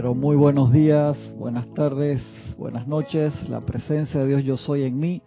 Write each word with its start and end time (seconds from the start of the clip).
Pero 0.00 0.14
muy 0.14 0.34
buenos 0.34 0.72
días, 0.72 1.14
buenas 1.36 1.74
tardes, 1.74 2.22
buenas 2.56 2.88
noches. 2.88 3.34
La 3.50 3.60
presencia 3.60 4.20
de 4.20 4.28
Dios 4.28 4.44
yo 4.44 4.56
soy 4.56 4.84
en 4.84 4.98
mí. 4.98 5.20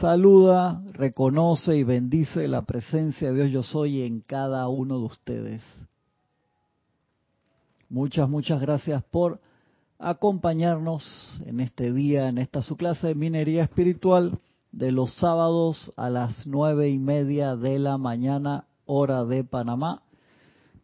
Saluda, 0.00 0.80
reconoce 0.92 1.76
y 1.76 1.82
bendice 1.82 2.46
la 2.46 2.62
presencia 2.62 3.32
de 3.32 3.34
Dios 3.34 3.50
yo 3.50 3.64
soy 3.64 4.02
en 4.02 4.20
cada 4.20 4.68
uno 4.68 5.00
de 5.00 5.04
ustedes. 5.06 5.62
Muchas, 7.88 8.28
muchas 8.28 8.60
gracias 8.60 9.02
por 9.02 9.40
acompañarnos 9.98 11.02
en 11.44 11.58
este 11.58 11.92
día, 11.92 12.28
en 12.28 12.38
esta 12.38 12.62
su 12.62 12.76
clase 12.76 13.08
de 13.08 13.14
minería 13.16 13.64
espiritual 13.64 14.38
de 14.70 14.92
los 14.92 15.12
sábados 15.14 15.92
a 15.96 16.08
las 16.08 16.46
nueve 16.46 16.88
y 16.88 17.00
media 17.00 17.56
de 17.56 17.80
la 17.80 17.98
mañana, 17.98 18.68
hora 18.86 19.24
de 19.24 19.42
Panamá. 19.42 20.04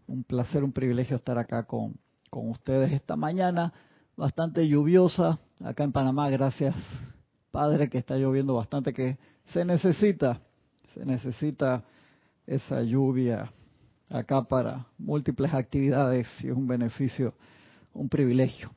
Un 0.08 0.24
placer, 0.24 0.64
un 0.64 0.72
privilegio 0.72 1.14
estar 1.14 1.38
acá 1.38 1.62
con, 1.62 1.94
con 2.34 2.50
ustedes 2.50 2.90
esta 2.90 3.14
mañana, 3.14 3.72
bastante 4.16 4.66
lluviosa 4.66 5.38
acá 5.62 5.84
en 5.84 5.92
Panamá, 5.92 6.28
gracias 6.30 6.74
Padre 7.52 7.88
que 7.88 7.98
está 7.98 8.16
lloviendo 8.16 8.54
bastante, 8.54 8.92
que 8.92 9.18
se 9.52 9.64
necesita, 9.64 10.40
se 10.92 11.06
necesita 11.06 11.84
esa 12.44 12.82
lluvia 12.82 13.52
acá 14.10 14.42
para 14.42 14.84
múltiples 14.98 15.54
actividades 15.54 16.26
y 16.42 16.50
un 16.50 16.66
beneficio, 16.66 17.34
un 17.92 18.08
privilegio 18.08 18.72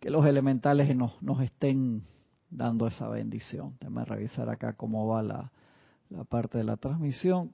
que 0.00 0.10
los 0.10 0.26
elementales 0.26 0.92
nos, 0.96 1.40
estén 1.44 2.02
dando 2.50 2.88
esa 2.88 3.08
bendición. 3.08 3.76
Déjame 3.78 4.04
revisar 4.04 4.50
acá 4.50 4.72
cómo 4.72 5.06
va 5.06 5.22
la 5.22 6.24
parte 6.28 6.58
de 6.58 6.64
la 6.64 6.76
transmisión 6.76 7.52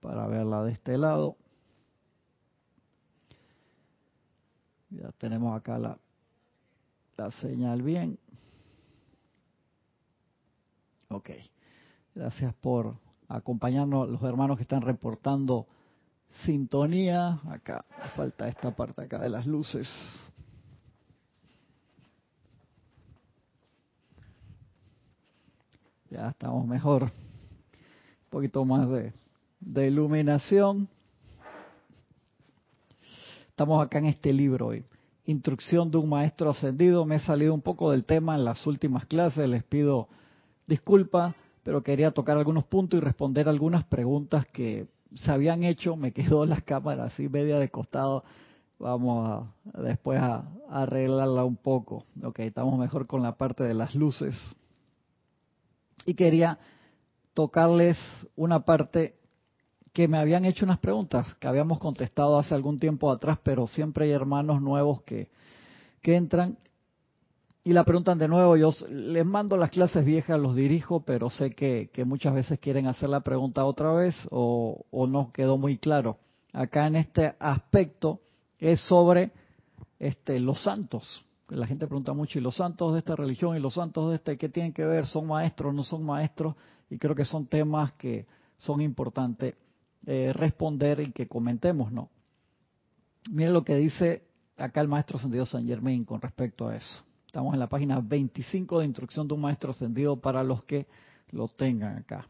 para 0.00 0.28
verla 0.28 0.62
de 0.62 0.70
este 0.70 0.96
lado. 0.96 1.38
Ya 4.94 5.10
tenemos 5.12 5.56
acá 5.56 5.78
la, 5.78 5.98
la 7.16 7.30
señal 7.30 7.82
bien. 7.82 8.18
Ok. 11.08 11.30
Gracias 12.14 12.54
por 12.54 12.96
acompañarnos, 13.28 14.08
los 14.08 14.22
hermanos 14.22 14.58
que 14.58 14.62
están 14.62 14.82
reportando 14.82 15.66
sintonía. 16.44 17.40
Acá 17.48 17.84
falta 18.14 18.48
esta 18.48 18.74
parte 18.74 19.02
acá 19.02 19.18
de 19.18 19.30
las 19.30 19.46
luces. 19.46 19.88
Ya 26.10 26.28
estamos 26.28 26.66
mejor. 26.66 27.04
Un 27.04 27.10
poquito 28.28 28.64
más 28.66 28.86
de, 28.90 29.14
de 29.60 29.86
iluminación. 29.86 30.88
Estamos 33.52 33.84
acá 33.84 33.98
en 33.98 34.06
este 34.06 34.32
libro 34.32 34.68
hoy. 34.68 34.82
Instrucción 35.26 35.90
de 35.90 35.98
un 35.98 36.08
maestro 36.08 36.48
ascendido. 36.48 37.04
Me 37.04 37.16
he 37.16 37.20
salido 37.20 37.52
un 37.52 37.60
poco 37.60 37.90
del 37.90 38.06
tema 38.06 38.34
en 38.34 38.46
las 38.46 38.66
últimas 38.66 39.04
clases. 39.04 39.46
Les 39.46 39.62
pido 39.62 40.08
disculpa, 40.66 41.34
pero 41.62 41.82
quería 41.82 42.12
tocar 42.12 42.38
algunos 42.38 42.64
puntos 42.64 42.96
y 42.96 43.04
responder 43.04 43.50
algunas 43.50 43.84
preguntas 43.84 44.46
que 44.46 44.86
se 45.14 45.30
habían 45.30 45.64
hecho. 45.64 45.96
Me 45.96 46.12
quedó 46.12 46.46
las 46.46 46.62
cámaras 46.62 47.12
así 47.12 47.28
media 47.28 47.58
de 47.58 47.68
costado. 47.68 48.24
Vamos 48.78 49.28
a, 49.74 49.82
después 49.82 50.18
a, 50.18 50.48
a 50.70 50.82
arreglarla 50.84 51.44
un 51.44 51.56
poco. 51.56 52.06
Ok, 52.24 52.38
estamos 52.38 52.78
mejor 52.78 53.06
con 53.06 53.22
la 53.22 53.36
parte 53.36 53.64
de 53.64 53.74
las 53.74 53.94
luces 53.94 54.34
y 56.06 56.14
quería 56.14 56.58
tocarles 57.34 57.98
una 58.34 58.60
parte 58.60 59.14
que 59.92 60.08
me 60.08 60.18
habían 60.18 60.44
hecho 60.44 60.64
unas 60.64 60.78
preguntas 60.78 61.34
que 61.36 61.46
habíamos 61.46 61.78
contestado 61.78 62.38
hace 62.38 62.54
algún 62.54 62.78
tiempo 62.78 63.10
atrás, 63.10 63.38
pero 63.42 63.66
siempre 63.66 64.06
hay 64.06 64.12
hermanos 64.12 64.62
nuevos 64.62 65.02
que, 65.02 65.28
que 66.00 66.16
entran 66.16 66.56
y 67.64 67.72
la 67.72 67.84
preguntan 67.84 68.18
de 68.18 68.26
nuevo. 68.26 68.56
Yo 68.56 68.70
les 68.88 69.24
mando 69.24 69.56
las 69.56 69.70
clases 69.70 70.04
viejas, 70.04 70.40
los 70.40 70.56
dirijo, 70.56 71.00
pero 71.00 71.30
sé 71.30 71.54
que, 71.54 71.90
que 71.92 72.04
muchas 72.04 72.34
veces 72.34 72.58
quieren 72.58 72.86
hacer 72.86 73.08
la 73.08 73.20
pregunta 73.20 73.64
otra 73.64 73.92
vez 73.92 74.14
o, 74.30 74.84
o 74.90 75.06
no 75.06 75.30
quedó 75.32 75.58
muy 75.58 75.78
claro. 75.78 76.18
Acá 76.52 76.86
en 76.86 76.96
este 76.96 77.34
aspecto 77.38 78.20
es 78.58 78.80
sobre 78.80 79.30
este, 79.98 80.40
los 80.40 80.62
santos 80.62 81.24
la 81.56 81.66
gente 81.66 81.86
pregunta 81.86 82.12
mucho, 82.12 82.38
¿y 82.38 82.42
los 82.42 82.56
santos 82.56 82.92
de 82.92 83.00
esta 83.00 83.16
religión 83.16 83.56
y 83.56 83.60
los 83.60 83.74
santos 83.74 84.10
de 84.10 84.16
este 84.16 84.38
qué 84.38 84.48
tienen 84.48 84.72
que 84.72 84.84
ver? 84.84 85.06
¿Son 85.06 85.26
maestros, 85.26 85.74
no 85.74 85.82
son 85.82 86.04
maestros? 86.04 86.54
Y 86.90 86.98
creo 86.98 87.14
que 87.14 87.24
son 87.24 87.46
temas 87.46 87.92
que 87.94 88.26
son 88.58 88.80
importantes 88.80 89.54
eh, 90.06 90.32
responder 90.34 91.00
y 91.00 91.12
que 91.12 91.28
comentemos, 91.28 91.92
¿no? 91.92 92.10
Miren 93.30 93.52
lo 93.52 93.64
que 93.64 93.76
dice 93.76 94.24
acá 94.56 94.80
el 94.80 94.88
maestro 94.88 95.18
ascendido 95.18 95.46
San 95.46 95.66
Germain 95.66 96.04
con 96.04 96.20
respecto 96.20 96.68
a 96.68 96.76
eso. 96.76 97.04
Estamos 97.26 97.54
en 97.54 97.60
la 97.60 97.68
página 97.68 98.00
25 98.00 98.80
de 98.80 98.86
instrucción 98.86 99.26
de 99.26 99.34
un 99.34 99.40
maestro 99.40 99.70
ascendido 99.70 100.20
para 100.20 100.42
los 100.42 100.64
que 100.64 100.86
lo 101.30 101.48
tengan 101.48 101.98
acá. 101.98 102.26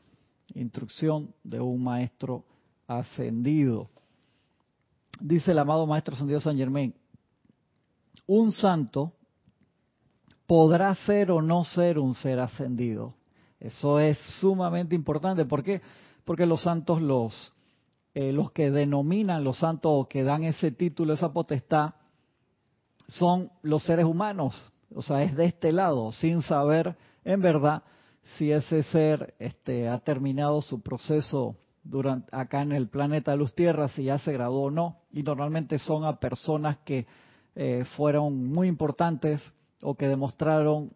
Instrucción 0.55 1.35
de 1.43 1.61
un 1.61 1.83
maestro 1.83 2.45
ascendido. 2.87 3.91
Dice 5.21 5.53
el 5.53 5.59
amado 5.59 5.87
maestro 5.87 6.15
ascendido 6.15 6.41
San 6.41 6.57
Germain, 6.57 6.95
un 8.27 8.53
santo 8.53 9.13
podrá 10.47 10.95
ser 10.95 11.31
o 11.31 11.41
no 11.41 11.65
ser 11.65 11.99
un 11.99 12.15
ser 12.15 12.39
ascendido. 12.39 13.15
Eso 13.59 13.99
es 13.99 14.19
sumamente 14.41 14.95
importante. 14.95 15.45
¿Por 15.45 15.63
qué? 15.63 15.81
Porque 16.25 16.47
los 16.47 16.63
santos, 16.63 17.01
los, 17.01 17.53
eh, 18.15 18.33
los 18.33 18.53
que 18.53 18.71
denominan 18.71 19.45
los 19.45 19.59
santos 19.59 19.91
o 19.95 20.09
que 20.09 20.23
dan 20.23 20.45
ese 20.45 20.71
título, 20.71 21.15
esa 21.15 21.33
potestad, 21.33 21.95
son 23.09 23.51
los 23.63 23.83
seres 23.85 24.05
humanos. 24.05 24.73
O 24.95 25.03
sea, 25.03 25.23
es 25.23 25.35
de 25.37 25.47
este 25.47 25.73
lado, 25.73 26.13
sin 26.13 26.43
saber 26.43 26.97
en 27.25 27.41
verdad 27.41 27.83
si 28.37 28.53
ese 28.53 28.83
ser 28.85 29.35
este, 29.39 29.89
ha 29.89 29.99
terminado 29.99 30.61
su 30.63 30.81
proceso 30.81 31.57
durante, 31.83 32.29
acá 32.35 32.63
en 32.63 32.73
el 32.73 32.89
planeta 32.89 33.35
Luz 33.35 33.55
Tierra, 33.55 33.89
si 33.89 34.05
ya 34.05 34.19
se 34.19 34.33
graduó 34.33 34.65
o 34.65 34.71
no. 34.71 34.99
Y 35.13 35.23
normalmente 35.23 35.79
son 35.79 36.05
a 36.05 36.21
personas 36.21 36.79
que 36.85 37.07
eh, 37.55 37.85
fueron 37.97 38.49
muy 38.49 38.69
importantes 38.69 39.41
o 39.83 39.95
que 39.95 40.09
demostraron 40.09 40.93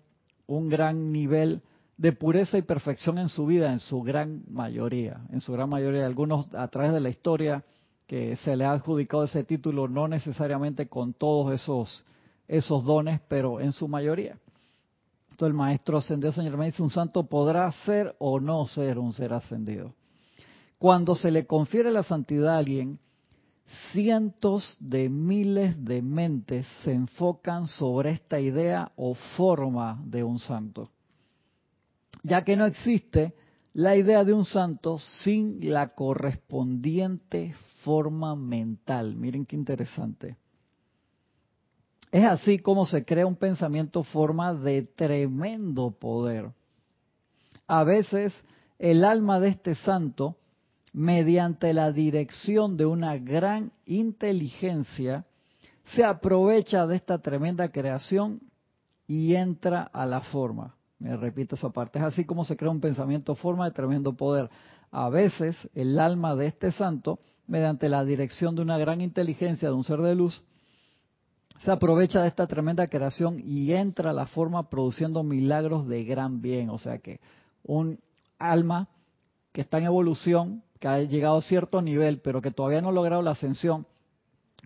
un 0.47 0.69
gran 0.69 1.12
nivel 1.12 1.62
de 1.97 2.12
pureza 2.12 2.59
y 2.59 2.62
perfección 2.62 3.19
en 3.19 3.29
su 3.29 3.47
vida, 3.47 3.73
en 3.73 3.79
su 3.79 4.03
gran 4.03 4.43
mayoría, 4.49 5.21
en 5.31 5.41
su 5.41 5.53
gran 5.53 5.69
mayoría. 5.69 6.07
Algunos 6.07 6.53
a 6.55 6.69
través 6.69 6.93
de 6.93 7.01
la 7.01 7.09
historia 7.09 7.65
que 8.07 8.37
se 8.37 8.57
le 8.57 8.65
ha 8.65 8.73
adjudicado 8.73 9.25
ese 9.25 9.45
título, 9.45 9.89
no 9.89 10.07
necesariamente 10.07 10.89
con 10.89 11.15
todos 11.15 11.53
esos, 11.53 12.05
esos 12.47 12.84
dones, 12.84 13.21
pero 13.29 13.61
en 13.61 13.73
su 13.73 13.89
mayoría. 13.89 14.39
Entonces 15.31 15.49
el 15.49 15.55
maestro 15.55 15.99
ascendido 15.99 16.33
Señor 16.33 16.57
me 16.57 16.67
dice, 16.67 16.83
un 16.83 16.91
santo 16.91 17.25
podrá 17.25 17.71
ser 17.84 18.15
o 18.19 18.41
no 18.41 18.67
ser 18.67 18.99
un 18.99 19.13
ser 19.13 19.33
ascendido. 19.33 19.95
Cuando 20.78 21.15
se 21.15 21.31
le 21.31 21.47
confiere 21.47 21.91
la 21.91 22.03
santidad 22.03 22.55
a 22.55 22.59
alguien, 22.59 22.99
cientos 23.93 24.77
de 24.78 25.09
miles 25.09 25.84
de 25.84 26.03
mentes 26.03 26.67
se 26.84 26.93
enfocan 26.93 27.67
sobre 27.67 28.11
esta 28.11 28.39
idea 28.39 28.93
o 28.97 29.15
forma 29.37 30.01
de 30.05 30.23
un 30.23 30.39
santo, 30.39 30.91
ya 32.27 32.45
que 32.45 32.57
no 32.57 32.67
existe 32.67 33.35
la 33.73 33.97
idea 33.97 34.25
de 34.25 34.33
un 34.33 34.45
santo 34.45 34.99
sin 34.99 35.73
la 35.73 35.95
correspondiente 35.95 37.55
forma 37.83 38.35
mental. 38.35 39.15
Miren 39.15 39.47
qué 39.47 39.57
interesante. 39.57 40.37
Es 42.11 42.25
así 42.25 42.59
como 42.59 42.87
se 42.87 43.05
crea 43.05 43.27
un 43.27 43.37
pensamiento 43.37 44.03
forma 44.03 44.55
de 44.55 44.83
tremendo 44.83 45.91
poder. 45.91 46.51
A 47.67 47.84
veces 47.84 48.33
el 48.79 49.05
alma 49.05 49.41
de 49.41 49.49
este 49.49 49.75
santo 49.75 50.37
mediante 50.97 51.75
la 51.75 51.93
dirección 51.93 52.79
de 52.79 52.87
una 52.87 53.19
gran 53.19 53.71
inteligencia, 53.84 55.27
se 55.95 56.03
aprovecha 56.03 56.87
de 56.87 56.97
esta 56.97 57.19
tremenda 57.19 57.71
creación 57.71 58.41
y 59.07 59.34
entra 59.34 59.83
a 59.83 60.07
la 60.07 60.22
forma. 60.22 60.76
Me 60.98 61.16
repito 61.16 61.57
esa 61.57 61.71
parte. 61.71 61.98
Es 61.98 62.04
así 62.04 62.25
como 62.25 62.45
se 62.45 62.57
crea 62.57 62.71
un 62.71 62.81
pensamiento 62.81 63.34
forma 63.34 63.66
de 63.66 63.72
tremendo 63.72 64.15
poder. 64.15 64.48
A 64.91 65.09
veces 65.09 65.57
el 65.75 65.98
alma 65.98 66.34
de 66.37 66.47
este 66.47 66.72
santo, 66.72 67.19
mediante 67.47 67.89
la 67.89 68.04
dirección 68.04 68.54
de 68.54 68.63
una 68.63 68.78
gran 68.78 69.01
inteligencia 69.01 69.69
de 69.69 69.75
un 69.75 69.84
ser 69.84 70.01
de 70.01 70.15
luz, 70.15 70.43
se 71.63 71.71
aprovecha 71.71 72.22
de 72.22 72.28
esta 72.28 72.47
tremenda 72.47 72.87
creación 72.87 73.41
y 73.43 73.72
entra 73.72 74.10
a 74.10 74.15
la 74.15 74.27
forma 74.27 74.69
produciendo 74.69 75.22
milagros 75.22 75.87
de 75.87 76.04
gran 76.04 76.41
bien. 76.41 76.71
O 76.71 76.78
sea 76.78 76.98
que 76.98 77.21
un 77.63 77.98
alma 78.39 78.89
que 79.53 79.63
está 79.63 79.78
en 79.78 79.84
evolución 79.84 80.63
que 80.78 80.89
ha 80.89 81.01
llegado 81.01 81.39
a 81.39 81.43
cierto 81.43 81.81
nivel, 81.81 82.21
pero 82.21 82.43
que 82.43 82.51
todavía 82.51 82.81
no 82.81 82.91
ha 82.91 82.93
logrado 82.93 83.22
la 83.22 83.31
ascensión, 83.33 83.87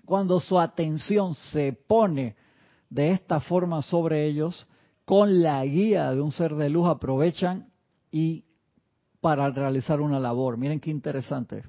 cuando 0.05 0.41
su 0.41 0.59
atención 0.59 1.35
se 1.35 1.73
pone 1.73 2.35
de 2.89 3.13
esta 3.13 3.41
forma 3.41 3.83
sobre 3.83 4.27
ellos, 4.27 4.67
con 5.11 5.43
la 5.43 5.65
guía 5.65 6.13
de 6.13 6.21
un 6.21 6.31
ser 6.31 6.55
de 6.55 6.71
luz 6.71 6.87
aprovechan 6.87 7.67
y 8.13 8.45
para 9.21 9.51
realizar 9.51 10.01
una 10.01 10.21
labor. 10.21 10.57
Miren 10.57 10.79
qué 10.79 10.93
interesante, 10.93 11.65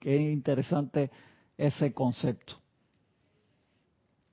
qué 0.00 0.32
interesante 0.32 1.08
ese 1.56 1.94
concepto. 1.94 2.54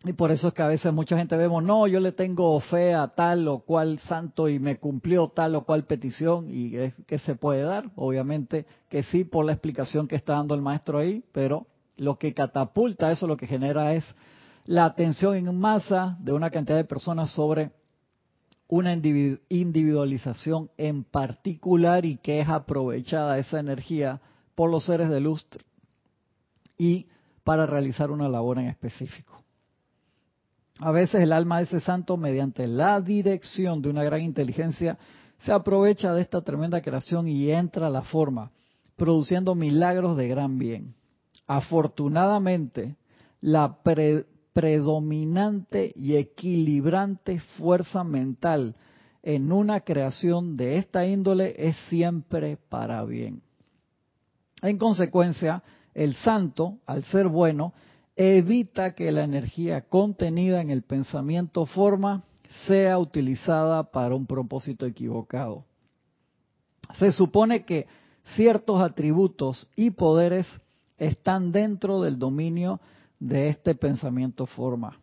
Y 0.06 0.14
por 0.14 0.32
eso 0.32 0.48
es 0.48 0.56
que 0.56 0.64
a 0.64 0.68
veces 0.68 0.92
mucha 0.92 1.16
gente 1.16 1.38
vemos, 1.38 1.64
no, 1.64 1.86
yo 1.86 2.00
le 2.00 2.14
tengo 2.14 2.60
fe 2.62 2.96
a 2.96 3.10
tal 3.10 3.48
o 3.48 3.60
cual 3.60 4.00
santo 4.00 4.50
y 4.50 4.58
me 4.58 4.80
cumplió 4.80 5.28
tal 5.28 5.54
o 5.54 5.64
cual 5.64 5.86
petición 5.86 6.50
y 6.50 6.76
es 6.78 6.96
que 7.06 7.20
se 7.20 7.36
puede 7.36 7.62
dar, 7.62 7.92
obviamente 7.96 8.66
que 8.90 9.04
sí 9.04 9.24
por 9.24 9.46
la 9.46 9.52
explicación 9.52 10.08
que 10.08 10.16
está 10.16 10.34
dando 10.34 10.56
el 10.56 10.64
maestro 10.64 10.98
ahí, 10.98 11.24
pero 11.32 11.68
lo 11.98 12.18
que 12.18 12.34
catapulta 12.34 13.12
eso, 13.12 13.28
lo 13.28 13.38
que 13.38 13.46
genera 13.46 13.94
es 13.94 14.16
la 14.66 14.86
atención 14.86 15.36
en 15.36 15.56
masa 15.60 16.18
de 16.22 16.34
una 16.34 16.50
cantidad 16.50 16.78
de 16.78 16.86
personas 16.86 17.30
sobre 17.30 17.78
una 18.68 18.94
individualización 18.94 20.70
en 20.78 21.04
particular 21.04 22.06
y 22.06 22.18
que 22.18 22.42
es 22.42 22.50
aprovechada 22.50 23.38
esa 23.38 23.60
energía 23.60 24.22
por 24.56 24.70
los 24.70 24.86
seres 24.86 25.10
de 25.10 25.22
luz 25.22 25.46
y 26.78 27.08
para 27.44 27.66
realizar 27.66 28.12
una 28.12 28.28
labor 28.28 28.60
en 28.60 28.68
específico. 28.68 29.42
A 30.80 30.92
veces 30.92 31.22
el 31.22 31.32
alma 31.32 31.58
de 31.58 31.64
ese 31.64 31.80
santo, 31.80 32.18
mediante 32.18 32.68
la 32.68 33.02
dirección 33.02 33.82
de 33.82 33.90
una 33.90 34.04
gran 34.04 34.22
inteligencia, 34.22 34.98
se 35.40 35.52
aprovecha 35.52 36.14
de 36.14 36.22
esta 36.22 36.42
tremenda 36.42 36.82
creación 36.82 37.28
y 37.28 37.50
entra 37.52 37.88
a 37.88 37.92
la 37.92 38.02
forma, 38.02 38.52
produciendo 38.96 39.56
milagros 39.56 40.18
de 40.18 40.28
gran 40.28 40.60
bien. 40.60 40.94
Afortunadamente, 41.48 42.98
la 43.40 43.78
predominante 44.58 45.94
y 45.96 46.16
equilibrante 46.16 47.40
fuerza 47.60 48.04
mental 48.04 48.76
en 49.22 49.52
una 49.52 49.82
creación 49.82 50.56
de 50.56 50.80
esta 50.80 51.06
índole 51.06 51.54
es 51.60 51.76
siempre 51.90 52.58
para 52.68 53.04
bien. 53.04 53.44
En 54.64 54.80
consecuencia, 54.80 55.62
el 55.94 56.16
santo, 56.16 56.80
al 56.88 57.04
ser 57.04 57.28
bueno, 57.28 57.72
evita 58.16 58.96
que 58.96 59.12
la 59.12 59.26
energía 59.26 59.82
contenida 59.82 60.60
en 60.60 60.72
el 60.72 60.82
pensamiento 60.82 61.68
forma 61.68 62.24
sea 62.66 62.98
utilizada 62.98 63.84
para 63.92 64.16
un 64.16 64.26
propósito 64.26 64.88
equivocado. 64.88 65.66
Se 66.98 67.12
supone 67.12 67.64
que 67.64 67.86
ciertos 68.36 68.82
atributos 68.82 69.70
y 69.76 69.92
poderes 69.92 70.48
están 70.98 71.52
dentro 71.52 72.02
del 72.02 72.18
dominio 72.18 72.82
de 73.20 73.50
este 73.50 73.76
pensamiento 73.76 74.46
forma. 74.46 75.00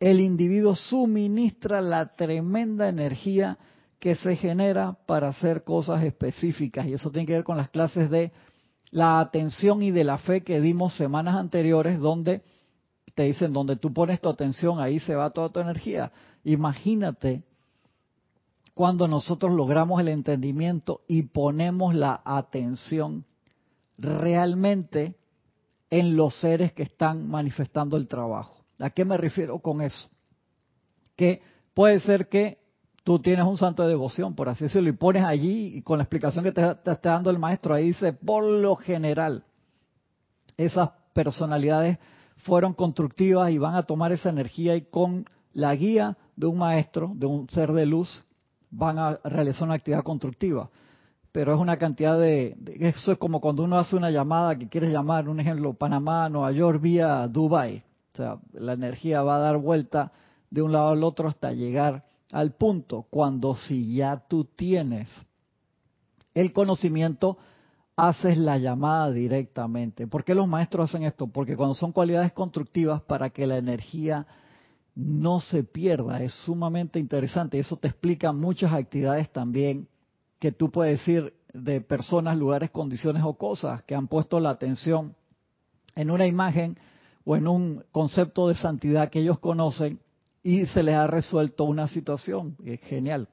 El 0.00 0.20
individuo 0.20 0.74
suministra 0.74 1.80
la 1.80 2.14
tremenda 2.16 2.88
energía 2.88 3.58
que 3.98 4.16
se 4.16 4.34
genera 4.34 4.96
para 5.06 5.28
hacer 5.28 5.62
cosas 5.62 6.02
específicas 6.02 6.86
y 6.86 6.94
eso 6.94 7.10
tiene 7.10 7.26
que 7.26 7.34
ver 7.34 7.44
con 7.44 7.56
las 7.56 7.70
clases 7.70 8.10
de 8.10 8.32
la 8.90 9.20
atención 9.20 9.80
y 9.80 9.92
de 9.92 10.04
la 10.04 10.18
fe 10.18 10.42
que 10.42 10.60
dimos 10.60 10.96
semanas 10.96 11.36
anteriores 11.36 12.00
donde 12.00 12.42
te 13.14 13.24
dicen, 13.24 13.52
donde 13.52 13.76
tú 13.76 13.92
pones 13.92 14.20
tu 14.20 14.28
atención, 14.28 14.80
ahí 14.80 14.98
se 15.00 15.14
va 15.14 15.30
toda 15.30 15.50
tu 15.50 15.60
energía. 15.60 16.10
Imagínate 16.44 17.42
cuando 18.74 19.06
nosotros 19.06 19.52
logramos 19.52 20.00
el 20.00 20.08
entendimiento 20.08 21.02
y 21.06 21.22
ponemos 21.22 21.94
la 21.94 22.22
atención 22.24 23.24
realmente 23.98 25.14
en 25.92 26.16
los 26.16 26.34
seres 26.40 26.72
que 26.72 26.84
están 26.84 27.28
manifestando 27.28 27.98
el 27.98 28.08
trabajo. 28.08 28.64
¿A 28.78 28.88
qué 28.88 29.04
me 29.04 29.18
refiero 29.18 29.58
con 29.58 29.82
eso? 29.82 30.08
Que 31.16 31.42
puede 31.74 32.00
ser 32.00 32.30
que 32.30 32.60
tú 33.04 33.18
tienes 33.18 33.44
un 33.44 33.58
santo 33.58 33.82
de 33.82 33.90
devoción, 33.90 34.34
por 34.34 34.48
así 34.48 34.64
decirlo, 34.64 34.88
y 34.88 34.92
pones 34.92 35.22
allí, 35.22 35.76
y 35.76 35.82
con 35.82 35.98
la 35.98 36.04
explicación 36.04 36.44
que 36.44 36.52
te, 36.52 36.62
te 36.76 36.92
está 36.92 37.10
dando 37.10 37.28
el 37.28 37.38
maestro, 37.38 37.74
ahí 37.74 37.88
dice, 37.88 38.14
por 38.14 38.42
lo 38.42 38.74
general, 38.74 39.44
esas 40.56 40.88
personalidades 41.12 41.98
fueron 42.36 42.72
constructivas 42.72 43.50
y 43.50 43.58
van 43.58 43.74
a 43.74 43.82
tomar 43.82 44.12
esa 44.12 44.30
energía 44.30 44.74
y 44.74 44.86
con 44.86 45.26
la 45.52 45.74
guía 45.74 46.16
de 46.36 46.46
un 46.46 46.56
maestro, 46.56 47.12
de 47.14 47.26
un 47.26 47.50
ser 47.50 47.70
de 47.70 47.84
luz, 47.84 48.24
van 48.70 48.98
a 48.98 49.20
realizar 49.24 49.64
una 49.64 49.74
actividad 49.74 50.04
constructiva. 50.04 50.70
Pero 51.32 51.54
es 51.54 51.60
una 51.60 51.78
cantidad 51.78 52.18
de, 52.18 52.56
Eso 52.78 53.12
es 53.12 53.18
como 53.18 53.40
cuando 53.40 53.64
uno 53.64 53.78
hace 53.78 53.96
una 53.96 54.10
llamada 54.10 54.56
que 54.58 54.68
quieres 54.68 54.92
llamar, 54.92 55.28
un 55.28 55.40
ejemplo, 55.40 55.72
Panamá, 55.72 56.28
Nueva 56.28 56.52
York, 56.52 56.80
vía 56.80 57.26
Dubai. 57.26 57.82
O 58.12 58.16
sea, 58.16 58.38
la 58.52 58.74
energía 58.74 59.22
va 59.22 59.36
a 59.36 59.40
dar 59.40 59.56
vuelta 59.56 60.12
de 60.50 60.60
un 60.60 60.72
lado 60.72 60.88
al 60.88 61.02
otro 61.02 61.28
hasta 61.28 61.52
llegar 61.52 62.04
al 62.30 62.52
punto 62.52 63.06
cuando 63.10 63.56
si 63.56 63.94
ya 63.94 64.22
tú 64.28 64.44
tienes 64.44 65.08
el 66.34 66.52
conocimiento 66.52 67.38
haces 67.96 68.38
la 68.38 68.58
llamada 68.58 69.10
directamente. 69.10 70.06
¿Por 70.06 70.24
qué 70.24 70.34
los 70.34 70.48
maestros 70.48 70.90
hacen 70.90 71.04
esto? 71.04 71.26
Porque 71.26 71.56
cuando 71.56 71.74
son 71.74 71.92
cualidades 71.92 72.32
constructivas 72.32 73.02
para 73.02 73.30
que 73.30 73.46
la 73.46 73.58
energía 73.58 74.26
no 74.94 75.40
se 75.40 75.62
pierda, 75.62 76.22
es 76.22 76.32
sumamente 76.44 76.98
interesante. 76.98 77.58
Eso 77.58 77.76
te 77.76 77.88
explica 77.88 78.32
muchas 78.32 78.72
actividades 78.72 79.30
también 79.30 79.88
que 80.42 80.50
tú 80.50 80.72
puedes 80.72 80.98
decir 80.98 81.34
de 81.54 81.80
personas, 81.80 82.36
lugares, 82.36 82.72
condiciones 82.72 83.22
o 83.24 83.34
cosas 83.34 83.84
que 83.84 83.94
han 83.94 84.08
puesto 84.08 84.40
la 84.40 84.50
atención 84.50 85.14
en 85.94 86.10
una 86.10 86.26
imagen 86.26 86.76
o 87.24 87.36
en 87.36 87.46
un 87.46 87.84
concepto 87.92 88.48
de 88.48 88.56
santidad 88.56 89.08
que 89.08 89.20
ellos 89.20 89.38
conocen 89.38 90.00
y 90.42 90.66
se 90.66 90.82
les 90.82 90.96
ha 90.96 91.06
resuelto 91.06 91.62
una 91.62 91.86
situación. 91.86 92.56
Es 92.64 92.80
genial 92.80 93.28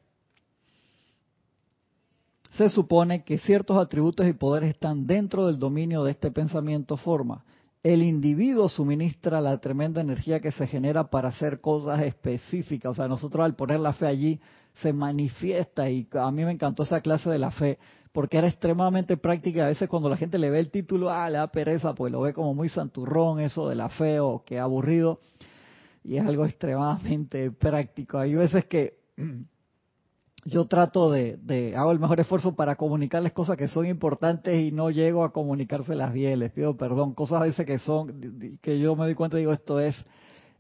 se 2.52 2.70
supone 2.70 3.24
que 3.24 3.38
ciertos 3.38 3.78
atributos 3.78 4.28
y 4.28 4.34
poderes 4.34 4.72
están 4.72 5.06
dentro 5.06 5.48
del 5.48 5.60
dominio 5.60 6.04
de 6.04 6.12
este 6.12 6.32
pensamiento 6.32 6.98
forma. 6.98 7.44
El 7.84 8.04
individuo 8.04 8.68
suministra 8.68 9.40
la 9.40 9.58
tremenda 9.60 10.02
energía 10.02 10.40
que 10.40 10.52
se 10.52 10.68
genera 10.68 11.10
para 11.10 11.30
hacer 11.30 11.62
cosas 11.62 12.02
específicas. 12.02 12.92
O 12.92 12.96
sea, 12.96 13.08
nosotros 13.08 13.46
al 13.46 13.56
poner 13.56 13.80
la 13.80 13.94
fe 13.94 14.08
allí 14.08 14.40
se 14.76 14.94
manifiesta 14.94 15.90
y 15.90 16.08
a 16.14 16.32
mí 16.32 16.46
me 16.46 16.52
encantó 16.52 16.84
esa 16.84 17.02
clase 17.02 17.30
de 17.30 17.40
la 17.40 17.52
fe 17.52 17.80
porque 18.12 18.38
era 18.38 18.48
extremadamente 18.48 19.18
práctica. 19.18 19.66
A 19.66 19.68
veces 19.68 19.88
cuando 19.88 20.10
la 20.10 20.18
gente 20.18 20.38
le 20.38 20.50
ve 20.50 20.60
el 20.60 20.72
título, 20.72 21.10
ah, 21.10 21.30
le 21.30 21.38
da 21.38 21.48
pereza, 21.48 21.94
pues 21.94 22.12
lo 22.12 22.22
ve 22.22 22.34
como 22.34 22.54
muy 22.54 22.70
santurrón 22.70 23.40
eso 23.40 23.70
de 23.70 23.76
la 23.76 23.90
fe 23.90 24.20
o 24.20 24.44
que 24.44 24.60
aburrido. 24.60 25.20
Y 26.04 26.18
es 26.18 26.26
algo 26.26 26.46
extremadamente 26.46 27.52
práctico. 27.52 28.18
Hay 28.18 28.34
veces 28.34 28.66
que 28.66 29.00
yo 30.46 30.66
trato 30.66 31.12
de, 31.12 31.38
de, 31.38 31.76
hago 31.76 31.92
el 31.92 32.00
mejor 32.00 32.20
esfuerzo 32.20 32.56
para 32.56 32.76
comunicarles 32.76 33.34
cosas 33.34 33.58
que 33.58 33.68
son 33.68 33.86
importantes 33.86 34.60
y 34.60 34.72
no 34.72 34.90
llego 34.90 35.24
a 35.24 35.34
comunicárselas 35.34 36.14
bien, 36.14 36.40
les 36.40 36.52
pido 36.52 36.78
perdón, 36.78 37.14
cosas 37.14 37.42
a 37.42 37.44
veces 37.44 37.66
que 37.66 37.78
son, 37.78 38.60
que 38.62 38.80
yo 38.80 38.96
me 38.96 39.04
doy 39.04 39.16
cuenta 39.16 39.38
y 39.38 39.42
digo, 39.42 39.52
esto 39.52 39.80
es 39.80 39.96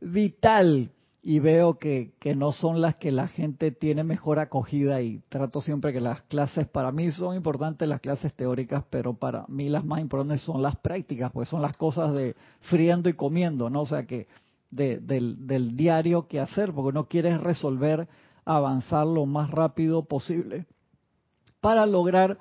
vital 0.01 0.91
y 1.29 1.37
veo 1.37 1.77
que, 1.77 2.15
que 2.19 2.35
no 2.35 2.51
son 2.51 2.81
las 2.81 2.95
que 2.95 3.11
la 3.11 3.27
gente 3.27 3.69
tiene 3.69 4.03
mejor 4.03 4.39
acogida 4.39 4.99
y 5.03 5.19
trato 5.29 5.61
siempre 5.61 5.93
que 5.93 6.01
las 6.01 6.23
clases 6.23 6.67
para 6.67 6.91
mí 6.91 7.11
son 7.11 7.35
importantes 7.35 7.87
las 7.87 8.01
clases 8.01 8.33
teóricas, 8.33 8.83
pero 8.89 9.13
para 9.13 9.45
mí 9.47 9.69
las 9.69 9.85
más 9.85 9.99
importantes 9.99 10.41
son 10.41 10.63
las 10.63 10.77
prácticas, 10.77 11.31
pues 11.31 11.47
son 11.47 11.61
las 11.61 11.77
cosas 11.77 12.15
de 12.15 12.35
friendo 12.61 13.09
y 13.09 13.13
comiendo, 13.13 13.69
¿no? 13.69 13.81
O 13.81 13.85
sea 13.85 14.07
que 14.07 14.27
de, 14.71 14.97
del, 14.97 15.77
diario 15.77 16.27
que 16.27 16.39
hacer, 16.39 16.73
porque 16.73 16.95
no 16.95 17.05
quieres 17.05 17.39
resolver 17.39 18.07
avanzar 18.43 19.05
lo 19.05 19.27
más 19.27 19.51
rápido 19.51 20.05
posible 20.05 20.65
para 21.61 21.85
lograr 21.85 22.39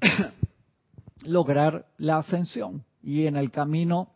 lograr 1.24 1.86
la 1.96 2.18
ascensión 2.18 2.84
y 3.02 3.26
en 3.26 3.34
el 3.34 3.50
camino 3.50 4.12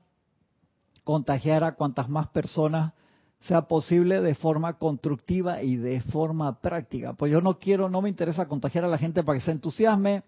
contagiar 1.03 1.65
a 1.65 1.73
cuantas 1.73 2.09
más 2.09 2.29
personas 2.29 2.93
sea 3.43 3.63
posible 3.63 4.21
de 4.21 4.35
forma 4.35 4.79
constructiva 4.79 5.63
y 5.63 5.77
de 5.77 6.01
forma 6.01 6.61
práctica. 6.61 7.13
Pues 7.13 7.31
yo 7.31 7.41
no 7.41 7.59
quiero, 7.59 7.89
no 7.89 8.03
me 8.03 8.09
interesa 8.09 8.49
contagiar 8.49 8.85
a 8.85 8.89
la 8.89 8.99
gente 8.99 9.23
para 9.23 9.39
que 9.39 9.45
se 9.45 9.53
entusiasme, 9.53 10.23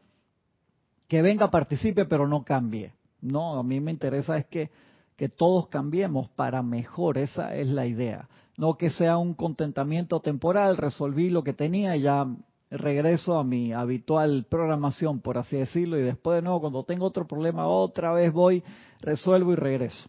que 1.08 1.22
venga, 1.22 1.50
participe, 1.50 2.04
pero 2.04 2.28
no 2.28 2.44
cambie. 2.44 2.92
No, 3.20 3.58
a 3.58 3.62
mí 3.62 3.80
me 3.80 3.90
interesa 3.90 4.36
es 4.36 4.46
que, 4.46 4.70
que 5.16 5.28
todos 5.28 5.68
cambiemos 5.68 6.28
para 6.30 6.62
mejor, 6.62 7.18
esa 7.18 7.54
es 7.54 7.68
la 7.68 7.86
idea 7.86 8.28
no 8.56 8.76
que 8.76 8.90
sea 8.90 9.16
un 9.16 9.34
contentamiento 9.34 10.20
temporal, 10.20 10.76
resolví 10.76 11.30
lo 11.30 11.42
que 11.42 11.52
tenía 11.52 11.96
y 11.96 12.02
ya 12.02 12.26
regreso 12.70 13.38
a 13.38 13.44
mi 13.44 13.72
habitual 13.72 14.46
programación, 14.48 15.20
por 15.20 15.38
así 15.38 15.56
decirlo, 15.56 15.98
y 15.98 16.02
después 16.02 16.36
de 16.36 16.42
nuevo, 16.42 16.60
cuando 16.60 16.84
tengo 16.84 17.06
otro 17.06 17.26
problema, 17.26 17.66
otra 17.66 18.12
vez 18.12 18.32
voy, 18.32 18.62
resuelvo 19.00 19.52
y 19.52 19.56
regreso. 19.56 20.08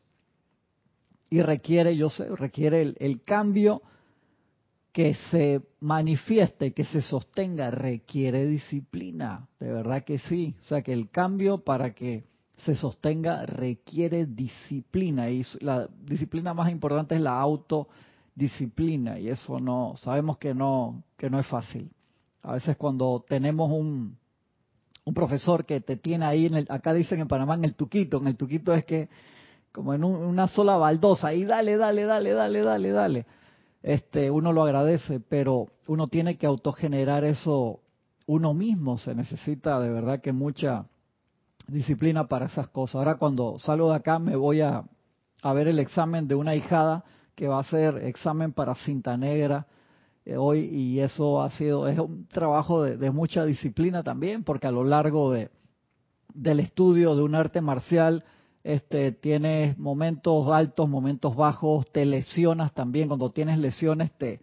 Y 1.29 1.41
requiere, 1.41 1.95
yo 1.95 2.09
sé, 2.09 2.27
requiere 2.35 2.81
el, 2.81 2.97
el 2.99 3.23
cambio 3.23 3.81
que 4.91 5.13
se 5.29 5.61
manifieste, 5.81 6.73
que 6.73 6.85
se 6.85 7.01
sostenga, 7.01 7.69
requiere 7.69 8.45
disciplina, 8.45 9.47
de 9.59 9.69
verdad 9.69 10.05
que 10.05 10.19
sí. 10.19 10.55
O 10.61 10.63
sea, 10.63 10.81
que 10.81 10.93
el 10.93 11.09
cambio 11.09 11.57
para 11.57 11.93
que 11.93 12.23
se 12.63 12.75
sostenga 12.75 13.45
requiere 13.45 14.25
disciplina 14.25 15.29
y 15.29 15.45
la 15.59 15.89
disciplina 16.05 16.53
más 16.53 16.71
importante 16.71 17.15
es 17.15 17.21
la 17.21 17.37
auto 17.39 17.89
disciplina 18.33 19.19
y 19.19 19.29
eso 19.29 19.59
no 19.59 19.95
sabemos 19.97 20.37
que 20.37 20.53
no 20.53 21.03
que 21.17 21.29
no 21.29 21.39
es 21.39 21.47
fácil. 21.47 21.89
A 22.41 22.53
veces 22.53 22.77
cuando 22.77 23.25
tenemos 23.27 23.71
un 23.71 24.17
un 25.03 25.13
profesor 25.13 25.65
que 25.65 25.81
te 25.81 25.97
tiene 25.97 26.25
ahí 26.25 26.45
en 26.45 26.55
el 26.55 26.67
acá 26.69 26.93
dicen 26.93 27.19
en 27.19 27.27
Panamá 27.27 27.55
en 27.55 27.65
el 27.65 27.75
tuquito, 27.75 28.17
en 28.17 28.27
el 28.27 28.37
tuquito 28.37 28.73
es 28.73 28.85
que 28.85 29.09
como 29.75 29.93
en 29.93 30.05
una 30.05 30.47
sola 30.47 30.77
baldosa, 30.77 31.33
y 31.33 31.43
dale, 31.43 31.75
dale, 31.75 32.05
dale, 32.05 32.31
dale, 32.31 32.61
dale, 32.61 32.91
dale. 32.91 33.25
Este, 33.83 34.31
uno 34.31 34.53
lo 34.53 34.63
agradece, 34.63 35.19
pero 35.19 35.67
uno 35.87 36.07
tiene 36.07 36.37
que 36.37 36.47
autogenerar 36.47 37.25
eso 37.25 37.81
uno 38.25 38.53
mismo. 38.53 38.97
Se 38.97 39.13
necesita 39.13 39.81
de 39.81 39.89
verdad 39.89 40.21
que 40.21 40.31
mucha 40.31 40.85
disciplina 41.67 42.27
para 42.29 42.45
esas 42.45 42.69
cosas. 42.69 42.95
Ahora 42.95 43.15
cuando 43.15 43.59
salgo 43.59 43.89
de 43.89 43.97
acá 43.97 44.17
me 44.17 44.37
voy 44.37 44.61
a, 44.61 44.85
a 45.43 45.53
ver 45.53 45.67
el 45.67 45.79
examen 45.79 46.27
de 46.29 46.35
una 46.35 46.55
hijada 46.55 47.03
que 47.35 47.49
va 47.49 47.59
a 47.59 47.63
ser 47.63 47.97
examen 47.97 48.53
para 48.53 48.75
cinta 48.75 49.17
negra 49.17 49.67
eh, 50.23 50.37
hoy 50.37 50.61
y 50.61 51.01
eso 51.01 51.41
ha 51.43 51.51
sido, 51.51 51.87
es 51.89 51.99
un 51.99 52.27
trabajo 52.27 52.81
de, 52.81 53.11
mucha 53.11 53.43
disciplina 53.43 54.03
también 54.03 54.43
porque 54.45 54.67
a 54.67 54.71
lo 54.71 54.85
largo 54.85 55.33
de, 55.33 55.51
del 56.33 56.61
estudio 56.61 57.13
de 57.15 57.23
un 57.23 57.35
arte 57.35 57.59
marcial 57.59 58.23
este, 58.65 59.11
tienes 59.11 59.77
momentos 59.77 60.47
altos, 60.51 60.89
momentos 60.89 61.35
bajos, 61.35 61.85
te 61.91 62.03
lesionas 62.03 62.73
también, 62.73 63.07
cuando 63.07 63.29
tienes 63.29 63.59
lesiones 63.59 64.11
te, 64.17 64.39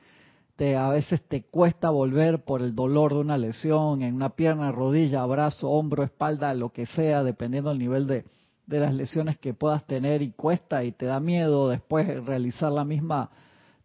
a 0.76 0.88
veces 0.90 1.22
te 1.22 1.42
cuesta 1.42 1.90
volver 1.90 2.44
por 2.44 2.62
el 2.62 2.72
dolor 2.76 3.14
de 3.14 3.18
una 3.18 3.36
lesión 3.36 4.02
en 4.02 4.14
una 4.14 4.30
pierna, 4.36 4.70
rodilla, 4.70 5.26
brazo, 5.26 5.68
hombro, 5.70 6.04
espalda, 6.04 6.54
lo 6.54 6.68
que 6.68 6.86
sea, 6.86 7.24
dependiendo 7.24 7.70
del 7.70 7.80
nivel 7.80 8.06
de, 8.06 8.24
de 8.68 8.78
las 8.78 8.94
lesiones 8.94 9.38
que 9.38 9.54
puedas 9.54 9.84
tener 9.88 10.22
y 10.22 10.30
cuesta 10.30 10.84
y 10.84 10.92
te 10.92 11.06
da 11.06 11.18
miedo 11.18 11.68
después 11.68 12.24
realizar 12.24 12.70
la 12.70 12.84
misma 12.84 13.28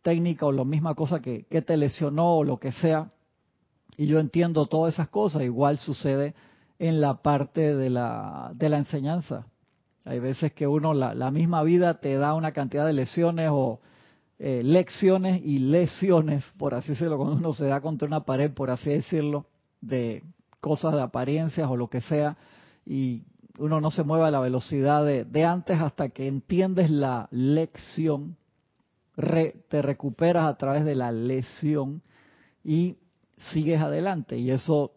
técnica 0.03 0.45
o 0.45 0.51
la 0.51 0.65
misma 0.65 0.93
cosa 0.93 1.19
que, 1.19 1.47
que 1.49 1.63
te 1.63 1.77
lesionó 1.77 2.37
o 2.37 2.43
lo 2.43 2.59
que 2.59 2.71
sea. 2.73 3.09
Y 3.97 4.05
yo 4.05 4.19
entiendo 4.19 4.67
todas 4.67 4.93
esas 4.93 5.09
cosas, 5.09 5.41
igual 5.41 5.79
sucede 5.79 6.35
en 6.77 7.01
la 7.01 7.23
parte 7.23 7.75
de 7.75 7.89
la, 7.89 8.51
de 8.53 8.69
la 8.69 8.77
enseñanza. 8.77 9.47
Hay 10.05 10.19
veces 10.19 10.53
que 10.53 10.67
uno, 10.67 10.93
la, 10.93 11.31
misma 11.31 11.63
vida 11.63 11.99
te 11.99 12.15
da 12.15 12.33
una 12.33 12.51
cantidad 12.51 12.85
de 12.85 12.93
lesiones 12.93 13.49
o 13.51 13.81
eh, 14.39 14.61
lecciones 14.63 15.41
y 15.43 15.59
lesiones, 15.59 16.43
por 16.57 16.73
así 16.73 16.89
decirlo, 16.89 17.17
cuando 17.17 17.35
uno 17.35 17.53
se 17.53 17.65
da 17.65 17.81
contra 17.81 18.07
una 18.07 18.21
pared, 18.21 18.51
por 18.51 18.69
así 18.69 18.89
decirlo, 18.89 19.47
de 19.81 20.23
cosas 20.61 20.93
de 20.93 21.01
apariencias 21.01 21.69
o 21.69 21.75
lo 21.75 21.89
que 21.89 22.01
sea, 22.01 22.37
y 22.85 23.23
uno 23.57 23.81
no 23.81 23.91
se 23.91 24.03
mueve 24.03 24.25
a 24.25 24.31
la 24.31 24.39
velocidad 24.39 25.03
de, 25.05 25.45
antes 25.45 25.79
hasta 25.81 26.09
que 26.09 26.27
entiendes 26.27 26.89
la 26.89 27.27
lección, 27.31 28.37
te 29.15 29.81
recuperas 29.81 30.45
a 30.45 30.57
través 30.57 30.85
de 30.85 30.95
la 30.95 31.11
lesión 31.11 32.03
y 32.63 32.97
sigues 33.51 33.81
adelante. 33.81 34.37
Y 34.37 34.51
eso, 34.51 34.91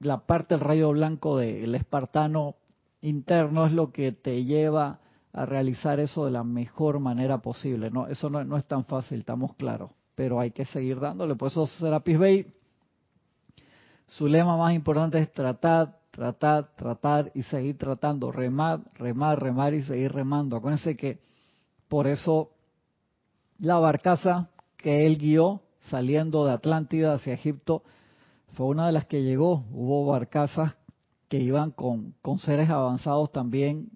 la 0.00 0.26
parte 0.26 0.54
del 0.54 0.64
rayo 0.64 0.90
blanco 0.90 1.36
del 1.36 1.74
espartano 1.74 2.56
interno 3.00 3.66
es 3.66 3.72
lo 3.72 3.92
que 3.92 4.12
te 4.12 4.44
lleva 4.44 5.00
a 5.32 5.46
realizar 5.46 6.00
eso 6.00 6.24
de 6.24 6.32
la 6.32 6.44
mejor 6.44 6.98
manera 6.98 7.38
posible. 7.38 7.90
No, 7.90 8.06
eso 8.06 8.30
no, 8.30 8.56
es 8.56 8.64
tan 8.66 8.84
fácil, 8.84 9.20
estamos 9.20 9.54
claros, 9.54 9.90
pero 10.14 10.40
hay 10.40 10.50
que 10.50 10.64
seguir 10.64 11.00
dándole. 11.00 11.36
Por 11.36 11.48
eso 11.48 11.66
Serapis 11.66 12.18
Bay, 12.18 12.46
su 14.06 14.26
lema 14.26 14.56
más 14.56 14.74
importante 14.74 15.18
es 15.18 15.32
tratar, 15.32 15.98
tratar, 16.10 16.74
tratar 16.74 17.30
y 17.34 17.42
seguir 17.42 17.76
tratando, 17.76 18.32
remar, 18.32 18.80
remar, 18.94 19.40
remar 19.40 19.74
y 19.74 19.82
seguir 19.82 20.12
remando. 20.12 20.56
Acuérdense 20.56 20.96
que 20.96 21.20
por 21.88 22.06
eso 22.06 22.50
la 23.58 23.78
barcaza 23.78 24.50
que 24.76 25.06
él 25.06 25.18
guió 25.18 25.60
saliendo 25.88 26.46
de 26.46 26.52
Atlántida 26.52 27.14
hacia 27.14 27.34
Egipto 27.34 27.82
fue 28.54 28.66
una 28.66 28.86
de 28.86 28.92
las 28.92 29.06
que 29.06 29.22
llegó. 29.22 29.64
Hubo 29.72 30.06
barcazas 30.06 30.77
que 31.28 31.38
iban 31.38 31.70
con, 31.70 32.14
con 32.22 32.38
seres 32.38 32.70
avanzados 32.70 33.30
también, 33.32 33.88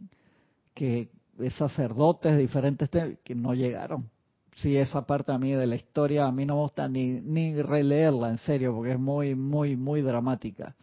que 0.74 1.10
sacerdotes 1.56 2.38
diferentes 2.38 2.88
que 3.24 3.34
no 3.34 3.54
llegaron. 3.54 4.10
Sí, 4.54 4.76
esa 4.76 5.06
parte 5.06 5.32
a 5.32 5.38
mí 5.38 5.52
de 5.52 5.66
la 5.66 5.76
historia, 5.76 6.26
a 6.26 6.32
mí 6.32 6.44
no 6.44 6.56
me 6.56 6.60
gusta 6.62 6.86
ni, 6.86 7.20
ni 7.20 7.60
releerla 7.62 8.28
en 8.28 8.38
serio, 8.38 8.74
porque 8.74 8.92
es 8.92 8.98
muy, 8.98 9.34
muy, 9.34 9.76
muy 9.76 10.02
dramática. 10.02 10.76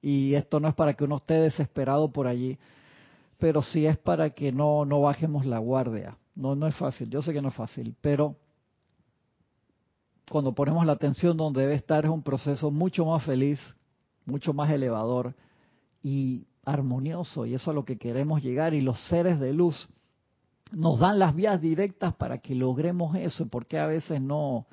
Y 0.00 0.34
esto 0.34 0.60
no 0.60 0.68
es 0.68 0.74
para 0.74 0.94
que 0.94 1.02
uno 1.02 1.16
esté 1.16 1.34
desesperado 1.34 2.12
por 2.12 2.28
allí, 2.28 2.56
pero 3.40 3.60
sí 3.62 3.86
es 3.86 3.98
para 3.98 4.30
que 4.30 4.52
no, 4.52 4.84
no 4.84 5.00
bajemos 5.00 5.44
la 5.44 5.58
guardia. 5.58 6.16
No, 6.36 6.54
no 6.54 6.68
es 6.68 6.76
fácil, 6.76 7.10
yo 7.10 7.20
sé 7.20 7.32
que 7.32 7.42
no 7.42 7.48
es 7.48 7.54
fácil, 7.54 7.96
pero 8.00 8.36
cuando 10.30 10.54
ponemos 10.54 10.86
la 10.86 10.92
atención 10.92 11.36
donde 11.36 11.62
debe 11.62 11.74
estar 11.74 12.04
es 12.04 12.10
un 12.10 12.22
proceso 12.22 12.70
mucho 12.70 13.04
más 13.04 13.24
feliz, 13.24 13.58
mucho 14.24 14.52
más 14.52 14.70
elevador 14.70 15.34
y 16.02 16.46
armonioso, 16.64 17.46
y 17.46 17.54
eso 17.54 17.62
es 17.64 17.68
a 17.68 17.72
lo 17.72 17.84
que 17.84 17.98
queremos 17.98 18.42
llegar. 18.42 18.74
Y 18.74 18.80
los 18.80 19.00
seres 19.08 19.40
de 19.40 19.52
luz 19.52 19.88
nos 20.72 20.98
dan 20.98 21.18
las 21.18 21.34
vías 21.34 21.60
directas 21.60 22.14
para 22.14 22.38
que 22.38 22.54
logremos 22.54 23.16
eso, 23.16 23.46
porque 23.48 23.78
a 23.78 23.86
veces 23.86 24.20
no 24.20 24.66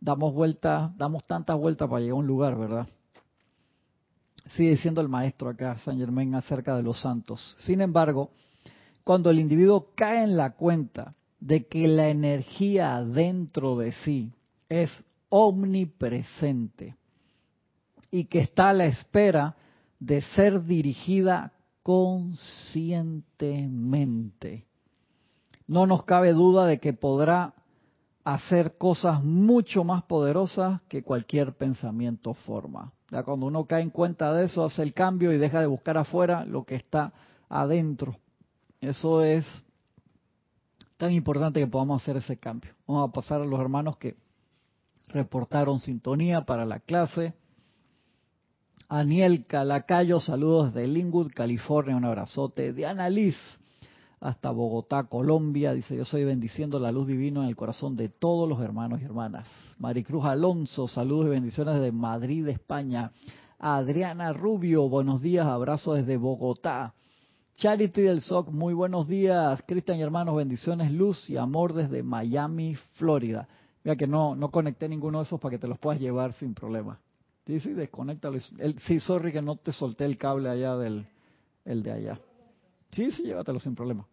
damos 0.00 0.32
vueltas, 0.32 0.96
damos 0.96 1.26
tantas 1.26 1.56
vueltas 1.56 1.88
para 1.88 2.00
llegar 2.00 2.14
a 2.16 2.20
un 2.20 2.26
lugar, 2.26 2.58
¿verdad? 2.58 2.86
Sigue 4.56 4.70
diciendo 4.70 5.00
el 5.00 5.08
maestro 5.08 5.50
acá, 5.50 5.78
San 5.84 5.98
Germain, 5.98 6.34
acerca 6.34 6.76
de 6.76 6.82
los 6.82 7.00
santos. 7.00 7.56
Sin 7.60 7.80
embargo, 7.80 8.30
cuando 9.04 9.30
el 9.30 9.38
individuo 9.38 9.88
cae 9.94 10.24
en 10.24 10.36
la 10.36 10.52
cuenta 10.52 11.14
de 11.38 11.66
que 11.66 11.88
la 11.88 12.08
energía 12.08 13.02
dentro 13.02 13.76
de 13.76 13.92
sí 13.92 14.32
es 14.68 14.90
omnipresente 15.28 16.96
y 18.10 18.24
que 18.24 18.40
está 18.40 18.70
a 18.70 18.74
la 18.74 18.86
espera 18.86 19.56
de 20.00 20.22
ser 20.22 20.64
dirigida 20.64 21.52
conscientemente, 21.82 24.66
no 25.66 25.86
nos 25.86 26.04
cabe 26.04 26.32
duda 26.32 26.66
de 26.66 26.78
que 26.80 26.92
podrá 26.92 27.54
hacer 28.24 28.76
cosas 28.76 29.22
mucho 29.22 29.84
más 29.84 30.02
poderosas 30.02 30.80
que 30.88 31.04
cualquier 31.04 31.54
pensamiento 31.54 32.34
forma. 32.34 32.92
Ya 33.10 33.22
cuando 33.22 33.46
uno 33.46 33.66
cae 33.66 33.82
en 33.82 33.90
cuenta 33.90 34.32
de 34.32 34.46
eso, 34.46 34.64
hace 34.64 34.82
el 34.82 34.94
cambio 34.94 35.32
y 35.32 35.38
deja 35.38 35.60
de 35.60 35.66
buscar 35.66 35.96
afuera 35.96 36.44
lo 36.44 36.64
que 36.64 36.74
está 36.74 37.12
adentro. 37.48 38.16
Eso 38.80 39.22
es 39.22 39.46
tan 40.96 41.12
importante 41.12 41.60
que 41.60 41.66
podamos 41.66 42.02
hacer 42.02 42.16
ese 42.16 42.36
cambio. 42.36 42.72
Vamos 42.86 43.08
a 43.08 43.12
pasar 43.12 43.40
a 43.40 43.44
los 43.44 43.60
hermanos 43.60 43.96
que 43.96 44.16
reportaron 45.08 45.80
sintonía 45.80 46.44
para 46.44 46.64
la 46.64 46.80
clase. 46.80 47.34
Aniel 48.92 49.46
Calacayo, 49.46 50.18
saludos 50.18 50.74
de 50.74 50.88
Linwood, 50.88 51.30
California, 51.32 51.94
un 51.94 52.04
abrazote. 52.04 52.72
Diana 52.72 53.08
Liz, 53.08 53.36
hasta 54.18 54.50
Bogotá, 54.50 55.04
Colombia. 55.04 55.72
Dice, 55.72 55.96
yo 55.96 56.04
soy 56.04 56.24
bendiciendo 56.24 56.80
la 56.80 56.90
luz 56.90 57.06
divina 57.06 57.44
en 57.44 57.48
el 57.48 57.54
corazón 57.54 57.94
de 57.94 58.08
todos 58.08 58.48
los 58.48 58.60
hermanos 58.60 59.00
y 59.00 59.04
hermanas. 59.04 59.46
Maricruz 59.78 60.24
Alonso, 60.24 60.88
saludos 60.88 61.26
y 61.26 61.28
bendiciones 61.28 61.80
de 61.80 61.92
Madrid, 61.92 62.48
España. 62.48 63.12
Adriana 63.60 64.32
Rubio, 64.32 64.88
buenos 64.88 65.22
días, 65.22 65.46
abrazo 65.46 65.94
desde 65.94 66.16
Bogotá. 66.16 66.92
Charity 67.54 68.00
del 68.02 68.22
SOC, 68.22 68.48
muy 68.48 68.74
buenos 68.74 69.06
días. 69.06 69.62
Cristian 69.68 69.98
y 69.98 70.02
hermanos, 70.02 70.34
bendiciones, 70.34 70.90
luz 70.90 71.30
y 71.30 71.36
amor 71.36 71.74
desde 71.74 72.02
Miami, 72.02 72.74
Florida. 72.94 73.46
Mira 73.84 73.94
que 73.94 74.08
no, 74.08 74.34
no 74.34 74.50
conecté 74.50 74.88
ninguno 74.88 75.18
de 75.18 75.26
esos 75.26 75.38
para 75.38 75.52
que 75.52 75.58
te 75.60 75.68
los 75.68 75.78
puedas 75.78 76.00
llevar 76.00 76.32
sin 76.32 76.54
problema. 76.54 76.98
Sí, 77.46 77.60
sí, 77.60 77.72
desconéctalo. 77.72 78.38
sí, 78.38 79.00
sorry 79.00 79.32
que 79.32 79.42
no 79.42 79.56
te 79.56 79.72
solté 79.72 80.04
el 80.04 80.18
cable 80.18 80.48
allá 80.48 80.76
del 80.76 81.06
el 81.64 81.82
de 81.82 81.92
allá. 81.92 82.20
Sí, 82.92 83.10
sí, 83.10 83.24
llévatelo 83.24 83.60
sin 83.60 83.74
problema. 83.74 84.06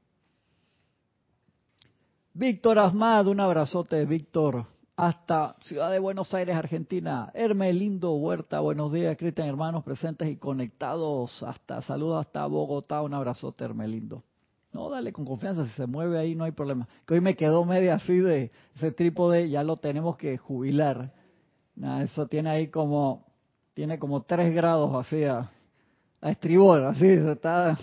Víctor 2.34 2.78
Asmad, 2.78 3.28
un 3.28 3.40
abrazote, 3.40 4.06
Víctor, 4.06 4.66
hasta 4.96 5.56
Ciudad 5.60 5.92
de 5.92 5.98
Buenos 5.98 6.34
Aires, 6.34 6.56
Argentina. 6.56 7.32
Hermelindo 7.34 8.14
Huerta, 8.14 8.60
buenos 8.60 8.92
días, 8.92 9.18
Cristian, 9.18 9.48
hermanos 9.48 9.84
presentes 9.84 10.30
y 10.30 10.38
conectados. 10.38 11.42
Hasta 11.42 11.82
saludos 11.82 12.26
hasta 12.26 12.46
Bogotá, 12.46 13.02
un 13.02 13.14
abrazote, 13.16 13.64
Hermelindo. 13.64 14.24
No, 14.72 14.90
dale 14.90 15.12
con 15.12 15.26
confianza, 15.26 15.66
si 15.66 15.72
se 15.72 15.88
mueve 15.88 16.20
ahí 16.20 16.36
no 16.36 16.44
hay 16.44 16.52
problema. 16.52 16.88
Que 17.08 17.16
hoy 17.16 17.22
me 17.22 17.36
quedó 17.36 17.66
media 17.66 17.96
así 17.96 18.20
de 18.20 18.52
ese 18.76 18.92
trípode, 18.92 19.50
ya 19.50 19.64
lo 19.64 19.78
tenemos 19.78 20.18
que 20.18 20.38
jubilar. 20.38 21.14
Eso 22.04 22.28
tiene 22.28 22.50
ahí 22.50 22.68
como, 22.68 23.26
tiene 23.74 24.00
como 24.00 24.22
tres 24.24 24.54
grados 24.54 24.96
así 24.96 25.24
a, 25.24 25.50
a 26.22 26.32
estribor, 26.32 26.84
así, 26.86 27.00
se 27.00 27.32
está 27.32 27.78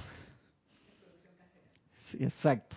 exacto. 2.18 2.76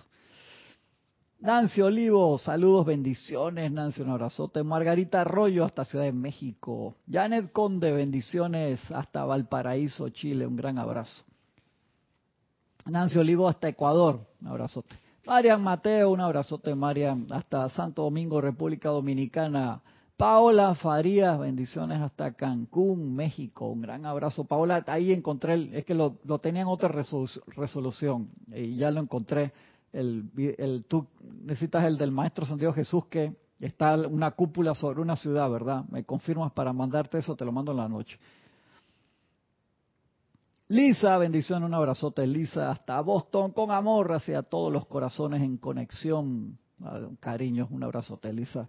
Nancy 1.39 1.81
Olivo, 1.81 2.37
saludos, 2.39 2.85
bendiciones. 2.85 3.71
Nancy, 3.71 4.01
un 4.01 4.09
abrazote. 4.09 4.63
Margarita 4.63 5.21
Arroyo, 5.21 5.65
hasta 5.65 5.85
Ciudad 5.85 6.05
de 6.05 6.11
México. 6.11 6.95
Janet 7.09 7.51
Conde, 7.51 7.91
bendiciones 7.91 8.79
hasta 8.91 9.23
Valparaíso, 9.23 10.09
Chile. 10.09 10.47
Un 10.47 10.55
gran 10.55 10.79
abrazo. 10.79 11.23
Nancy 12.87 13.19
Olivo, 13.19 13.47
hasta 13.47 13.69
Ecuador. 13.69 14.19
Un 14.41 14.47
abrazote. 14.47 14.95
Marian 15.27 15.61
Mateo, 15.61 16.09
un 16.09 16.21
abrazote, 16.21 16.73
Marian, 16.73 17.27
hasta 17.31 17.69
Santo 17.69 18.03
Domingo, 18.03 18.41
República 18.41 18.89
Dominicana. 18.89 19.81
Paola 20.17 20.73
Farías, 20.73 21.37
bendiciones 21.39 22.01
hasta 22.01 22.33
Cancún, 22.33 23.15
México. 23.15 23.67
Un 23.67 23.81
gran 23.81 24.03
abrazo. 24.07 24.45
Paola, 24.45 24.83
ahí 24.87 25.13
encontré, 25.13 25.69
es 25.77 25.85
que 25.85 25.93
lo, 25.93 26.17
lo 26.23 26.39
tenía 26.39 26.63
en 26.63 26.67
otra 26.67 26.89
resolución 26.89 28.29
y 28.47 28.77
ya 28.77 28.89
lo 28.89 28.99
encontré. 28.99 29.53
el, 29.93 30.25
el, 30.57 30.85
tú 30.87 31.05
necesitas 31.43 31.85
el 31.85 31.97
del 31.97 32.11
Maestro 32.11 32.47
Santiago 32.47 32.73
Jesús 32.73 33.05
que 33.05 33.35
está 33.59 33.95
una 33.95 34.31
cúpula 34.31 34.73
sobre 34.73 35.01
una 35.01 35.15
ciudad, 35.15 35.49
¿verdad? 35.51 35.85
Me 35.89 36.03
confirmas 36.03 36.51
para 36.51 36.73
mandarte 36.73 37.19
eso, 37.19 37.35
te 37.35 37.45
lo 37.45 37.51
mando 37.51 37.71
en 37.71 37.77
la 37.77 37.87
noche. 37.87 38.17
Lisa, 40.69 41.17
bendición, 41.17 41.63
un 41.63 41.73
abrazote, 41.73 42.25
Lisa, 42.27 42.71
hasta 42.71 42.99
Boston 43.01 43.51
con 43.51 43.71
amor 43.71 44.11
hacia 44.13 44.41
todos 44.41 44.73
los 44.73 44.87
corazones 44.87 45.41
en 45.41 45.57
conexión. 45.57 46.57
Cariños, 47.19 47.69
un 47.71 47.83
abrazote, 47.83 48.31
Lisa. 48.33 48.67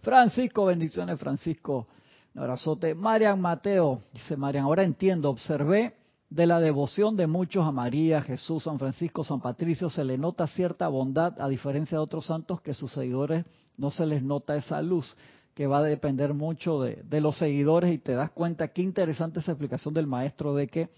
Francisco, 0.00 0.64
bendiciones, 0.66 1.18
Francisco, 1.18 1.86
un 2.34 2.42
abrazote. 2.42 2.94
Marian 2.94 3.40
Mateo, 3.40 4.00
dice 4.12 4.36
Marian, 4.36 4.64
ahora 4.64 4.84
entiendo, 4.84 5.30
observé 5.30 5.94
de 6.28 6.46
la 6.46 6.60
devoción 6.60 7.16
de 7.16 7.26
muchos 7.26 7.64
a 7.64 7.72
María, 7.72 8.22
Jesús, 8.22 8.64
San 8.64 8.78
Francisco, 8.78 9.24
San 9.24 9.40
Patricio, 9.40 9.88
se 9.88 10.04
le 10.04 10.18
nota 10.18 10.46
cierta 10.46 10.88
bondad, 10.88 11.40
a 11.40 11.48
diferencia 11.48 11.98
de 11.98 12.04
otros 12.04 12.26
santos 12.26 12.60
que 12.60 12.74
sus 12.74 12.92
seguidores 12.92 13.44
no 13.76 13.90
se 13.90 14.06
les 14.06 14.22
nota 14.22 14.56
esa 14.56 14.82
luz, 14.82 15.16
que 15.54 15.66
va 15.66 15.78
a 15.78 15.82
depender 15.82 16.34
mucho 16.34 16.82
de, 16.82 17.02
de 17.04 17.20
los 17.20 17.38
seguidores 17.38 17.94
y 17.94 17.98
te 17.98 18.14
das 18.14 18.30
cuenta 18.30 18.68
qué 18.68 18.82
interesante 18.82 19.40
esa 19.40 19.52
explicación 19.52 19.94
del 19.94 20.06
maestro 20.06 20.54
de 20.54 20.68
que 20.68 20.90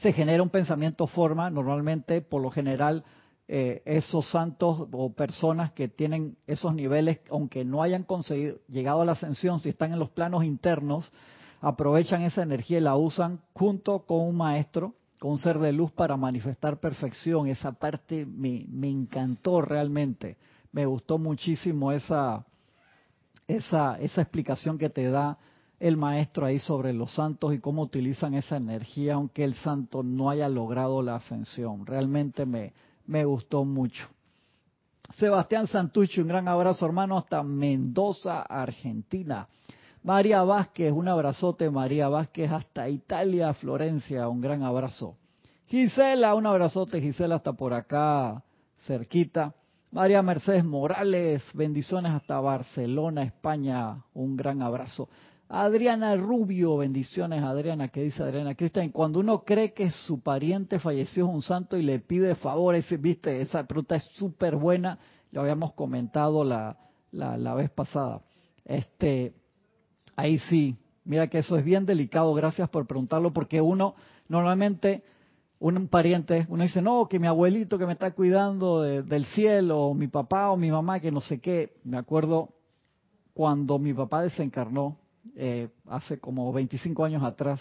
se 0.00 0.12
genera 0.12 0.42
un 0.42 0.50
pensamiento 0.50 1.06
forma, 1.06 1.50
normalmente 1.50 2.20
por 2.20 2.40
lo 2.40 2.50
general 2.50 3.04
eh, 3.50 3.80
esos 3.86 4.30
santos 4.30 4.88
o 4.92 5.12
personas 5.14 5.72
que 5.72 5.88
tienen 5.88 6.36
esos 6.46 6.74
niveles, 6.74 7.20
aunque 7.30 7.64
no 7.64 7.82
hayan 7.82 8.02
conseguido, 8.02 8.58
llegado 8.68 9.00
a 9.00 9.04
la 9.06 9.12
ascensión, 9.12 9.58
si 9.58 9.70
están 9.70 9.92
en 9.94 9.98
los 9.98 10.10
planos 10.10 10.44
internos, 10.44 11.10
aprovechan 11.62 12.20
esa 12.22 12.42
energía 12.42 12.76
y 12.76 12.82
la 12.82 12.96
usan 12.96 13.40
junto 13.54 14.00
con 14.00 14.20
un 14.20 14.36
maestro, 14.36 14.94
con 15.18 15.30
un 15.30 15.38
ser 15.38 15.58
de 15.60 15.72
luz 15.72 15.90
para 15.92 16.18
manifestar 16.18 16.78
perfección. 16.78 17.48
Esa 17.48 17.72
parte 17.72 18.26
me, 18.26 18.66
me 18.68 18.90
encantó 18.90 19.62
realmente. 19.62 20.36
Me 20.70 20.84
gustó 20.84 21.16
muchísimo 21.16 21.90
esa, 21.90 22.44
esa, 23.46 23.98
esa 23.98 24.20
explicación 24.20 24.76
que 24.76 24.90
te 24.90 25.08
da 25.10 25.38
el 25.80 25.96
maestro 25.96 26.44
ahí 26.44 26.58
sobre 26.58 26.92
los 26.92 27.14
santos 27.14 27.54
y 27.54 27.60
cómo 27.60 27.82
utilizan 27.82 28.34
esa 28.34 28.56
energía, 28.56 29.14
aunque 29.14 29.44
el 29.44 29.54
santo 29.54 30.02
no 30.02 30.28
haya 30.28 30.50
logrado 30.50 31.00
la 31.00 31.16
ascensión. 31.16 31.86
Realmente 31.86 32.44
me, 32.44 32.74
me 33.08 33.24
gustó 33.24 33.64
mucho. 33.64 34.06
Sebastián 35.16 35.66
Santucci, 35.66 36.20
un 36.20 36.28
gran 36.28 36.46
abrazo 36.46 36.86
hermano 36.86 37.16
hasta 37.16 37.42
Mendoza, 37.42 38.42
Argentina. 38.42 39.48
María 40.04 40.42
Vázquez, 40.42 40.92
un 40.92 41.08
abrazote, 41.08 41.70
María 41.70 42.08
Vázquez 42.08 42.52
hasta 42.52 42.88
Italia, 42.88 43.52
Florencia, 43.54 44.28
un 44.28 44.40
gran 44.40 44.62
abrazo. 44.62 45.16
Gisela, 45.66 46.34
un 46.34 46.46
abrazote, 46.46 47.00
Gisela 47.00 47.36
hasta 47.36 47.52
por 47.54 47.72
acá, 47.72 48.42
cerquita. 48.86 49.54
María 49.90 50.22
Mercedes 50.22 50.64
Morales, 50.64 51.42
bendiciones 51.54 52.12
hasta 52.12 52.38
Barcelona, 52.40 53.22
España, 53.22 54.04
un 54.12 54.36
gran 54.36 54.62
abrazo. 54.62 55.08
Adriana 55.50 56.14
Rubio, 56.14 56.76
bendiciones 56.76 57.42
Adriana, 57.42 57.88
¿qué 57.88 58.02
dice 58.02 58.22
Adriana 58.22 58.54
Cristian? 58.54 58.90
Cuando 58.90 59.20
uno 59.20 59.44
cree 59.44 59.72
que 59.72 59.90
su 59.90 60.20
pariente 60.20 60.78
falleció 60.78 61.26
es 61.26 61.34
un 61.34 61.40
santo 61.40 61.78
y 61.78 61.82
le 61.82 62.00
pide 62.00 62.34
favores, 62.34 62.84
viste, 63.00 63.40
esa 63.40 63.66
pregunta 63.66 63.96
es 63.96 64.04
súper 64.12 64.56
buena, 64.56 64.98
lo 65.32 65.40
habíamos 65.40 65.72
comentado 65.72 66.44
la, 66.44 66.76
la, 67.12 67.38
la, 67.38 67.54
vez 67.54 67.70
pasada. 67.70 68.20
Este, 68.66 69.32
ahí 70.16 70.38
sí, 70.50 70.76
mira 71.04 71.28
que 71.28 71.38
eso 71.38 71.56
es 71.56 71.64
bien 71.64 71.86
delicado, 71.86 72.34
gracias 72.34 72.68
por 72.68 72.86
preguntarlo, 72.86 73.32
porque 73.32 73.62
uno 73.62 73.94
normalmente, 74.28 75.02
un 75.60 75.88
pariente, 75.88 76.44
uno 76.50 76.62
dice, 76.62 76.82
no, 76.82 77.08
que 77.08 77.18
mi 77.18 77.26
abuelito 77.26 77.78
que 77.78 77.86
me 77.86 77.94
está 77.94 78.10
cuidando 78.10 78.82
del 78.82 79.24
cielo, 79.24 79.86
o 79.86 79.94
mi 79.94 80.08
papá 80.08 80.50
o 80.50 80.58
mi 80.58 80.70
mamá, 80.70 81.00
que 81.00 81.10
no 81.10 81.22
sé 81.22 81.40
qué, 81.40 81.72
me 81.84 81.96
acuerdo 81.96 82.50
cuando 83.32 83.78
mi 83.78 83.94
papá 83.94 84.20
desencarnó, 84.20 84.98
eh, 85.40 85.68
hace 85.86 86.18
como 86.18 86.52
25 86.52 87.04
años 87.04 87.22
atrás, 87.22 87.60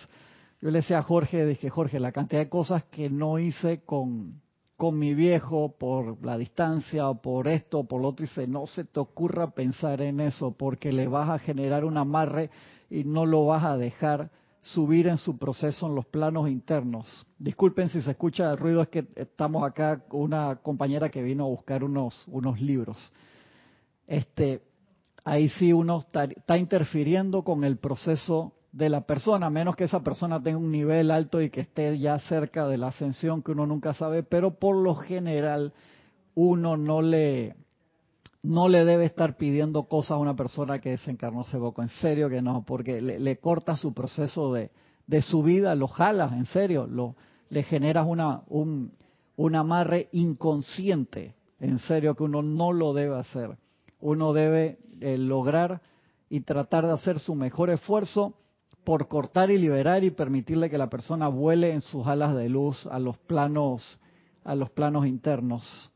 yo 0.60 0.72
le 0.72 0.80
decía 0.80 0.98
a 0.98 1.04
Jorge, 1.04 1.46
dije, 1.46 1.70
Jorge, 1.70 2.00
la 2.00 2.12
cantidad 2.12 2.42
de 2.42 2.50
cosas 2.50 2.84
que 2.86 3.08
no 3.08 3.38
hice 3.38 3.82
con, 3.86 4.42
con 4.76 4.98
mi 4.98 5.14
viejo 5.14 5.76
por 5.78 6.26
la 6.26 6.40
distancia 6.40 7.08
o 7.08 7.22
por 7.22 7.48
esto 7.48 7.80
o 7.80 7.84
por 7.84 8.02
lo 8.02 8.08
otro, 8.10 8.26
dice, 8.26 8.48
no 8.48 8.66
se 8.66 8.84
te 8.84 9.00
ocurra 9.00 9.52
pensar 9.52 10.02
en 10.02 10.20
eso 10.20 10.52
porque 10.52 10.92
le 10.92 11.08
vas 11.08 11.30
a 11.30 11.38
generar 11.38 11.86
un 11.86 11.98
amarre 11.98 12.50
y 12.90 13.04
no 13.04 13.28
lo 13.28 13.46
vas 13.46 13.64
a 13.64 13.78
dejar 13.78 14.32
subir 14.62 15.06
en 15.08 15.20
su 15.20 15.38
proceso 15.38 15.86
en 15.86 15.94
los 15.94 16.08
planos 16.08 16.50
internos. 16.50 17.28
Disculpen 17.38 17.90
si 17.90 18.02
se 18.02 18.10
escucha 18.10 18.52
el 18.52 18.58
ruido, 18.58 18.82
es 18.82 18.88
que 18.90 19.06
estamos 19.16 19.64
acá 19.64 20.00
con 20.08 20.22
una 20.22 20.56
compañera 20.56 21.10
que 21.10 21.22
vino 21.22 21.46
a 21.46 21.50
buscar 21.50 21.84
unos, 21.84 22.24
unos 22.28 22.60
libros. 22.60 23.14
Este, 24.08 24.64
ahí 25.28 25.50
sí 25.50 25.74
uno 25.74 26.00
está, 26.00 26.58
interfiriendo 26.58 27.44
con 27.44 27.66
el 27.66 27.78
proceso 27.78 28.54
de 28.72 28.90
la 28.90 29.02
persona, 29.02 29.50
menos 29.50 29.76
que 29.76 29.84
esa 29.84 30.00
persona 30.00 30.42
tenga 30.42 30.58
un 30.58 30.72
nivel 30.72 31.12
alto 31.12 31.42
y 31.42 31.50
que 31.50 31.62
esté 31.62 32.00
ya 32.00 32.18
cerca 32.20 32.66
de 32.66 32.78
la 32.78 32.88
ascensión, 32.88 33.44
que 33.44 33.52
uno 33.52 33.66
nunca 33.66 33.94
sabe, 33.94 34.24
pero 34.24 34.52
por 34.58 34.78
lo 34.78 34.96
general 34.96 35.74
uno 36.34 36.78
no 36.78 37.02
le 37.02 37.56
no 38.42 38.70
le 38.70 38.86
debe 38.86 39.04
estar 39.04 39.36
pidiendo 39.36 39.84
cosas 39.90 40.12
a 40.12 40.18
una 40.18 40.38
persona 40.38 40.80
que 40.80 40.92
desencarnó 40.92 41.42
hace 41.42 41.58
poco, 41.58 41.82
en 41.82 41.90
serio 41.90 42.30
que 42.30 42.42
no, 42.42 42.64
porque 42.66 43.02
le, 43.02 43.38
corta 43.40 43.76
su 43.76 43.94
proceso 43.94 44.54
de, 44.54 44.72
de, 45.08 45.22
su 45.22 45.44
vida, 45.44 45.76
lo 45.76 45.90
jalas, 45.90 46.32
en 46.32 46.46
serio, 46.46 46.88
lo, 46.88 47.16
le 47.50 47.64
generas 47.64 48.08
una, 48.08 48.44
un, 48.48 48.94
un 49.36 49.56
amarre 49.56 50.08
inconsciente, 50.14 51.36
en 51.60 51.80
serio 51.80 52.16
que 52.16 52.24
uno 52.24 52.42
no 52.42 52.72
lo 52.72 52.94
debe 52.94 53.18
hacer. 53.18 53.58
Uno 54.00 54.34
debe 54.34 54.80
lograr 55.00 55.82
y 56.30 56.42
tratar 56.42 56.86
de 56.86 56.94
hacer 56.94 57.20
su 57.20 57.36
mejor 57.36 57.70
esfuerzo 57.70 58.34
por 58.84 59.08
cortar 59.08 59.52
y 59.52 59.58
liberar 59.58 60.04
y 60.04 60.12
permitirle 60.12 60.70
que 60.70 60.78
la 60.78 60.90
persona 60.90 61.28
vuele 61.28 61.74
en 61.74 61.82
sus 61.82 62.08
alas 62.08 62.36
de 62.36 62.50
luz 62.50 62.86
a 62.88 63.00
los 63.00 63.18
planos 63.18 64.00
a 64.48 64.56
los 64.56 64.70
planos 64.70 65.06
internos. 65.06 65.92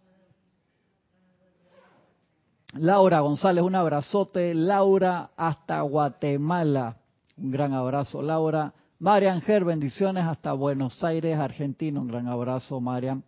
Laura 2.73 3.21
González, 3.21 3.63
un 3.63 3.75
abrazote. 3.75 4.53
Laura 4.53 5.31
hasta 5.37 5.81
Guatemala. 5.81 6.97
Un 7.37 7.49
gran 7.49 7.73
abrazo, 7.73 8.21
Laura. 8.21 8.73
Marian 8.99 9.41
Ger, 9.41 9.63
bendiciones 9.63 10.25
hasta 10.25 10.51
Buenos 10.51 11.01
Aires, 11.03 11.37
Argentina. 11.37 11.99
Un 11.99 12.07
gran 12.07 12.27
abrazo, 12.27 12.79
Marian. 12.81 13.23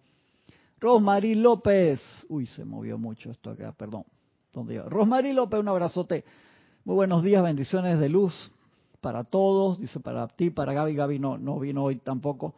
Rosmarie 0.80 1.36
López. 1.36 2.02
Uy, 2.28 2.46
se 2.46 2.66
movió 2.66 2.98
mucho 2.98 3.32
esto 3.32 3.50
acá, 3.50 3.72
perdón. 3.72 4.04
Rosmarie 4.54 5.34
López, 5.34 5.60
un 5.60 5.68
abrazote. 5.68 6.24
Muy 6.86 6.96
buenos 6.96 7.24
días, 7.24 7.42
bendiciones 7.42 8.00
de 8.00 8.08
luz 8.08 8.52
para 9.02 9.24
todos. 9.24 9.80
Dice 9.80 10.00
para 10.00 10.28
ti, 10.28 10.52
para 10.52 10.74
Gaby. 10.74 10.94
Gaby 10.94 11.20
no, 11.20 11.39
no 11.39 11.60
vino 11.60 11.84
hoy 11.84 11.96
tampoco, 11.96 12.54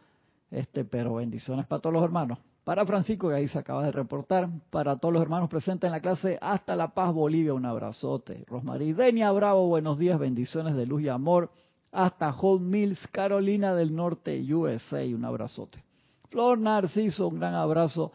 este, 0.52 0.84
pero 0.84 1.16
bendiciones 1.16 1.66
para 1.68 1.82
todos 1.82 1.94
los 1.94 2.04
hermanos. 2.04 2.40
Para 2.66 2.86
Francisco, 2.86 3.30
que 3.30 3.36
ahí 3.36 3.48
se 3.48 3.60
acaba 3.60 3.84
de 3.86 3.94
reportar. 3.94 4.50
Para 4.72 4.98
todos 4.98 5.14
los 5.14 5.22
hermanos 5.22 5.50
presentes 5.50 5.88
en 5.88 5.94
la 5.94 6.02
clase, 6.02 6.38
hasta 6.42 6.76
La 6.76 6.90
Paz, 6.90 7.14
Bolivia, 7.14 7.54
un 7.54 7.66
abrazote. 7.66 8.44
Rosmarie 8.48 8.94
Denia 8.94 9.32
Bravo, 9.32 9.68
buenos 9.68 9.98
días, 9.98 10.20
bendiciones 10.20 10.76
de 10.76 10.86
luz 10.86 11.02
y 11.02 11.08
amor. 11.08 11.50
Hasta 11.94 12.30
Home 12.32 12.66
Mills, 12.66 13.08
Carolina 13.08 13.74
del 13.74 13.96
Norte, 13.96 14.38
USA, 14.54 15.02
un 15.16 15.24
abrazote. 15.24 15.82
Flor 16.30 16.58
Narciso, 16.58 17.30
un 17.30 17.40
gran 17.40 17.54
abrazo. 17.54 18.12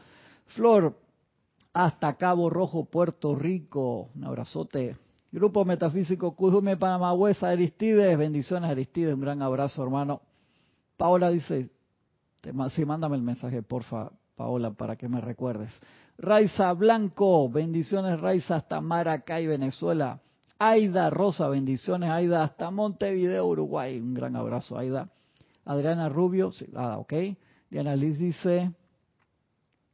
Flor, 0.48 0.94
hasta 1.72 2.14
Cabo 2.16 2.50
Rojo, 2.50 2.84
Puerto 2.84 3.34
Rico. 3.34 4.10
Un 4.14 4.24
abrazote. 4.24 4.96
Grupo 5.32 5.64
Metafísico 5.64 6.34
Cujume, 6.34 6.76
Panamá, 6.76 7.12
Aristides. 7.42 8.18
Bendiciones, 8.18 8.70
Aristides. 8.70 9.14
Un 9.14 9.20
gran 9.20 9.42
abrazo, 9.42 9.82
hermano. 9.82 10.22
Paola 10.96 11.30
dice, 11.30 11.70
sí, 12.70 12.84
mándame 12.84 13.16
el 13.16 13.22
mensaje, 13.22 13.62
porfa, 13.62 14.10
Paola, 14.36 14.72
para 14.72 14.96
que 14.96 15.08
me 15.08 15.20
recuerdes. 15.20 15.70
Raiza 16.18 16.72
Blanco, 16.72 17.48
bendiciones, 17.48 18.20
Raiza, 18.20 18.56
hasta 18.56 18.80
Maracay, 18.80 19.46
Venezuela. 19.46 20.20
Aida 20.58 21.08
Rosa, 21.08 21.48
bendiciones, 21.48 22.10
Aida, 22.10 22.42
hasta 22.42 22.70
Montevideo, 22.70 23.46
Uruguay. 23.46 23.98
Un 23.98 24.12
gran 24.12 24.36
abrazo, 24.36 24.76
Aida. 24.76 25.08
Adriana 25.64 26.08
Rubio, 26.08 26.52
sí, 26.52 26.66
ah, 26.74 26.98
ok. 26.98 27.14
Diana 27.70 27.96
Liz 27.96 28.18
dice, 28.18 28.72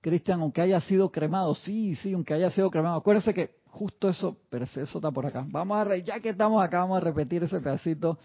Cristian, 0.07 0.41
aunque 0.41 0.61
haya 0.61 0.81
sido 0.83 1.11
cremado, 1.11 1.53
sí, 1.57 1.97
sí, 1.97 2.13
aunque 2.13 2.33
haya 2.33 2.49
sido 2.53 2.71
cremado. 2.71 2.99
Acuérdese 2.99 3.35
que 3.35 3.57
justo 3.67 4.09
eso, 4.09 4.37
pero 4.49 4.65
eso 4.65 4.81
está 4.81 5.11
por 5.11 5.27
acá. 5.27 5.45
Vamos 5.49 5.77
a, 5.77 5.97
ya 5.97 6.21
que 6.21 6.29
estamos 6.29 6.63
acá, 6.63 6.79
vamos 6.79 6.99
a 6.99 7.01
repetir 7.01 7.43
ese 7.43 7.59
pedacito. 7.59 8.17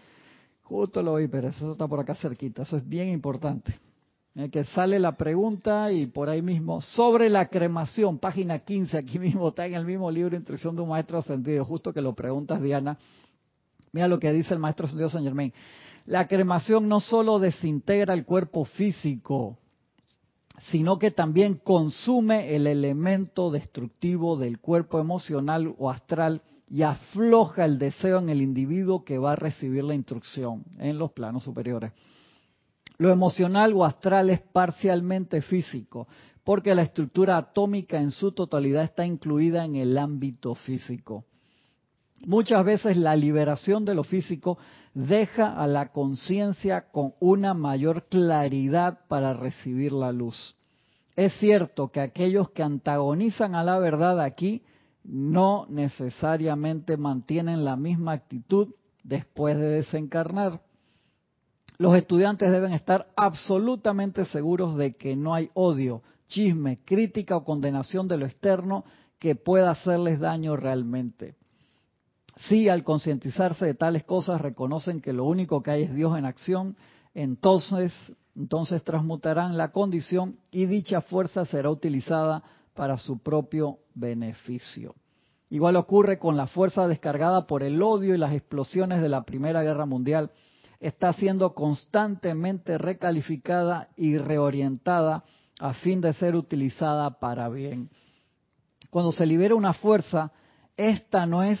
Justo 0.62 1.02
lo 1.02 1.16
vi, 1.16 1.26
pero 1.26 1.48
eso 1.48 1.72
está 1.72 1.88
por 1.88 1.98
acá 1.98 2.14
cerquita. 2.14 2.62
Eso 2.62 2.76
es 2.76 2.88
bien 2.88 3.08
importante. 3.08 3.74
que 4.52 4.62
sale 4.62 5.00
la 5.00 5.16
pregunta 5.16 5.90
y 5.90 6.06
por 6.06 6.30
ahí 6.30 6.40
mismo, 6.40 6.80
sobre 6.80 7.28
la 7.28 7.48
cremación, 7.48 8.20
página 8.20 8.60
15, 8.60 8.98
aquí 8.98 9.18
mismo 9.18 9.48
está 9.48 9.66
en 9.66 9.74
el 9.74 9.84
mismo 9.84 10.08
libro, 10.08 10.36
Instrucción 10.36 10.76
de 10.76 10.82
un 10.82 10.88
Maestro 10.88 11.18
Ascendido, 11.18 11.64
justo 11.64 11.92
que 11.92 12.00
lo 12.00 12.14
preguntas, 12.14 12.62
Diana. 12.62 12.96
Mira 13.90 14.06
lo 14.06 14.20
que 14.20 14.32
dice 14.32 14.54
el 14.54 14.60
Maestro 14.60 14.86
Ascendido 14.86 15.10
San 15.10 15.24
Germain. 15.24 15.52
La 16.06 16.28
cremación 16.28 16.86
no 16.86 17.00
solo 17.00 17.40
desintegra 17.40 18.14
el 18.14 18.24
cuerpo 18.24 18.66
físico, 18.66 19.58
sino 20.70 20.98
que 20.98 21.10
también 21.10 21.54
consume 21.54 22.54
el 22.54 22.66
elemento 22.66 23.50
destructivo 23.50 24.36
del 24.36 24.58
cuerpo 24.58 25.00
emocional 25.00 25.74
o 25.78 25.90
astral 25.90 26.42
y 26.68 26.82
afloja 26.82 27.64
el 27.64 27.78
deseo 27.78 28.18
en 28.18 28.28
el 28.28 28.40
individuo 28.40 29.04
que 29.04 29.18
va 29.18 29.32
a 29.32 29.36
recibir 29.36 29.84
la 29.84 29.94
instrucción 29.94 30.64
en 30.78 30.98
los 30.98 31.12
planos 31.12 31.42
superiores. 31.42 31.92
Lo 32.98 33.10
emocional 33.10 33.72
o 33.74 33.84
astral 33.84 34.30
es 34.30 34.40
parcialmente 34.40 35.42
físico, 35.42 36.06
porque 36.44 36.74
la 36.74 36.82
estructura 36.82 37.36
atómica 37.36 38.00
en 38.00 38.10
su 38.10 38.32
totalidad 38.32 38.84
está 38.84 39.04
incluida 39.04 39.64
en 39.64 39.76
el 39.76 39.98
ámbito 39.98 40.54
físico. 40.54 41.24
Muchas 42.24 42.64
veces 42.64 42.96
la 42.96 43.16
liberación 43.16 43.84
de 43.84 43.94
lo 43.94 44.04
físico 44.04 44.56
deja 44.94 45.60
a 45.60 45.66
la 45.66 45.90
conciencia 45.90 46.90
con 46.92 47.14
una 47.18 47.52
mayor 47.52 48.04
claridad 48.04 49.00
para 49.08 49.34
recibir 49.34 49.92
la 49.92 50.12
luz. 50.12 50.54
Es 51.16 51.32
cierto 51.38 51.88
que 51.88 52.00
aquellos 52.00 52.50
que 52.50 52.62
antagonizan 52.62 53.54
a 53.54 53.64
la 53.64 53.78
verdad 53.78 54.20
aquí 54.20 54.62
no 55.04 55.66
necesariamente 55.68 56.96
mantienen 56.96 57.64
la 57.64 57.76
misma 57.76 58.12
actitud 58.12 58.68
después 59.02 59.58
de 59.58 59.66
desencarnar. 59.66 60.60
Los 61.78 61.96
estudiantes 61.96 62.52
deben 62.52 62.72
estar 62.72 63.08
absolutamente 63.16 64.24
seguros 64.26 64.76
de 64.76 64.94
que 64.96 65.16
no 65.16 65.34
hay 65.34 65.50
odio, 65.54 66.02
chisme, 66.28 66.78
crítica 66.84 67.36
o 67.36 67.44
condenación 67.44 68.06
de 68.06 68.18
lo 68.18 68.26
externo 68.26 68.84
que 69.18 69.34
pueda 69.34 69.72
hacerles 69.72 70.20
daño 70.20 70.56
realmente. 70.56 71.34
Si 72.36 72.68
al 72.68 72.82
concientizarse 72.82 73.66
de 73.66 73.74
tales 73.74 74.04
cosas 74.04 74.40
reconocen 74.40 75.00
que 75.00 75.12
lo 75.12 75.24
único 75.24 75.62
que 75.62 75.70
hay 75.70 75.82
es 75.82 75.94
Dios 75.94 76.16
en 76.16 76.24
acción, 76.24 76.76
entonces, 77.14 77.92
entonces 78.34 78.82
transmutarán 78.82 79.56
la 79.56 79.70
condición 79.72 80.38
y 80.50 80.66
dicha 80.66 81.02
fuerza 81.02 81.44
será 81.44 81.70
utilizada 81.70 82.42
para 82.74 82.96
su 82.96 83.18
propio 83.18 83.78
beneficio. 83.94 84.94
Igual 85.50 85.76
ocurre 85.76 86.18
con 86.18 86.38
la 86.38 86.46
fuerza 86.46 86.88
descargada 86.88 87.46
por 87.46 87.62
el 87.62 87.82
odio 87.82 88.14
y 88.14 88.18
las 88.18 88.32
explosiones 88.32 89.02
de 89.02 89.10
la 89.10 89.24
Primera 89.24 89.62
Guerra 89.62 89.84
Mundial. 89.84 90.30
Está 90.80 91.12
siendo 91.12 91.52
constantemente 91.52 92.78
recalificada 92.78 93.90
y 93.94 94.16
reorientada 94.16 95.24
a 95.60 95.74
fin 95.74 96.00
de 96.00 96.14
ser 96.14 96.34
utilizada 96.34 97.20
para 97.20 97.50
bien. 97.50 97.90
Cuando 98.88 99.12
se 99.12 99.26
libera 99.26 99.54
una 99.54 99.74
fuerza, 99.74 100.32
esta 100.76 101.26
no 101.26 101.42
es 101.42 101.60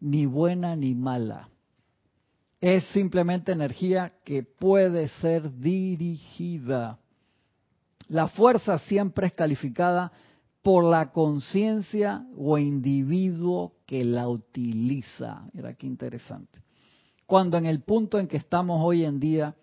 ni 0.00 0.26
buena 0.26 0.76
ni 0.76 0.94
mala. 0.94 1.48
Es 2.60 2.84
simplemente 2.88 3.52
energía 3.52 4.12
que 4.24 4.42
puede 4.42 5.08
ser 5.08 5.58
dirigida. 5.58 6.98
La 8.08 8.28
fuerza 8.28 8.78
siempre 8.80 9.28
es 9.28 9.32
calificada 9.32 10.12
por 10.62 10.84
la 10.84 11.12
conciencia 11.12 12.26
o 12.36 12.58
individuo 12.58 13.74
que 13.86 14.04
la 14.04 14.28
utiliza. 14.28 15.42
Mira 15.52 15.74
qué 15.74 15.86
interesante. 15.86 16.60
Cuando 17.26 17.56
en 17.58 17.66
el 17.66 17.82
punto 17.82 18.18
en 18.18 18.26
que 18.26 18.38
estamos 18.38 18.80
hoy 18.82 19.04
en 19.04 19.20
día 19.20 19.54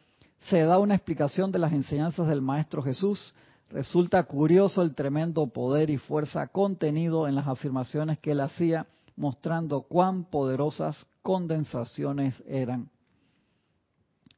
se 0.50 0.62
da 0.62 0.78
una 0.80 0.96
explicación 0.96 1.52
de 1.52 1.60
las 1.60 1.74
enseñanzas 1.74 2.28
del 2.28 2.42
Maestro 2.42 2.82
Jesús, 2.82 3.34
Resulta 3.70 4.24
curioso 4.24 4.82
el 4.82 4.94
tremendo 4.94 5.48
poder 5.48 5.90
y 5.90 5.98
fuerza 5.98 6.48
contenido 6.48 7.28
en 7.28 7.36
las 7.36 7.48
afirmaciones 7.48 8.20
que 8.20 8.32
él 8.32 8.42
hacía, 8.42 8.86
mostrando 9.16 9.82
cuán 9.82 10.26
poderosas 10.26 11.08
condensaciones 11.22 12.42
eran. 12.48 12.90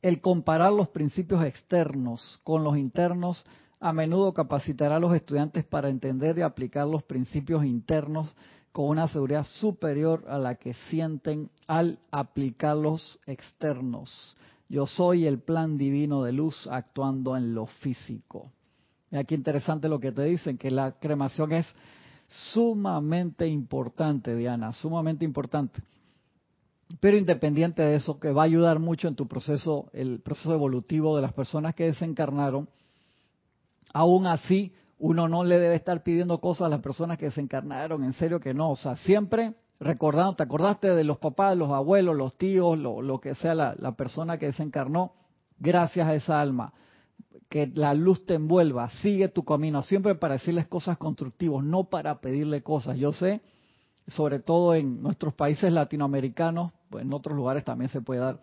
El 0.01 0.21
comparar 0.21 0.71
los 0.71 0.89
principios 0.89 1.43
externos 1.43 2.39
con 2.43 2.63
los 2.63 2.77
internos 2.77 3.45
a 3.79 3.93
menudo 3.93 4.33
capacitará 4.33 4.95
a 4.95 4.99
los 4.99 5.13
estudiantes 5.13 5.65
para 5.65 5.89
entender 5.89 6.37
y 6.37 6.41
aplicar 6.41 6.87
los 6.87 7.03
principios 7.03 7.65
internos 7.65 8.33
con 8.71 8.89
una 8.89 9.07
seguridad 9.07 9.43
superior 9.43 10.25
a 10.27 10.37
la 10.37 10.55
que 10.55 10.73
sienten 10.89 11.49
al 11.67 11.99
aplicar 12.11 12.77
los 12.77 13.19
externos. 13.25 14.35
Yo 14.69 14.85
soy 14.85 15.25
el 15.25 15.39
plan 15.39 15.77
divino 15.77 16.23
de 16.23 16.33
luz 16.33 16.67
actuando 16.69 17.35
en 17.37 17.53
lo 17.53 17.65
físico. 17.65 18.51
Mira 19.09 19.23
qué 19.23 19.35
interesante 19.35 19.87
lo 19.87 19.99
que 19.99 20.11
te 20.11 20.23
dicen, 20.23 20.57
que 20.57 20.69
la 20.69 20.91
cremación 20.99 21.53
es 21.53 21.73
sumamente 22.27 23.47
importante, 23.47 24.35
Diana, 24.35 24.73
sumamente 24.73 25.25
importante. 25.25 25.81
Pero 26.99 27.17
independiente 27.17 27.81
de 27.81 27.95
eso, 27.95 28.19
que 28.19 28.31
va 28.31 28.43
a 28.43 28.45
ayudar 28.45 28.79
mucho 28.79 29.07
en 29.07 29.15
tu 29.15 29.27
proceso, 29.27 29.89
el 29.93 30.19
proceso 30.21 30.53
evolutivo 30.53 31.15
de 31.15 31.21
las 31.21 31.33
personas 31.33 31.75
que 31.75 31.85
desencarnaron, 31.85 32.69
aún 33.93 34.27
así 34.27 34.73
uno 34.99 35.27
no 35.27 35.43
le 35.43 35.59
debe 35.59 35.75
estar 35.75 36.01
pidiendo 36.01 36.39
cosas 36.39 36.67
a 36.67 36.69
las 36.69 36.81
personas 36.81 37.17
que 37.17 37.25
desencarnaron, 37.25 38.03
en 38.03 38.13
serio 38.13 38.39
que 38.39 38.53
no, 38.53 38.71
o 38.71 38.75
sea, 38.75 38.95
siempre 38.95 39.53
recordando, 39.79 40.35
te 40.35 40.43
acordaste 40.43 40.95
de 40.95 41.03
los 41.03 41.19
papás, 41.19 41.55
los 41.55 41.71
abuelos, 41.71 42.15
los 42.15 42.35
tíos, 42.37 42.77
lo, 42.79 43.19
que 43.19 43.35
sea 43.35 43.53
la, 43.53 43.75
la 43.77 43.91
persona 43.91 44.37
que 44.37 44.47
desencarnó, 44.47 45.13
gracias 45.59 46.07
a 46.07 46.15
esa 46.15 46.41
alma 46.41 46.73
que 47.49 47.71
la 47.73 47.93
luz 47.93 48.25
te 48.25 48.35
envuelva, 48.35 48.89
sigue 48.89 49.29
tu 49.29 49.43
camino, 49.43 49.81
siempre 49.81 50.15
para 50.15 50.35
decirles 50.35 50.67
cosas 50.67 50.97
constructivas, 50.97 51.63
no 51.63 51.85
para 51.85 52.19
pedirle 52.19 52.61
cosas. 52.61 52.97
Yo 52.97 53.13
sé, 53.13 53.41
sobre 54.07 54.39
todo 54.39 54.75
en 54.75 55.01
nuestros 55.01 55.33
países 55.33 55.71
latinoamericanos, 55.71 56.71
pues 56.89 57.05
en 57.05 57.13
otros 57.13 57.35
lugares 57.35 57.63
también 57.63 57.89
se 57.89 58.01
puede 58.01 58.19
dar 58.21 58.39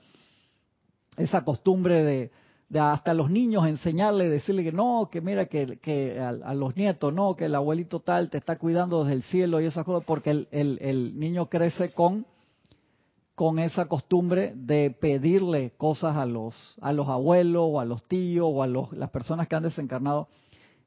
esa 1.17 1.45
costumbre 1.45 2.03
de, 2.03 2.31
de 2.69 2.81
hasta 2.81 3.13
los 3.13 3.31
niños 3.31 3.67
enseñarle, 3.67 4.29
decirle 4.29 4.65
que 4.65 4.73
no, 4.73 5.09
que 5.13 5.21
mira, 5.21 5.47
que, 5.47 5.79
que 5.79 6.19
a, 6.19 6.55
los 6.55 6.77
nietos, 6.77 7.13
no, 7.13 7.37
que 7.37 7.45
el 7.45 7.55
abuelito 7.55 8.01
tal 8.01 8.31
te 8.31 8.39
está 8.39 8.57
cuidando 8.57 9.05
desde 9.05 9.17
el 9.17 9.23
cielo 9.25 9.61
y 9.61 9.67
esas 9.67 9.85
cosas, 9.85 10.05
porque 10.07 10.47
el 10.51 11.19
niño 11.19 11.49
crece 11.51 11.93
con 11.93 12.27
con 13.35 13.59
esa 13.59 13.87
costumbre 13.87 14.53
de 14.55 14.91
pedirle 14.91 15.73
cosas 15.77 16.17
a 16.17 16.27
los 16.27 16.77
a 16.81 16.93
los 16.93 17.09
abuelos 17.09 17.65
o 17.67 17.81
a 17.81 17.85
los 17.85 18.05
tíos 18.05 18.49
o 18.49 18.63
a 18.63 18.67
los, 18.67 18.93
las 18.93 19.11
personas 19.11 19.49
que 19.49 19.57
han 19.57 19.65
desencarnado 19.65 20.29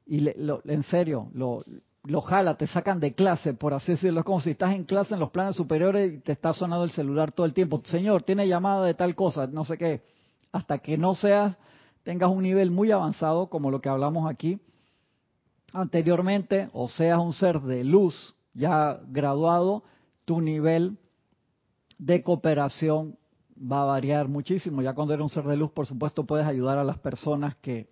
y 0.06 0.26
en 0.28 0.82
serio 0.84 1.28
lo, 1.34 1.62
lo 2.04 2.22
jala, 2.22 2.56
te 2.56 2.66
sacan 2.66 3.00
de 3.00 3.14
clase, 3.14 3.52
por 3.52 3.74
así 3.74 3.92
decirlo. 3.92 4.20
Es 4.20 4.26
como 4.26 4.40
si 4.40 4.50
estás 4.50 4.74
en 4.74 4.84
clase 4.84 5.14
en 5.14 5.20
los 5.20 5.30
planes 5.30 5.56
superiores 5.56 6.14
y 6.14 6.18
te 6.18 6.32
está 6.32 6.54
sonando 6.54 6.84
el 6.84 6.90
celular 6.90 7.32
todo 7.32 7.44
el 7.44 7.52
tiempo. 7.52 7.82
Señor, 7.84 8.22
tiene 8.22 8.48
llamada 8.48 8.86
de 8.86 8.94
tal 8.94 9.14
cosa, 9.14 9.46
no 9.46 9.64
sé 9.64 9.76
qué. 9.76 10.02
Hasta 10.50 10.78
que 10.78 10.96
no 10.96 11.14
seas, 11.14 11.56
tengas 12.04 12.30
un 12.30 12.42
nivel 12.42 12.70
muy 12.70 12.90
avanzado, 12.90 13.48
como 13.48 13.70
lo 13.70 13.80
que 13.80 13.90
hablamos 13.90 14.30
aquí 14.30 14.58
anteriormente, 15.74 16.70
o 16.72 16.88
seas 16.88 17.18
un 17.18 17.34
ser 17.34 17.60
de 17.60 17.84
luz 17.84 18.34
ya 18.54 18.98
graduado, 19.08 19.82
tu 20.24 20.40
nivel 20.40 20.96
de 21.98 22.22
cooperación 22.22 23.16
va 23.60 23.82
a 23.82 23.86
variar 23.86 24.28
muchísimo. 24.28 24.82
Ya 24.82 24.94
cuando 24.94 25.14
eres 25.14 25.24
un 25.24 25.28
ser 25.28 25.44
de 25.44 25.56
luz, 25.56 25.70
por 25.72 25.86
supuesto, 25.86 26.24
puedes 26.24 26.46
ayudar 26.46 26.78
a 26.78 26.84
las 26.84 26.98
personas 26.98 27.56
que, 27.56 27.88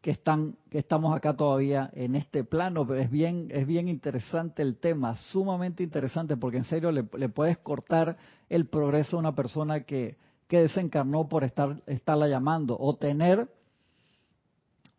que 0.00 0.12
están 0.12 0.56
que 0.70 0.78
estamos 0.78 1.16
acá 1.16 1.36
todavía 1.36 1.90
en 1.94 2.14
este 2.14 2.44
plano, 2.44 2.92
es 2.94 3.10
bien 3.10 3.48
es 3.50 3.66
bien 3.66 3.88
interesante 3.88 4.62
el 4.62 4.76
tema, 4.76 5.16
sumamente 5.16 5.82
interesante 5.82 6.36
porque 6.36 6.58
en 6.58 6.64
serio 6.64 6.92
le, 6.92 7.02
puedes 7.02 7.58
cortar 7.58 8.16
el 8.48 8.66
progreso 8.66 9.16
a 9.16 9.20
una 9.20 9.34
persona 9.34 9.80
que, 9.80 10.16
que 10.46 10.60
desencarnó 10.60 11.28
por 11.28 11.42
estar 11.42 11.82
estarla 11.86 12.28
llamando 12.28 12.76
o 12.78 12.96
tener 12.96 13.48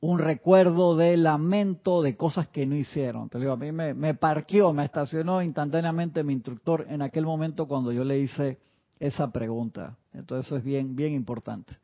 un 0.01 0.19
recuerdo 0.19 0.95
de 0.95 1.17
lamento 1.17 2.01
de 2.01 2.15
cosas 2.15 2.47
que 2.47 2.65
no 2.65 2.75
hicieron. 2.75 3.29
Te 3.29 3.39
digo, 3.39 3.51
a 3.51 3.57
mí 3.57 3.71
me, 3.71 3.93
me 3.93 4.13
parqueó, 4.13 4.73
me 4.73 4.85
estacionó 4.85 5.41
instantáneamente 5.41 6.23
mi 6.23 6.33
instructor 6.33 6.85
en 6.89 7.01
aquel 7.01 7.25
momento 7.25 7.67
cuando 7.67 7.91
yo 7.91 8.03
le 8.03 8.19
hice 8.19 8.59
esa 8.99 9.31
pregunta. 9.31 9.97
Entonces 10.13 10.47
eso 10.47 10.57
es 10.57 10.63
bien, 10.63 10.95
bien 10.95 11.13
importante. 11.13 11.77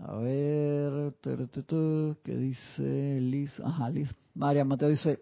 A 0.00 0.16
ver, 0.16 1.14
¿qué 2.22 2.36
dice 2.36 3.20
Liz? 3.20 3.60
Ajá, 3.60 3.90
Liz. 3.90 4.10
María 4.34 4.64
Mateo 4.64 4.88
dice, 4.88 5.20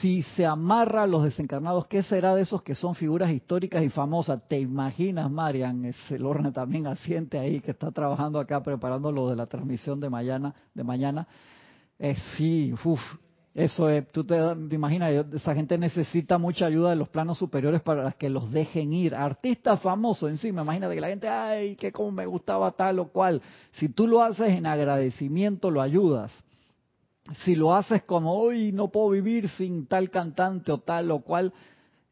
si 0.00 0.22
se 0.22 0.44
amarra 0.44 1.04
a 1.04 1.06
los 1.06 1.22
desencarnados, 1.22 1.86
¿qué 1.86 2.02
será 2.02 2.34
de 2.34 2.42
esos 2.42 2.62
que 2.62 2.74
son 2.74 2.94
figuras 2.94 3.30
históricas 3.30 3.82
y 3.82 3.88
famosas? 3.88 4.42
¿Te 4.48 4.58
imaginas, 4.58 5.30
Marian? 5.30 5.84
ese 5.84 6.18
Lorne 6.18 6.50
también 6.50 6.86
asiente 6.86 7.38
ahí, 7.38 7.60
que 7.60 7.70
está 7.70 7.92
trabajando 7.92 8.40
acá 8.40 8.62
preparando 8.62 9.12
lo 9.12 9.28
de 9.28 9.36
la 9.36 9.46
transmisión 9.46 10.00
de 10.00 10.10
mañana. 10.10 10.54
De 10.74 10.82
mañana. 10.82 11.26
Eh, 11.98 12.16
sí, 12.36 12.74
uff, 12.84 13.00
eso 13.54 13.88
es, 13.88 14.06
tú 14.08 14.24
te, 14.24 14.36
imaginas, 14.72 15.32
esa 15.32 15.54
gente 15.54 15.78
necesita 15.78 16.36
mucha 16.36 16.66
ayuda 16.66 16.90
de 16.90 16.96
los 16.96 17.08
planos 17.08 17.38
superiores 17.38 17.80
para 17.80 18.10
que 18.12 18.28
los 18.28 18.50
dejen 18.50 18.92
ir. 18.92 19.14
Artistas 19.14 19.80
famosos 19.80 20.30
encima, 20.30 20.62
imagínate 20.62 20.94
que 20.96 21.00
la 21.00 21.08
gente, 21.08 21.28
ay, 21.28 21.76
que 21.76 21.92
como 21.92 22.10
me 22.10 22.26
gustaba 22.26 22.72
tal 22.72 22.98
o 22.98 23.08
cual. 23.08 23.40
Si 23.72 23.88
tú 23.88 24.08
lo 24.08 24.22
haces 24.22 24.50
en 24.50 24.66
agradecimiento, 24.66 25.70
lo 25.70 25.80
ayudas 25.80 26.32
si 27.44 27.54
lo 27.54 27.74
haces 27.74 28.02
como 28.02 28.34
hoy 28.34 28.72
no 28.72 28.88
puedo 28.88 29.10
vivir 29.10 29.48
sin 29.50 29.86
tal 29.86 30.10
cantante 30.10 30.72
o 30.72 30.78
tal 30.78 31.10
o 31.10 31.20
cual, 31.20 31.52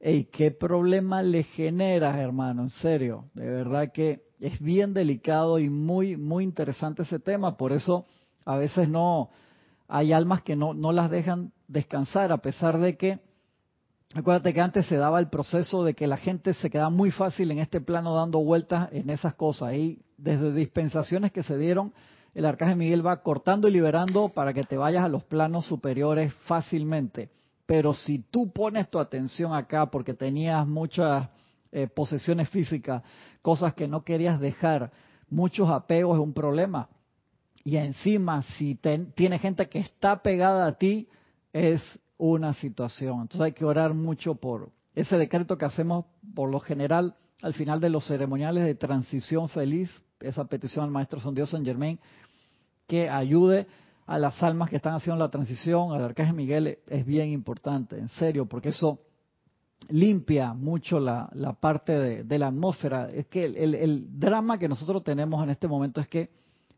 hey, 0.00 0.28
qué 0.32 0.50
problema 0.50 1.22
le 1.22 1.44
generas, 1.44 2.16
hermano, 2.16 2.62
en 2.62 2.70
serio, 2.70 3.26
de 3.34 3.48
verdad 3.48 3.92
que 3.92 4.24
es 4.40 4.60
bien 4.60 4.92
delicado 4.92 5.58
y 5.58 5.70
muy, 5.70 6.16
muy 6.16 6.44
interesante 6.44 7.02
ese 7.02 7.18
tema, 7.18 7.56
por 7.56 7.72
eso 7.72 8.06
a 8.44 8.56
veces 8.56 8.88
no, 8.88 9.30
hay 9.88 10.12
almas 10.12 10.42
que 10.42 10.56
no, 10.56 10.74
no 10.74 10.92
las 10.92 11.10
dejan 11.10 11.52
descansar, 11.68 12.32
a 12.32 12.38
pesar 12.38 12.78
de 12.78 12.96
que, 12.96 13.20
acuérdate 14.14 14.52
que 14.52 14.60
antes 14.60 14.86
se 14.86 14.96
daba 14.96 15.20
el 15.20 15.28
proceso 15.28 15.84
de 15.84 15.94
que 15.94 16.06
la 16.06 16.16
gente 16.16 16.54
se 16.54 16.70
quedaba 16.70 16.90
muy 16.90 17.10
fácil 17.10 17.50
en 17.50 17.58
este 17.58 17.80
plano 17.80 18.14
dando 18.14 18.40
vueltas 18.40 18.88
en 18.92 19.10
esas 19.10 19.34
cosas. 19.34 19.74
Y 19.74 20.02
desde 20.16 20.52
dispensaciones 20.52 21.32
que 21.32 21.42
se 21.42 21.56
dieron, 21.58 21.92
el 22.34 22.44
arcángel 22.44 22.76
Miguel 22.76 23.06
va 23.06 23.22
cortando 23.22 23.68
y 23.68 23.72
liberando 23.72 24.28
para 24.28 24.52
que 24.52 24.64
te 24.64 24.76
vayas 24.76 25.04
a 25.04 25.08
los 25.08 25.24
planos 25.24 25.66
superiores 25.66 26.34
fácilmente. 26.46 27.30
Pero 27.66 27.94
si 27.94 28.18
tú 28.18 28.50
pones 28.52 28.90
tu 28.90 28.98
atención 28.98 29.54
acá 29.54 29.90
porque 29.90 30.14
tenías 30.14 30.66
muchas 30.66 31.28
eh, 31.72 31.86
posesiones 31.86 32.50
físicas, 32.50 33.02
cosas 33.40 33.74
que 33.74 33.88
no 33.88 34.04
querías 34.04 34.40
dejar, 34.40 34.92
muchos 35.30 35.70
apegos 35.70 36.16
es 36.16 36.22
un 36.22 36.34
problema. 36.34 36.88
Y 37.62 37.76
encima, 37.76 38.42
si 38.42 38.78
tiene 39.14 39.38
gente 39.38 39.68
que 39.68 39.78
está 39.78 40.22
pegada 40.22 40.66
a 40.66 40.72
ti, 40.72 41.08
es 41.52 41.82
una 42.18 42.52
situación. 42.52 43.22
Entonces 43.22 43.40
hay 43.40 43.52
que 43.52 43.64
orar 43.64 43.94
mucho 43.94 44.34
por 44.34 44.70
ese 44.94 45.16
decreto 45.16 45.56
que 45.56 45.64
hacemos 45.64 46.04
por 46.34 46.50
lo 46.50 46.60
general 46.60 47.16
al 47.42 47.54
final 47.54 47.80
de 47.80 47.90
los 47.90 48.06
ceremoniales 48.06 48.64
de 48.64 48.74
transición 48.74 49.48
feliz, 49.48 49.90
esa 50.20 50.44
petición 50.46 50.84
al 50.84 50.90
Maestro 50.90 51.20
San 51.20 51.34
Dios 51.34 51.50
San 51.50 51.64
Germain, 51.64 51.98
que 52.86 53.08
ayude 53.08 53.66
a 54.06 54.18
las 54.18 54.42
almas 54.42 54.68
que 54.68 54.76
están 54.76 54.94
haciendo 54.94 55.18
la 55.22 55.30
transición, 55.30 55.92
al 55.92 56.04
Arcángel 56.04 56.34
Miguel, 56.34 56.78
es 56.86 57.06
bien 57.06 57.30
importante, 57.30 57.98
en 57.98 58.08
serio, 58.10 58.46
porque 58.46 58.70
eso 58.70 59.00
limpia 59.88 60.52
mucho 60.52 61.00
la, 61.00 61.28
parte 61.60 62.24
de, 62.24 62.38
la 62.38 62.48
atmósfera. 62.48 63.10
Es 63.10 63.26
que 63.26 63.44
el, 63.44 64.18
drama 64.18 64.58
que 64.58 64.68
nosotros 64.68 65.02
tenemos 65.04 65.42
en 65.42 65.50
este 65.50 65.68
momento 65.68 66.00
es 66.00 66.08
que 66.08 66.30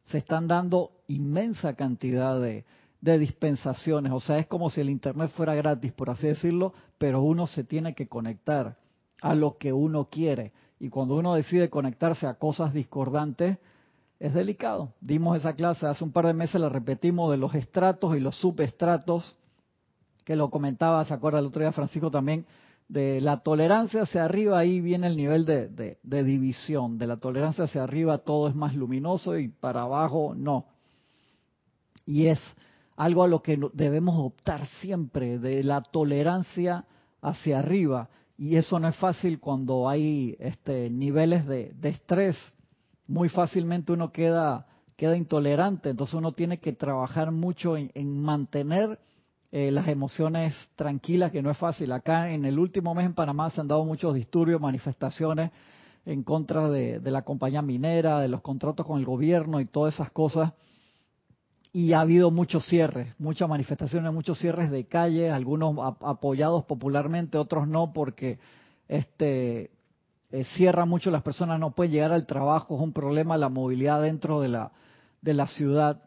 se 0.06 0.18
están 0.18 0.46
dando 0.46 0.92
inmensa 1.08 1.74
cantidad 1.74 2.40
de, 2.40 2.64
de 3.00 3.18
dispensaciones. 3.18 4.12
O 4.12 4.20
sea, 4.20 4.38
es 4.38 4.46
como 4.46 4.70
si 4.70 4.80
el 4.80 4.90
Internet 4.90 5.30
fuera 5.30 5.54
gratis, 5.54 5.92
por 5.92 6.10
así 6.10 6.28
decirlo, 6.28 6.74
pero 6.98 7.22
uno 7.22 7.46
se 7.46 7.64
tiene 7.64 7.94
que 7.94 8.08
conectar 8.08 8.76
a 9.20 9.34
lo 9.34 9.58
que 9.58 9.72
uno 9.72 10.08
quiere. 10.10 10.52
Y 10.78 10.90
cuando 10.90 11.16
uno 11.16 11.34
decide 11.34 11.70
conectarse 11.70 12.26
a 12.26 12.34
cosas 12.34 12.72
discordantes, 12.72 13.58
es 14.18 14.34
delicado. 14.34 14.94
Dimos 15.00 15.36
esa 15.36 15.54
clase 15.54 15.86
hace 15.86 16.04
un 16.04 16.12
par 16.12 16.26
de 16.26 16.34
meses, 16.34 16.60
la 16.60 16.68
repetimos 16.68 17.30
de 17.30 17.36
los 17.36 17.54
estratos 17.54 18.16
y 18.16 18.20
los 18.20 18.36
subestratos, 18.36 19.36
que 20.24 20.36
lo 20.36 20.50
comentaba, 20.50 21.04
se 21.04 21.14
acuerda 21.14 21.38
el 21.38 21.46
otro 21.46 21.60
día 21.60 21.72
Francisco 21.72 22.10
también, 22.10 22.46
de 22.88 23.20
la 23.20 23.40
tolerancia 23.40 24.02
hacia 24.02 24.24
arriba, 24.24 24.58
ahí 24.58 24.80
viene 24.80 25.08
el 25.08 25.16
nivel 25.16 25.44
de, 25.44 25.98
de, 26.02 26.24
división. 26.24 26.98
De 26.98 27.06
la 27.06 27.16
tolerancia 27.16 27.64
hacia 27.64 27.82
arriba 27.82 28.18
todo 28.18 28.48
es 28.48 28.54
más 28.54 28.74
luminoso 28.74 29.36
y 29.36 29.48
para 29.48 29.82
abajo 29.82 30.34
no. 30.36 30.66
Y 32.04 32.26
es 32.26 32.38
algo 32.96 33.24
a 33.24 33.28
lo 33.28 33.42
que 33.42 33.58
debemos 33.72 34.16
optar 34.18 34.66
siempre, 34.80 35.38
de 35.38 35.64
la 35.64 35.82
tolerancia 35.82 36.84
hacia 37.20 37.58
arriba. 37.58 38.08
Y 38.38 38.56
eso 38.56 38.78
no 38.78 38.88
es 38.88 38.96
fácil 38.96 39.40
cuando 39.40 39.88
hay 39.88 40.36
este, 40.38 40.88
niveles 40.90 41.46
de, 41.46 41.72
de 41.74 41.88
estrés 41.88 42.36
muy 43.08 43.28
fácilmente 43.28 43.92
uno 43.92 44.12
queda, 44.12 44.66
queda 44.96 45.16
intolerante. 45.16 45.90
Entonces 45.90 46.14
uno 46.14 46.32
tiene 46.32 46.58
que 46.58 46.72
trabajar 46.72 47.32
mucho 47.32 47.76
en, 47.76 48.20
mantener 48.20 48.98
eh, 49.52 49.70
las 49.70 49.88
emociones 49.88 50.54
tranquilas, 50.76 51.32
que 51.32 51.42
no 51.42 51.50
es 51.50 51.58
fácil. 51.58 51.92
Acá 51.92 52.32
en 52.32 52.44
el 52.44 52.58
último 52.58 52.94
mes 52.94 53.06
en 53.06 53.14
Panamá 53.14 53.50
se 53.50 53.60
han 53.60 53.68
dado 53.68 53.84
muchos 53.84 54.14
disturbios, 54.14 54.60
manifestaciones 54.60 55.50
en 56.04 56.22
contra 56.22 56.68
de, 56.70 57.00
la 57.02 57.22
compañía 57.22 57.62
minera, 57.62 58.20
de 58.20 58.28
los 58.28 58.40
contratos 58.40 58.86
con 58.86 58.98
el 58.98 59.04
gobierno 59.04 59.60
y 59.60 59.66
todas 59.66 59.94
esas 59.94 60.10
cosas. 60.10 60.52
Y 61.72 61.92
ha 61.92 62.00
habido 62.00 62.30
muchos 62.30 62.64
cierres, 62.66 63.14
muchas 63.18 63.48
manifestaciones, 63.48 64.12
muchos 64.12 64.38
cierres 64.38 64.70
de 64.70 64.86
calle, 64.86 65.30
algunos 65.30 65.76
apoyados 66.00 66.64
popularmente, 66.64 67.36
otros 67.36 67.68
no, 67.68 67.92
porque 67.92 68.38
este 68.88 69.75
eh, 70.30 70.44
cierra 70.56 70.84
mucho, 70.84 71.10
las 71.10 71.22
personas 71.22 71.60
no 71.60 71.70
pueden 71.70 71.92
llegar 71.92 72.12
al 72.12 72.26
trabajo, 72.26 72.76
es 72.76 72.82
un 72.82 72.92
problema 72.92 73.36
la 73.36 73.48
movilidad 73.48 74.02
dentro 74.02 74.40
de 74.40 74.48
la, 74.48 74.72
de 75.22 75.34
la 75.34 75.46
ciudad 75.46 76.02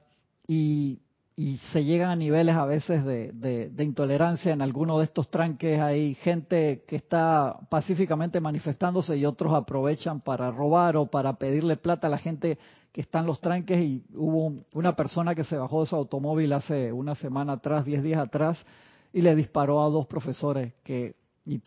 y, 0.48 1.00
y 1.36 1.56
se 1.72 1.86
llegan 1.86 2.10
a 2.10 2.16
niveles 2.18 2.54
a 2.54 2.66
veces 2.66 3.06
de, 3.06 3.32
de, 3.32 3.84
intolerancia. 3.86 4.52
En 4.52 4.62
algunos 4.62 4.98
de 4.98 5.06
estos 5.06 5.30
tranques 5.30 5.80
hay 5.80 6.16
gente 6.16 6.84
que 6.86 6.98
está 6.98 7.58
pacíficamente 7.70 8.42
manifestándose 8.42 9.16
y 9.16 9.26
otros 9.26 9.54
aprovechan 9.54 10.20
para 10.20 10.52
robar 10.52 10.98
o 10.98 11.06
para 11.06 11.34
pedirle 11.38 11.78
plata 11.78 12.08
a 12.08 12.10
la 12.10 12.18
gente 12.18 12.58
que 12.92 13.00
está 13.00 13.20
en 13.20 13.28
los 13.28 13.40
tranques 13.40 13.80
y 13.80 14.04
hubo 14.16 14.66
una 14.74 14.98
persona 14.98 15.34
que 15.34 15.46
se 15.46 15.56
bajó 15.56 15.80
de 15.80 15.88
su 15.88 15.96
automóvil 15.96 16.52
hace 16.52 16.92
una 16.92 17.16
semana 17.16 17.54
atrás, 17.54 17.86
diez 17.86 18.04
días 18.04 18.20
atrás, 18.20 18.66
y 19.14 19.22
le 19.22 19.34
disparó 19.34 19.82
a 19.82 19.90
dos 19.90 20.08
profesores 20.08 20.74
que 20.84 21.16
y 21.50 21.60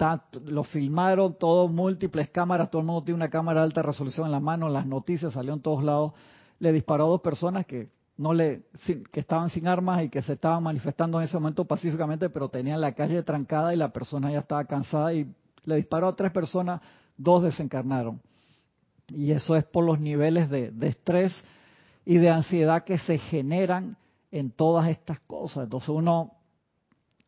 lo 0.45 0.63
filmaron 0.63 1.35
todos 1.35 1.69
múltiples 1.69 2.31
cámaras, 2.31 2.71
todo 2.71 2.83
el 2.83 2.87
mundo 2.87 3.03
tiene 3.03 3.17
una 3.17 3.31
cámara 3.31 3.61
de 3.61 3.65
alta 3.65 3.83
resolución 3.83 4.27
en 4.27 4.31
la 4.31 4.39
mano, 4.39 4.69
las 4.69 4.87
noticias 4.87 5.33
salió 5.33 5.53
en 5.55 5.61
todos 5.61 5.83
lados, 5.83 6.13
le 6.61 6.71
disparó 6.71 7.07
a 7.07 7.09
dos 7.09 7.21
personas 7.21 7.67
que 7.67 7.91
no 8.17 8.33
le 8.33 8.63
que 9.11 9.19
estaban 9.19 9.51
sin 9.51 9.67
armas 9.67 10.05
y 10.05 10.09
que 10.09 10.23
se 10.23 10.35
estaban 10.35 10.63
manifestando 10.63 11.19
en 11.19 11.25
ese 11.25 11.35
momento 11.37 11.65
pacíficamente, 11.65 12.31
pero 12.31 12.49
tenían 12.49 12.81
la 12.81 12.93
calle 12.93 13.25
trancada 13.25 13.75
y 13.75 13.77
la 13.77 13.93
persona 13.93 14.31
ya 14.31 14.39
estaba 14.39 14.65
cansada 14.67 15.15
y 15.15 15.27
le 15.65 15.75
disparó 15.75 16.07
a 16.07 16.13
tres 16.15 16.31
personas, 16.31 16.81
dos 17.17 17.43
desencarnaron. 17.43 18.21
Y 19.09 19.33
eso 19.33 19.57
es 19.57 19.65
por 19.65 19.85
los 19.85 19.99
niveles 19.99 20.49
de, 20.49 20.71
de 20.71 20.87
estrés 20.87 21.35
y 22.05 22.19
de 22.19 22.31
ansiedad 22.31 22.85
que 22.85 22.99
se 22.99 23.19
generan 23.19 23.97
en 24.31 24.53
todas 24.53 24.89
estas 24.91 25.19
cosas. 25.19 25.65
Entonces 25.65 25.89
uno 25.89 26.37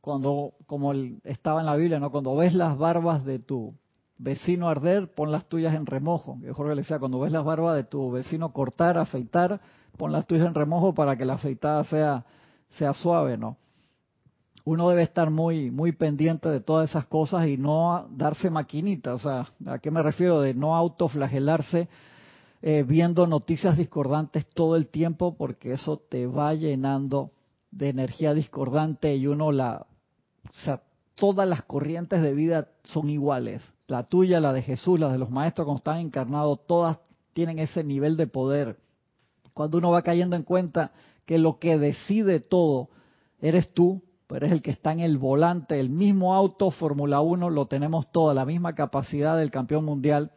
cuando, 0.05 0.53
como 0.67 0.93
estaba 1.25 1.61
en 1.61 1.67
la 1.67 1.77
Biblia, 1.77 1.99
¿no? 1.99 2.11
Cuando 2.11 2.37
ves 2.37 2.53
las 2.53 2.77
barbas 2.77 3.25
de 3.25 3.38
tu 3.38 3.73
vecino 4.19 4.69
arder, 4.69 5.14
pon 5.14 5.33
las 5.33 5.47
tuyas 5.47 5.75
en 5.75 5.87
remojo. 5.87 6.37
Jorge 6.53 6.75
le 6.75 6.83
decía, 6.83 6.99
cuando 6.99 7.21
ves 7.21 7.33
las 7.33 7.43
barbas 7.43 7.75
de 7.75 7.85
tu 7.85 8.11
vecino 8.11 8.53
cortar, 8.53 8.99
afeitar, 8.99 9.62
pon 9.97 10.12
las 10.12 10.27
tuyas 10.27 10.47
en 10.47 10.55
remojo 10.55 10.93
para 10.93 11.17
que 11.17 11.25
la 11.25 11.35
afeitada 11.35 11.85
sea, 11.85 12.27
sea 12.69 12.93
suave, 12.93 13.38
¿no? 13.38 13.57
Uno 14.67 14.90
debe 14.90 15.05
estar 15.05 15.31
muy, 15.31 15.71
muy 15.71 15.93
pendiente 15.93 16.51
de 16.51 16.61
todas 16.61 16.90
esas 16.90 17.07
cosas 17.07 17.47
y 17.47 17.57
no 17.57 18.07
darse 18.11 18.51
maquinita. 18.51 19.14
O 19.14 19.19
sea, 19.19 19.49
¿a 19.64 19.79
qué 19.79 19.90
me 19.90 20.03
refiero? 20.03 20.43
De 20.43 20.53
no 20.53 20.77
autoflagelarse 20.77 21.88
eh, 22.61 22.85
viendo 22.87 23.27
noticias 23.27 23.79
discordantes 23.79 24.45
todo 24.51 24.77
el 24.77 24.88
tiempo 24.88 25.35
porque 25.35 25.73
eso 25.73 25.97
te 25.97 26.27
va 26.27 26.53
llenando 26.53 27.31
de 27.71 27.88
energía 27.88 28.35
discordante 28.35 29.17
y 29.17 29.27
uno 29.27 29.51
la, 29.51 29.87
o 30.49 30.53
sea, 30.65 30.83
todas 31.15 31.49
las 31.49 31.63
corrientes 31.63 32.23
de 32.23 32.35
vida 32.35 32.69
son 32.83 33.11
iguales. 33.11 33.63
La 33.87 34.05
tuya, 34.05 34.41
la 34.41 34.53
de 34.53 34.63
Jesús, 34.63 34.99
la 34.99 35.13
de 35.13 35.19
los 35.19 35.31
maestros 35.31 35.67
cuando 35.67 35.79
están 35.79 35.99
encarnados, 35.99 36.67
todas 36.67 36.99
tienen 37.33 37.59
ese 37.59 37.85
nivel 37.85 38.17
de 38.17 38.27
poder. 38.27 38.79
Cuando 39.53 39.79
uno 39.79 39.91
va 39.91 40.03
cayendo 40.03 40.37
en 40.37 40.43
cuenta 40.43 40.93
que 41.27 41.39
lo 41.39 41.59
que 41.59 41.79
decide 41.79 42.41
todo 42.41 42.89
eres 43.41 43.73
tú, 43.73 44.03
pero 44.27 44.47
eres 44.47 44.53
el 44.53 44.63
que 44.63 44.71
está 44.71 44.93
en 44.93 45.01
el 45.01 45.19
volante, 45.19 45.79
el 45.79 45.91
mismo 45.91 46.35
auto 46.35 46.71
Fórmula 46.71 47.21
1 47.21 47.51
lo 47.51 47.67
tenemos 47.67 48.11
toda, 48.11 48.35
la 48.35 48.45
misma 48.45 48.75
capacidad 48.75 49.37
del 49.37 49.51
campeón 49.51 49.85
mundial, 49.85 50.33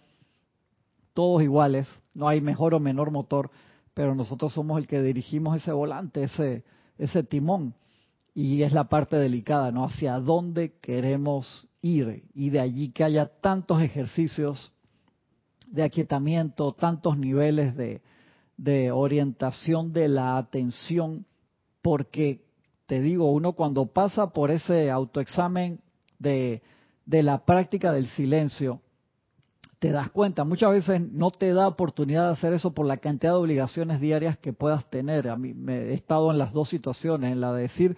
todos 1.13 1.41
iguales, 1.41 1.87
no 2.13 2.27
hay 2.27 2.41
mejor 2.41 2.73
o 2.75 2.79
menor 2.79 3.11
motor, 3.11 3.49
pero 3.93 4.13
nosotros 4.13 4.53
somos 4.53 4.77
el 4.77 4.87
que 4.87 5.01
dirigimos 5.01 5.55
ese 5.57 5.71
volante, 5.71 6.23
ese, 6.23 6.63
ese 6.97 7.23
timón 7.23 7.73
y 8.39 8.61
es 8.61 8.71
la 8.71 8.83
parte 8.83 9.15
delicada, 9.15 9.71
¿no? 9.71 9.85
Hacia 9.85 10.19
dónde 10.19 10.75
queremos 10.79 11.67
ir 11.81 12.25
y 12.35 12.51
de 12.51 12.59
allí 12.59 12.91
que 12.91 13.03
haya 13.03 13.25
tantos 13.25 13.81
ejercicios 13.81 14.71
de 15.65 15.81
aquietamiento, 15.81 16.71
tantos 16.73 17.17
niveles 17.17 17.75
de, 17.75 18.03
de 18.55 18.91
orientación 18.91 19.91
de 19.91 20.07
la 20.09 20.37
atención, 20.37 21.25
porque 21.81 22.45
te 22.85 23.01
digo, 23.01 23.31
uno 23.31 23.53
cuando 23.53 23.87
pasa 23.87 24.29
por 24.29 24.51
ese 24.51 24.91
autoexamen 24.91 25.79
de, 26.19 26.61
de 27.07 27.23
la 27.23 27.43
práctica 27.43 27.91
del 27.91 28.05
silencio, 28.05 28.81
te 29.79 29.89
das 29.89 30.11
cuenta, 30.11 30.43
muchas 30.43 30.69
veces 30.69 31.01
no 31.11 31.31
te 31.31 31.53
da 31.53 31.67
oportunidad 31.67 32.27
de 32.27 32.33
hacer 32.33 32.53
eso 32.53 32.71
por 32.71 32.85
la 32.85 32.97
cantidad 32.97 33.31
de 33.31 33.39
obligaciones 33.39 33.99
diarias 33.99 34.37
que 34.37 34.53
puedas 34.53 34.87
tener. 34.91 35.27
A 35.27 35.37
mí 35.37 35.55
me 35.55 35.85
he 35.85 35.93
estado 35.95 36.29
en 36.29 36.37
las 36.37 36.53
dos 36.53 36.69
situaciones, 36.69 37.31
en 37.31 37.41
la 37.41 37.51
de 37.51 37.63
decir, 37.63 37.97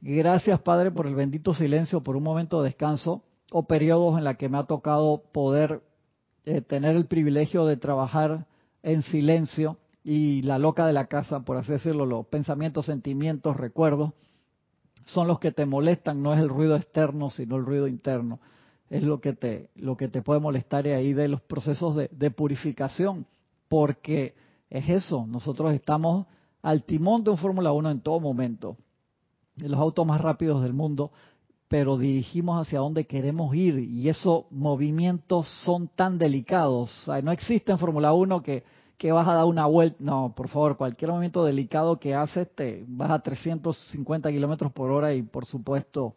Gracias, 0.00 0.60
Padre, 0.60 0.90
por 0.90 1.06
el 1.06 1.14
bendito 1.14 1.54
silencio, 1.54 2.02
por 2.02 2.16
un 2.16 2.22
momento 2.22 2.60
de 2.60 2.68
descanso 2.68 3.22
o 3.50 3.66
periodos 3.66 4.18
en 4.18 4.24
la 4.24 4.34
que 4.34 4.48
me 4.48 4.58
ha 4.58 4.64
tocado 4.64 5.22
poder 5.32 5.82
eh, 6.44 6.60
tener 6.60 6.96
el 6.96 7.06
privilegio 7.06 7.64
de 7.64 7.76
trabajar 7.76 8.46
en 8.82 9.02
silencio 9.02 9.78
y 10.04 10.42
la 10.42 10.58
loca 10.58 10.86
de 10.86 10.92
la 10.92 11.06
casa, 11.06 11.40
por 11.40 11.56
así 11.56 11.72
decirlo, 11.72 12.06
los 12.06 12.26
pensamientos, 12.26 12.86
sentimientos, 12.86 13.56
recuerdos, 13.56 14.12
son 15.04 15.28
los 15.28 15.38
que 15.38 15.52
te 15.52 15.66
molestan, 15.66 16.22
no 16.22 16.34
es 16.34 16.40
el 16.40 16.48
ruido 16.48 16.76
externo, 16.76 17.30
sino 17.30 17.56
el 17.56 17.64
ruido 17.64 17.88
interno. 17.88 18.40
Es 18.90 19.02
lo 19.02 19.20
que 19.20 19.32
te, 19.32 19.70
lo 19.74 19.96
que 19.96 20.08
te 20.08 20.22
puede 20.22 20.40
molestar 20.40 20.86
y 20.86 20.90
ahí 20.90 21.12
de 21.12 21.28
los 21.28 21.40
procesos 21.40 21.96
de, 21.96 22.08
de 22.12 22.30
purificación, 22.30 23.26
porque 23.68 24.34
es 24.68 24.88
eso, 24.88 25.26
nosotros 25.26 25.72
estamos 25.72 26.26
al 26.62 26.84
timón 26.84 27.24
de 27.24 27.30
un 27.30 27.38
Fórmula 27.38 27.72
1 27.72 27.90
en 27.90 28.00
todo 28.00 28.20
momento 28.20 28.76
los 29.56 29.80
autos 29.80 30.06
más 30.06 30.20
rápidos 30.20 30.62
del 30.62 30.72
mundo, 30.72 31.10
pero 31.68 31.96
dirigimos 31.96 32.60
hacia 32.60 32.78
dónde 32.78 33.06
queremos 33.06 33.54
ir 33.54 33.78
y 33.78 34.08
esos 34.08 34.44
movimientos 34.50 35.48
son 35.64 35.88
tan 35.88 36.18
delicados. 36.18 37.08
no 37.22 37.32
existe 37.32 37.72
en 37.72 37.78
Fórmula 37.78 38.12
1 38.12 38.42
que, 38.42 38.64
que 38.96 39.12
vas 39.12 39.26
a 39.26 39.34
dar 39.34 39.44
una 39.46 39.66
vuelta. 39.66 39.96
No, 39.98 40.32
por 40.36 40.48
favor, 40.48 40.76
cualquier 40.76 41.10
movimiento 41.10 41.44
delicado 41.44 41.98
que 41.98 42.14
haces, 42.14 42.54
te 42.54 42.84
vas 42.86 43.10
a 43.10 43.18
350 43.18 44.30
kilómetros 44.30 44.72
por 44.72 44.90
hora 44.90 45.12
y 45.14 45.22
por 45.22 45.44
supuesto 45.44 46.14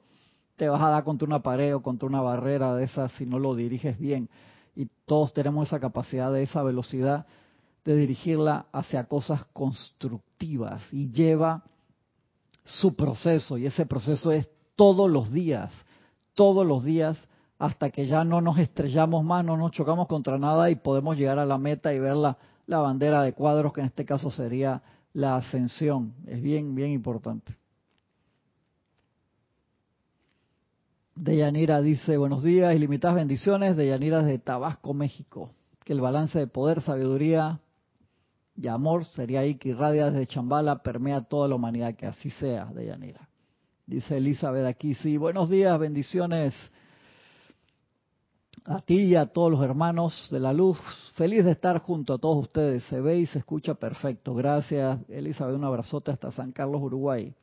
te 0.56 0.69
vas 0.69 0.82
a 0.82 0.89
dar 0.89 1.04
contra 1.04 1.25
una 1.25 1.41
pared 1.41 1.73
o 1.73 1.82
contra 1.82 2.08
una 2.08 2.21
barrera 2.21 2.75
de 2.75 2.84
esas 2.84 3.12
si 3.13 3.25
no 3.25 3.39
lo 3.39 3.56
diriges 3.56 3.97
bien. 3.97 4.30
Y 4.75 4.88
todos 5.06 5.34
tenemos 5.34 5.67
esa 5.67 5.80
capacidad 5.80 6.32
de 6.32 6.43
esa 6.43 6.62
velocidad 6.62 7.25
de 7.86 7.95
dirigirla 7.95 8.67
hacia 8.71 9.06
cosas 9.06 9.45
constructivas 9.54 10.84
y 10.91 11.12
lleva 11.12 11.63
su 12.79 12.95
proceso 12.95 13.58
y 13.58 13.65
ese 13.65 13.86
proceso 13.86 14.32
es 14.32 14.47
todos 14.75 15.10
los 15.10 15.32
días, 15.32 15.73
todos 16.34 16.65
los 16.65 16.84
días 16.84 17.27
hasta 17.58 17.89
que 17.89 18.05
ya 18.05 18.23
no 18.23 18.39
nos 18.39 18.58
estrellamos 18.58 19.23
más, 19.23 19.43
no 19.43 19.58
nos 19.58 19.71
chocamos 19.71 20.08
contra 20.08 20.38
nada 20.38 20.69
y 20.69 20.75
podemos 20.75 21.17
llegar 21.17 21.39
a 21.39 21.45
la 21.45 21.58
meta 21.58 21.93
y 21.93 21.99
ver 21.99 22.15
la, 22.15 22.38
la 22.67 22.79
bandera 22.79 23.21
de 23.23 23.34
cuadros 23.34 23.73
que 23.73 23.82
en 23.82 23.88
este 23.88 24.05
caso 24.05 24.32
sería 24.32 24.82
la 25.13 25.36
ascensión. 25.36 26.13
Es 26.25 26.41
bien, 26.41 26.75
bien 26.75 26.91
importante. 26.91 27.58
Deyanira 31.15 31.82
dice, 31.82 32.15
buenos 32.15 32.43
días, 32.43 32.73
ilimitadas 32.73 33.17
bendiciones. 33.17 33.75
Deyanira 33.75 34.23
de 34.23 34.39
Tabasco, 34.39 34.93
México. 34.93 35.51
Que 35.84 35.91
el 35.91 35.99
balance 35.99 36.39
de 36.39 36.47
poder, 36.47 36.82
sabiduría 36.82 37.60
y 38.62 38.67
amor 38.67 39.06
sería 39.06 39.39
ahí 39.39 39.56
que 39.56 39.69
irradia 39.69 40.12
desde 40.12 40.28
Chambala, 40.28 40.84
permea 40.84 41.22
toda 41.22 41.48
la 41.48 41.56
humanidad. 41.56 41.95
Que 41.95 42.08
así 42.08 42.30
sea, 42.32 42.65
Deyanira. 42.65 43.30
Dice 43.86 44.17
Elizabeth 44.17 44.65
aquí, 44.65 44.95
sí, 44.95 45.15
buenos 45.15 45.50
días, 45.50 45.80
bendiciones 45.80 46.54
a 48.65 48.82
ti 48.82 48.98
y 48.98 49.15
a 49.15 49.28
todos 49.28 49.50
los 49.50 49.63
hermanos 49.63 50.28
de 50.30 50.41
la 50.41 50.52
luz. 50.52 50.78
Feliz 51.15 51.45
de 51.45 51.52
estar 51.52 51.80
junto 51.80 52.13
a 52.13 52.17
todos 52.17 52.38
ustedes. 52.38 52.84
Se 52.84 53.00
ve 53.00 53.19
y 53.19 53.26
se 53.28 53.39
escucha 53.39 53.76
perfecto. 53.76 54.36
Gracias, 54.36 55.00
Elizabeth. 55.08 55.56
Un 55.56 55.63
abrazote 55.63 56.12
hasta 56.12 56.32
San 56.32 56.52
Carlos, 56.52 56.82
Uruguay. 56.82 57.34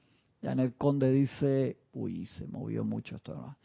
Janet 0.42 0.76
Conde 0.76 1.10
dice, 1.10 1.78
uy, 1.94 2.26
se 2.26 2.46
movió 2.46 2.84
mucho 2.84 3.16
esto. 3.16 3.34
¿no? 3.34 3.56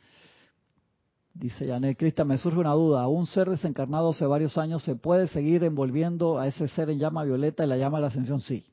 Dice 1.34 1.66
Janet 1.66 1.98
Cristian, 1.98 2.28
me 2.28 2.38
surge 2.38 2.60
una 2.60 2.74
duda. 2.74 3.08
¿Un 3.08 3.26
ser 3.26 3.50
desencarnado 3.50 4.10
hace 4.10 4.26
varios 4.26 4.58
años 4.58 4.84
se 4.84 4.96
puede 4.96 5.28
seguir 5.28 5.64
envolviendo 5.64 6.40
a 6.40 6.48
ese 6.48 6.68
ser 6.68 6.90
en 6.90 7.00
llama 7.00 7.24
violeta 7.24 7.64
y 7.64 7.68
la 7.68 7.78
llama 7.78 7.98
de 7.98 8.02
la 8.02 8.08
ascensión? 8.08 8.42
Sí. 8.42 8.66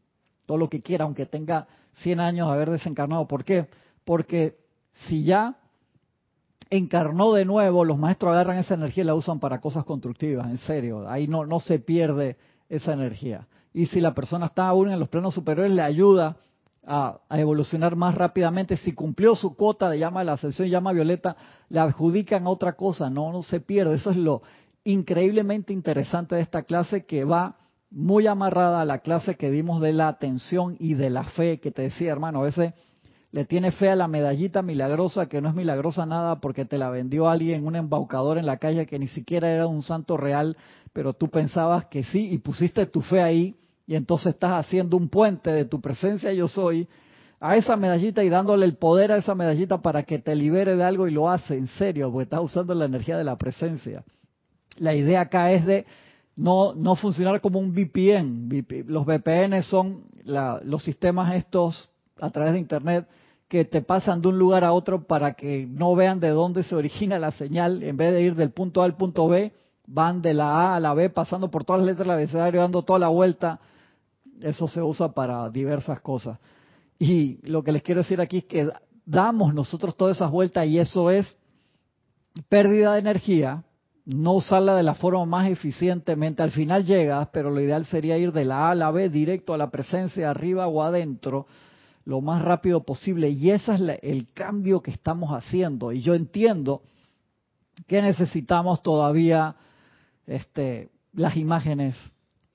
Todo 0.47 0.59
lo 0.59 0.68
que 0.68 0.83
quiera, 0.83 1.05
aunque 1.05 1.27
tenga 1.27 1.68
100 2.03 2.21
años 2.21 2.49
de 2.49 2.55
haber 2.55 2.71
desencarnado. 2.71 3.29
¿Por 3.29 3.44
qué? 3.44 3.68
Porque 4.05 4.59
si 5.07 5.23
ya 5.23 5.57
encarnó 6.71 7.33
de 7.33 7.44
nuevo, 7.44 7.85
los 7.85 7.99
maestros 7.99 8.33
agarran 8.33 8.59
esa 8.59 8.75
energía 8.75 9.05
y 9.05 9.07
la 9.07 9.14
usan 9.14 9.38
para 9.38 9.61
cosas 9.61 9.85
constructivas, 9.85 10.49
en 10.51 10.59
serio. 10.59 11.09
Ahí 11.09 11.29
no, 11.29 11.47
no 11.47 11.61
se 11.61 11.79
pierde 11.79 12.37
esa 12.68 12.92
energía. 12.92 13.47
Y 13.73 13.87
si 13.87 14.01
la 14.01 14.14
persona 14.14 14.47
está 14.47 14.66
aún 14.66 14.90
en 14.90 14.99
los 14.99 15.09
planos 15.09 15.35
superiores, 15.35 15.73
le 15.73 15.83
ayuda 15.83 16.37
a, 16.87 17.21
evolucionar 17.31 17.97
más 17.97 18.14
rápidamente. 18.14 18.77
Si 18.77 18.93
cumplió 18.93 19.35
su 19.35 19.55
cuota 19.55 19.91
de 19.91 19.99
llama 19.99 20.21
de 20.21 20.27
la 20.27 20.33
ascensión 20.35 20.69
llama 20.69 20.93
violeta, 20.93 21.37
le 21.69 21.81
adjudican 21.81 22.47
otra 22.47 22.75
cosa, 22.75 23.11
no, 23.11 23.33
no 23.33 23.43
se 23.43 23.61
pierde. 23.61 23.97
Eso 23.97 24.11
es 24.11 24.17
lo 24.17 24.43
increíblemente 24.85 25.73
interesante 25.73 26.37
de 26.37 26.43
esta 26.43 26.62
clase 26.62 27.05
que 27.05 27.25
va 27.25 27.57
muy 27.91 28.27
amarrada 28.27 28.81
a 28.81 28.85
la 28.85 28.99
clase 28.99 29.37
que 29.37 29.51
dimos 29.51 29.81
de 29.81 29.93
la 29.93 30.09
atención 30.09 30.77
y 30.79 30.95
de 30.95 31.11
la 31.11 31.25
fe, 31.25 31.61
que 31.61 31.71
te 31.71 31.83
decía, 31.83 32.12
hermano, 32.12 32.41
a 32.41 32.45
veces 32.45 32.75
le 33.31 33.45
tiene 33.45 33.71
fe 33.71 33.91
a 33.91 33.97
la 33.97 34.09
medallita 34.09 34.62
milagrosa, 34.62 35.29
que 35.29 35.41
no 35.41 35.51
es 35.51 35.55
milagrosa 35.55 36.07
nada 36.07 36.41
porque 36.41 36.64
te 36.64 36.79
la 36.79 36.91
vendió 36.91 37.29
alguien, 37.29 37.67
un 37.67 37.77
embaucador 37.77 38.38
en 38.38 38.47
la 38.47 38.57
calle 38.57 38.87
que 38.87 38.99
ni 38.99 39.07
siquiera 39.09 39.51
era 39.51 39.67
un 39.67 39.83
santo 39.83 40.17
real, 40.17 40.57
pero 40.93 41.12
tú 41.12 41.29
pensabas 41.29 41.87
que 41.87 42.05
sí 42.05 42.31
y 42.33 42.38
pusiste 42.38 42.87
tu 42.87 43.03
fe 43.03 43.21
ahí 43.21 43.57
y 43.88 43.96
entonces 43.96 44.35
estás 44.35 44.66
haciendo 44.66 44.98
un 44.98 45.09
puente 45.09 45.51
de 45.51 45.64
tu 45.64 45.81
presencia 45.81 46.31
yo 46.35 46.46
soy 46.46 46.87
a 47.40 47.57
esa 47.57 47.74
medallita 47.74 48.22
y 48.22 48.29
dándole 48.29 48.66
el 48.66 48.77
poder 48.77 49.11
a 49.12 49.16
esa 49.16 49.35
medallita 49.35 49.81
para 49.81 50.03
que 50.03 50.18
te 50.18 50.37
libere 50.37 50.77
de 50.77 50.85
algo 50.85 51.09
y 51.09 51.11
lo 51.11 51.31
hace 51.31 51.57
en 51.57 51.68
serio, 51.68 52.12
porque 52.12 52.24
estás 52.24 52.40
usando 52.42 52.74
la 52.74 52.85
energía 52.85 53.16
de 53.16 53.24
la 53.24 53.37
presencia. 53.37 54.05
La 54.77 54.94
idea 54.94 55.22
acá 55.22 55.53
es 55.53 55.64
de 55.64 55.87
no, 56.37 56.74
no 56.74 56.96
funcionar 56.96 57.40
como 57.40 57.61
un 57.61 57.72
VPN. 57.72 58.66
Los 58.88 59.07
VPN 59.07 59.62
son 59.62 60.05
los 60.24 60.83
sistemas 60.83 61.35
estos 61.37 61.88
a 62.20 62.31
través 62.31 62.53
de 62.53 62.59
Internet 62.59 63.09
que 63.48 63.64
te 63.64 63.81
pasan 63.81 64.20
de 64.20 64.29
un 64.29 64.38
lugar 64.38 64.64
a 64.64 64.72
otro 64.72 65.07
para 65.07 65.33
que 65.33 65.66
no 65.66 65.94
vean 65.94 66.20
de 66.20 66.29
dónde 66.29 66.64
se 66.64 66.74
origina 66.74 67.18
la 67.18 67.33
señal. 67.33 67.83
En 67.83 67.96
vez 67.96 68.12
de 68.12 68.20
ir 68.20 68.35
del 68.35 68.51
punto 68.51 68.83
A 68.83 68.85
al 68.85 68.96
punto 68.96 69.29
B, 69.29 69.53
van 69.87 70.20
de 70.20 70.35
la 70.35 70.51
A 70.51 70.77
a 70.77 70.81
la 70.81 70.92
B 70.92 71.09
pasando 71.09 71.51
por 71.51 71.64
todas 71.64 71.81
las 71.81 71.87
letras 71.87 72.07
del 72.07 72.14
abecedario, 72.14 72.61
dando 72.61 72.83
toda 72.83 72.98
la 72.98 73.09
vuelta 73.09 73.61
eso 74.42 74.68
se 74.68 74.83
usa 74.83 75.12
para 75.12 75.48
diversas 75.51 76.01
cosas. 76.01 76.38
Y 76.98 77.38
lo 77.46 77.62
que 77.62 77.72
les 77.72 77.83
quiero 77.83 78.03
decir 78.03 78.20
aquí 78.20 78.38
es 78.38 78.44
que 78.44 78.70
damos 79.05 79.55
nosotros 79.55 79.96
todas 79.96 80.16
esas 80.16 80.31
vueltas 80.31 80.66
y 80.66 80.79
eso 80.79 81.11
es 81.11 81.37
pérdida 82.48 82.94
de 82.94 83.01
energía, 83.01 83.64
no 84.05 84.35
usarla 84.35 84.74
de 84.74 84.83
la 84.83 84.94
forma 84.94 85.24
más 85.27 85.51
eficientemente. 85.51 86.42
Al 86.42 86.51
final 86.51 86.85
llegas, 86.85 87.29
pero 87.33 87.51
lo 87.51 87.61
ideal 87.61 87.87
sería 87.87 88.18
ir 88.18 88.33
de 88.33 88.44
la 88.44 88.68
A 88.68 88.70
a 88.70 88.74
la 88.74 88.90
B 88.90 89.09
directo 89.09 89.55
a 89.55 89.59
la 89.59 89.70
presencia, 89.70 90.31
arriba 90.31 90.66
o 90.66 90.83
adentro, 90.83 91.46
lo 92.05 92.20
más 92.20 92.42
rápido 92.42 92.85
posible. 92.85 93.29
Y 93.31 93.51
ese 93.51 93.74
es 93.74 93.81
el 94.03 94.33
cambio 94.33 94.81
que 94.81 94.90
estamos 94.90 95.31
haciendo. 95.31 95.92
Y 95.92 96.01
yo 96.01 96.14
entiendo 96.14 96.83
que 97.87 98.03
necesitamos 98.03 98.83
todavía 98.83 99.57
este, 100.27 100.88
las 101.12 101.37
imágenes, 101.37 101.96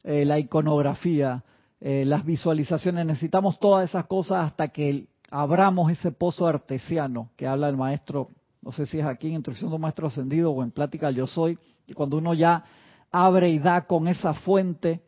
eh, 0.04 0.26
la 0.26 0.40
iconografía, 0.40 1.44
eh, 1.86 2.06
las 2.06 2.24
visualizaciones, 2.24 3.06
necesitamos 3.06 3.60
todas 3.60 3.90
esas 3.90 4.06
cosas 4.06 4.46
hasta 4.46 4.70
que 4.70 5.10
abramos 5.30 5.92
ese 5.92 6.14
pozo 6.14 6.48
artesiano 6.48 7.32
que 7.36 7.46
habla 7.46 7.68
el 7.68 7.76
maestro, 7.76 8.30
no 8.62 8.72
sé 8.72 8.86
si 8.86 9.00
es 9.00 9.06
aquí 9.06 9.28
en 9.28 9.34
Instrucción 9.34 9.70
de 9.70 9.78
Maestro 9.78 10.08
Ascendido 10.08 10.52
o 10.52 10.64
en 10.64 10.72
Plática 10.72 11.12
Yo 11.12 11.28
Soy, 11.28 11.60
y 11.86 11.92
cuando 11.92 12.20
uno 12.20 12.34
ya 12.34 12.64
abre 13.12 13.50
y 13.50 13.60
da 13.60 13.86
con 13.86 14.08
esa 14.08 14.34
fuente 14.34 15.04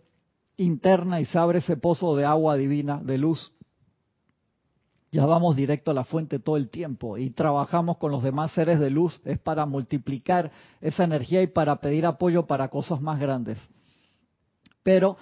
interna 0.57 1.21
y 1.21 1.25
se 1.25 1.38
abre 1.38 1.59
ese 1.59 1.77
pozo 1.77 2.13
de 2.17 2.25
agua 2.25 2.57
divina, 2.57 2.99
de 3.01 3.19
luz, 3.19 3.53
ya 5.13 5.25
vamos 5.25 5.55
directo 5.55 5.91
a 5.91 5.93
la 5.93 6.03
fuente 6.03 6.39
todo 6.39 6.57
el 6.57 6.67
tiempo 6.67 7.17
y 7.17 7.29
trabajamos 7.29 7.95
con 7.99 8.11
los 8.11 8.21
demás 8.21 8.51
seres 8.51 8.81
de 8.81 8.89
luz, 8.89 9.21
es 9.23 9.39
para 9.39 9.65
multiplicar 9.65 10.51
esa 10.81 11.05
energía 11.05 11.41
y 11.41 11.47
para 11.47 11.77
pedir 11.77 12.05
apoyo 12.05 12.47
para 12.47 12.67
cosas 12.67 12.99
más 12.99 13.17
grandes. 13.17 13.59
Pero 14.83 15.15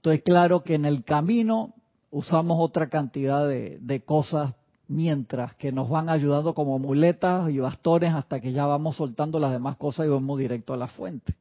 entonces, 0.00 0.22
claro 0.24 0.62
que 0.64 0.76
en 0.76 0.86
el 0.86 1.04
camino 1.04 1.74
usamos 2.10 2.56
otra 2.58 2.88
cantidad 2.88 3.46
de, 3.46 4.02
cosas 4.06 4.54
mientras 4.88 5.54
que 5.56 5.72
nos 5.72 5.90
van 5.90 6.08
ayudando 6.08 6.54
como 6.54 6.78
muletas 6.78 7.50
y 7.50 7.58
bastones 7.58 8.14
hasta 8.14 8.40
que 8.40 8.52
ya 8.52 8.64
vamos 8.64 8.96
soltando 8.96 9.38
las 9.38 9.52
demás 9.52 9.76
cosas 9.76 10.06
y 10.06 10.08
vamos 10.08 10.38
directo 10.38 10.72
a 10.72 10.78
la 10.78 10.88
fuente. 10.88 11.34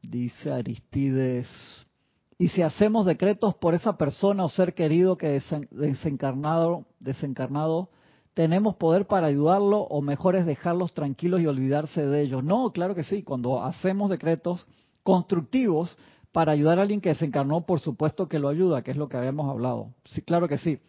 Dice 0.00 0.52
Aristides, 0.52 1.48
y 2.38 2.50
si 2.50 2.62
hacemos 2.62 3.06
decretos 3.06 3.56
por 3.56 3.74
esa 3.74 3.96
persona 3.96 4.44
o 4.44 4.48
ser 4.48 4.74
querido 4.74 5.16
que 5.16 5.42
desencarnado, 5.72 6.84
desencarnado 7.00 7.88
tenemos 8.34 8.74
poder 8.74 9.06
para 9.06 9.28
ayudarlo 9.28 9.82
o 9.82 10.02
mejor 10.02 10.34
es 10.34 10.44
dejarlos 10.44 10.92
tranquilos 10.92 11.40
y 11.40 11.46
olvidarse 11.46 12.04
de 12.04 12.20
ellos. 12.20 12.42
No, 12.42 12.72
claro 12.72 12.94
que 12.94 13.04
sí, 13.04 13.22
cuando 13.22 13.62
hacemos 13.62 14.10
decretos 14.10 14.66
constructivos 15.04 15.96
para 16.32 16.50
ayudar 16.50 16.78
a 16.78 16.82
alguien 16.82 17.00
que 17.00 17.10
desencarnó, 17.10 17.64
por 17.64 17.78
supuesto 17.78 18.28
que 18.28 18.40
lo 18.40 18.48
ayuda, 18.48 18.82
que 18.82 18.90
es 18.90 18.96
lo 18.96 19.08
que 19.08 19.16
habíamos 19.16 19.48
hablado. 19.48 19.90
Sí, 20.04 20.20
claro 20.20 20.48
que 20.48 20.58
sí. 20.58 20.80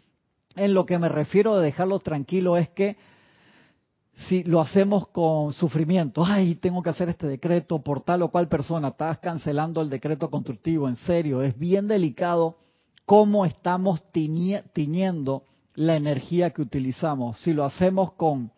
En 0.55 0.73
lo 0.73 0.87
que 0.87 0.97
me 0.97 1.07
refiero 1.07 1.55
de 1.55 1.65
dejarlo 1.65 1.99
tranquilo 1.99 2.57
es 2.57 2.69
que 2.69 2.97
si 4.27 4.43
lo 4.43 4.61
hacemos 4.61 5.09
con 5.09 5.53
sufrimiento, 5.53 6.23
ay, 6.25 6.55
tengo 6.55 6.81
que 6.81 6.89
hacer 6.89 7.09
este 7.09 7.27
decreto 7.27 7.79
por 7.79 8.01
tal 8.01 8.23
o 8.23 8.29
cual 8.29 8.47
persona, 8.47 8.87
estás 8.87 9.19
cancelando 9.19 9.81
el 9.81 9.89
decreto 9.89 10.31
constructivo, 10.31 10.87
en 10.87 10.95
serio, 10.95 11.43
es 11.43 11.57
bien 11.59 11.87
delicado 11.87 12.55
cómo 13.05 13.45
estamos 13.45 14.01
tiñendo 14.11 15.43
la 15.76 15.95
energía 15.95 16.51
que 16.51 16.61
utilizamos. 16.61 17.39
Si 17.39 17.53
lo 17.53 17.63
hacemos 17.65 18.13
con 18.13 18.51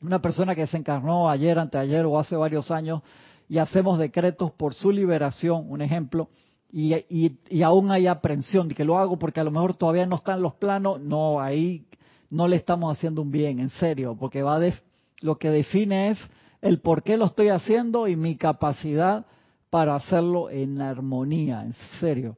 una 0.00 0.20
persona 0.20 0.54
que 0.54 0.66
se 0.66 0.76
encarnó 0.76 1.28
ayer, 1.28 1.58
anteayer 1.58 2.06
o 2.06 2.18
hace 2.18 2.36
varios 2.36 2.70
años 2.70 3.02
y 3.48 3.58
hacemos 3.58 3.98
decretos 3.98 4.52
por 4.52 4.74
su 4.74 4.92
liberación, 4.92 5.64
un 5.68 5.82
ejemplo, 5.82 6.28
y, 6.70 6.94
y, 7.08 7.62
aún 7.62 7.90
hay 7.90 8.06
aprensión 8.06 8.68
de 8.68 8.74
que 8.74 8.84
lo 8.84 8.98
hago 8.98 9.18
porque 9.18 9.40
a 9.40 9.44
lo 9.44 9.50
mejor 9.50 9.74
todavía 9.74 10.04
no 10.04 10.16
está 10.16 10.34
en 10.34 10.42
los 10.42 10.54
planos, 10.54 11.00
no, 11.00 11.40
ahí 11.40 11.86
no 12.28 12.46
le 12.46 12.56
estamos 12.56 12.92
haciendo 12.92 13.22
un 13.22 13.30
bien, 13.30 13.58
en 13.58 13.70
serio, 13.70 14.14
porque 14.20 14.42
va 14.42 14.58
de, 14.58 14.74
lo 15.22 15.38
que 15.38 15.48
define 15.48 16.10
es 16.10 16.18
el 16.60 16.80
por 16.80 17.02
qué 17.02 17.16
lo 17.16 17.24
estoy 17.24 17.48
haciendo 17.48 18.06
y 18.06 18.16
mi 18.16 18.36
capacidad 18.36 19.24
para 19.70 19.94
hacerlo 19.94 20.50
en 20.50 20.82
armonía, 20.82 21.62
en 21.62 21.72
serio. 22.00 22.36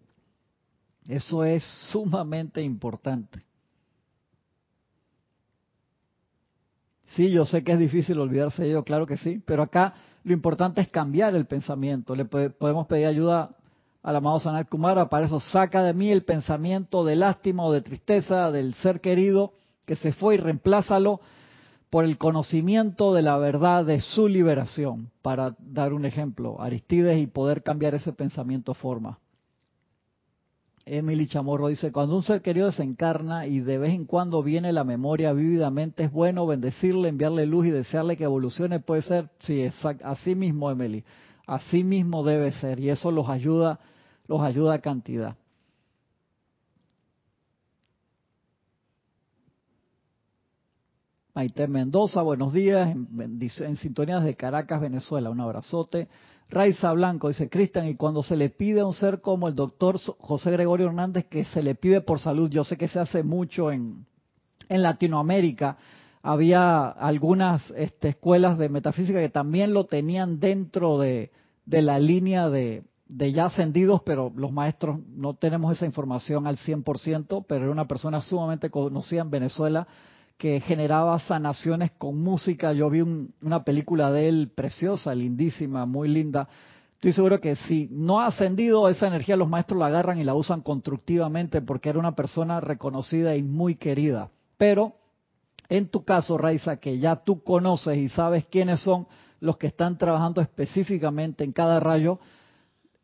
Eso 1.08 1.42
es 1.44 1.64
sumamente 1.90 2.62
importante. 2.62 3.42
Sí, 7.10 7.30
yo 7.30 7.44
sé 7.44 7.64
que 7.64 7.72
es 7.72 7.78
difícil 7.78 8.18
olvidarse 8.18 8.62
de 8.62 8.70
ello, 8.70 8.84
claro 8.84 9.06
que 9.06 9.16
sí, 9.16 9.42
pero 9.44 9.62
acá 9.62 9.94
lo 10.22 10.32
importante 10.32 10.80
es 10.80 10.88
cambiar 10.88 11.34
el 11.34 11.46
pensamiento. 11.46 12.14
Le 12.14 12.24
podemos 12.24 12.86
pedir 12.86 13.06
ayuda 13.06 13.50
al 14.02 14.16
amado 14.16 14.40
Sanat 14.40 14.68
Kumara, 14.68 15.08
para 15.08 15.26
eso 15.26 15.40
saca 15.40 15.82
de 15.82 15.92
mí 15.92 16.10
el 16.10 16.24
pensamiento 16.24 17.04
de 17.04 17.16
lástima 17.16 17.64
o 17.64 17.72
de 17.72 17.82
tristeza 17.82 18.50
del 18.50 18.74
ser 18.74 19.00
querido 19.00 19.52
que 19.86 19.96
se 19.96 20.12
fue 20.12 20.34
y 20.34 20.38
reemplázalo 20.38 21.20
por 21.90 22.04
el 22.04 22.16
conocimiento 22.16 23.12
de 23.12 23.22
la 23.22 23.36
verdad 23.38 23.84
de 23.84 24.00
su 24.00 24.28
liberación, 24.28 25.10
para 25.22 25.56
dar 25.58 25.92
un 25.92 26.04
ejemplo, 26.04 26.62
Aristides, 26.62 27.20
y 27.20 27.26
poder 27.26 27.64
cambiar 27.64 27.96
ese 27.96 28.12
pensamiento 28.12 28.74
forma. 28.74 29.18
Emily 30.86 31.26
Chamorro 31.26 31.68
dice, 31.68 31.92
cuando 31.92 32.16
un 32.16 32.22
ser 32.22 32.42
querido 32.42 32.66
desencarna 32.66 33.46
y 33.46 33.60
de 33.60 33.78
vez 33.78 33.94
en 33.94 34.06
cuando 34.06 34.42
viene 34.42 34.72
la 34.72 34.82
memoria 34.82 35.32
vívidamente, 35.32 36.04
es 36.04 36.12
bueno 36.12 36.46
bendecirle, 36.46 37.08
enviarle 37.08 37.46
luz 37.46 37.66
y 37.66 37.70
desearle 37.70 38.16
que 38.16 38.24
evolucione, 38.24 38.80
puede 38.80 39.02
ser, 39.02 39.30
sí, 39.40 39.62
exacto, 39.62 40.06
así 40.06 40.34
mismo 40.34 40.70
Emily, 40.70 41.04
así 41.46 41.84
mismo 41.84 42.24
debe 42.24 42.52
ser, 42.52 42.80
y 42.80 42.88
eso 42.88 43.10
los 43.10 43.28
ayuda, 43.28 43.78
los 44.26 44.40
ayuda 44.40 44.74
a 44.74 44.78
cantidad. 44.80 45.36
Maite 51.34 51.68
Mendoza, 51.68 52.22
buenos 52.22 52.52
días, 52.52 52.90
en, 52.90 53.38
en 53.40 53.76
sintonías 53.76 54.24
de 54.24 54.34
Caracas, 54.34 54.80
Venezuela, 54.80 55.30
un 55.30 55.40
abrazote. 55.40 56.08
Raiza 56.50 56.92
Blanco 56.92 57.28
dice, 57.28 57.48
Cristian, 57.48 57.86
y 57.86 57.94
cuando 57.94 58.24
se 58.24 58.36
le 58.36 58.50
pide 58.50 58.80
a 58.80 58.86
un 58.86 58.92
ser 58.92 59.20
como 59.20 59.46
el 59.46 59.54
doctor 59.54 60.00
José 60.18 60.50
Gregorio 60.50 60.88
Hernández 60.88 61.26
que 61.26 61.44
se 61.44 61.62
le 61.62 61.76
pide 61.76 62.00
por 62.00 62.18
salud, 62.18 62.50
yo 62.50 62.64
sé 62.64 62.76
que 62.76 62.88
se 62.88 62.98
hace 62.98 63.22
mucho 63.22 63.70
en, 63.70 64.04
en 64.68 64.82
Latinoamérica, 64.82 65.78
había 66.22 66.88
algunas 66.88 67.70
este, 67.76 68.08
escuelas 68.08 68.58
de 68.58 68.68
metafísica 68.68 69.20
que 69.20 69.28
también 69.28 69.72
lo 69.72 69.86
tenían 69.86 70.40
dentro 70.40 70.98
de, 70.98 71.30
la 71.66 72.00
línea 72.00 72.50
de, 72.50 72.82
de, 73.06 73.32
ya 73.32 73.46
ascendidos, 73.46 74.02
pero 74.04 74.32
los 74.34 74.50
maestros 74.50 74.98
no 75.06 75.34
tenemos 75.34 75.76
esa 75.76 75.86
información 75.86 76.48
al 76.48 76.56
100%, 76.58 77.44
pero 77.46 77.62
era 77.62 77.70
una 77.70 77.86
persona 77.86 78.20
sumamente 78.20 78.70
conocida 78.70 79.22
en 79.22 79.30
Venezuela 79.30 79.86
que 80.40 80.58
generaba 80.60 81.18
sanaciones 81.18 81.90
con 81.90 82.18
música. 82.18 82.72
Yo 82.72 82.88
vi 82.88 83.02
una 83.02 83.62
película 83.62 84.10
de 84.10 84.26
él 84.26 84.50
preciosa, 84.54 85.14
lindísima, 85.14 85.84
muy 85.84 86.08
linda. 86.08 86.48
Estoy 86.94 87.12
seguro 87.12 87.42
que 87.42 87.56
si 87.56 87.88
no 87.90 88.20
ha 88.20 88.28
ascendido 88.28 88.88
esa 88.88 89.06
energía, 89.06 89.36
los 89.36 89.50
maestros 89.50 89.78
la 89.78 89.88
agarran 89.88 90.18
y 90.18 90.24
la 90.24 90.34
usan 90.34 90.62
constructivamente 90.62 91.60
porque 91.60 91.90
era 91.90 91.98
una 91.98 92.16
persona 92.16 92.58
reconocida 92.58 93.36
y 93.36 93.42
muy 93.42 93.74
querida. 93.74 94.30
Pero 94.56 94.94
en 95.68 95.88
tu 95.88 96.06
caso, 96.06 96.38
Raiza, 96.38 96.78
que 96.78 96.98
ya 96.98 97.16
tú 97.16 97.44
conoces 97.44 97.98
y 97.98 98.08
sabes 98.08 98.46
quiénes 98.46 98.80
son 98.80 99.08
los 99.40 99.58
que 99.58 99.66
están 99.66 99.98
trabajando 99.98 100.40
específicamente 100.40 101.44
en 101.44 101.52
cada 101.52 101.80
rayo, 101.80 102.18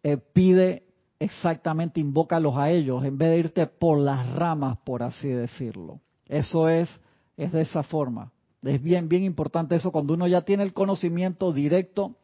eh, 0.03 0.17
pide 0.17 0.85
exactamente, 1.19 2.01
invócalos 2.01 2.57
a 2.57 2.71
ellos, 2.71 3.05
en 3.05 3.19
vez 3.19 3.29
de 3.29 3.39
irte 3.39 3.67
por 3.67 3.99
las 3.99 4.27
ramas, 4.35 4.79
por 4.87 5.03
así 5.03 5.29
decirlo. 5.29 6.01
Eso 6.29 6.71
es 6.71 6.99
es 7.37 7.53
de 7.53 7.63
esa 7.63 7.83
forma. 7.83 8.33
Es 8.63 8.83
bien, 8.83 9.09
bien 9.09 9.23
importante 9.23 9.77
eso 9.77 9.93
cuando 9.93 10.15
uno 10.15 10.27
ya 10.27 10.43
tiene 10.43 10.63
el 10.63 10.73
conocimiento 10.73 11.53
directo, 11.53 12.17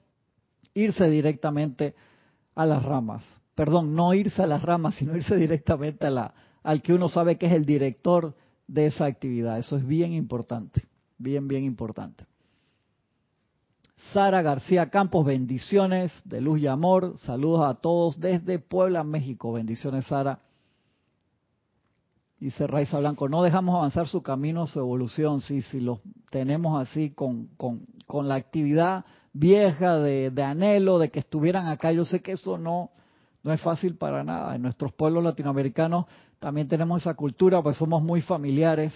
irse 0.74 1.08
directamente 1.08 1.94
a 2.54 2.66
las 2.66 2.84
ramas. 2.84 3.24
Perdón, 3.54 3.94
no 3.94 4.14
irse 4.14 4.42
a 4.42 4.46
las 4.46 4.62
ramas, 4.62 4.94
sino 4.96 5.16
irse 5.16 5.36
directamente 5.36 6.06
a 6.06 6.10
la, 6.10 6.34
al 6.62 6.82
que 6.82 6.94
uno 6.94 7.08
sabe 7.08 7.36
que 7.36 7.46
es 7.46 7.52
el 7.52 7.66
director 7.66 8.34
de 8.66 8.86
esa 8.86 9.04
actividad. 9.04 9.58
Eso 9.58 9.76
es 9.76 9.86
bien 9.86 10.12
importante, 10.12 10.82
bien, 11.18 11.46
bien 11.46 11.64
importante. 11.64 12.24
Sara 14.12 14.42
García 14.42 14.90
Campos, 14.90 15.24
bendiciones 15.24 16.12
de 16.24 16.40
luz 16.40 16.60
y 16.60 16.66
amor. 16.66 17.14
Saludos 17.18 17.64
a 17.64 17.74
todos 17.74 18.18
desde 18.18 18.58
Puebla, 18.58 19.04
México. 19.04 19.52
Bendiciones, 19.52 20.06
Sara. 20.06 20.40
Dice 22.42 22.66
Raiza 22.66 22.98
Blanco, 22.98 23.28
no 23.28 23.44
dejamos 23.44 23.76
avanzar 23.76 24.08
su 24.08 24.20
camino, 24.20 24.66
su 24.66 24.80
evolución, 24.80 25.40
si 25.40 25.62
lo 25.78 26.00
tenemos 26.28 26.82
así 26.82 27.10
con, 27.10 27.46
con, 27.56 27.86
con 28.08 28.26
la 28.26 28.34
actividad 28.34 29.04
vieja 29.32 29.98
de, 29.98 30.32
anhelo 30.42 30.98
de 30.98 31.12
que 31.12 31.20
estuvieran 31.20 31.68
acá. 31.68 31.92
Yo 31.92 32.04
sé 32.04 32.20
que 32.20 32.32
eso 32.32 32.58
no, 32.58 32.90
no 33.44 33.52
es 33.52 33.60
fácil 33.60 33.94
para 33.94 34.24
nada. 34.24 34.56
En 34.56 34.62
nuestros 34.62 34.92
pueblos 34.92 35.22
latinoamericanos 35.22 36.06
también 36.40 36.66
tenemos 36.66 37.02
esa 37.02 37.14
cultura, 37.14 37.62
pues 37.62 37.76
somos 37.76 38.02
muy 38.02 38.22
familiares 38.22 38.92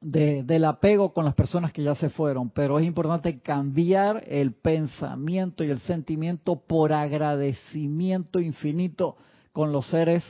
de, 0.00 0.44
del 0.44 0.66
apego 0.66 1.12
con 1.12 1.24
las 1.24 1.34
personas 1.34 1.72
que 1.72 1.82
ya 1.82 1.96
se 1.96 2.10
fueron, 2.10 2.50
pero 2.50 2.78
es 2.78 2.86
importante 2.86 3.40
cambiar 3.40 4.22
el 4.28 4.52
pensamiento 4.52 5.64
y 5.64 5.70
el 5.70 5.80
sentimiento 5.80 6.60
por 6.60 6.92
agradecimiento 6.92 8.38
infinito 8.38 9.16
con 9.52 9.72
los 9.72 9.88
seres 9.88 10.22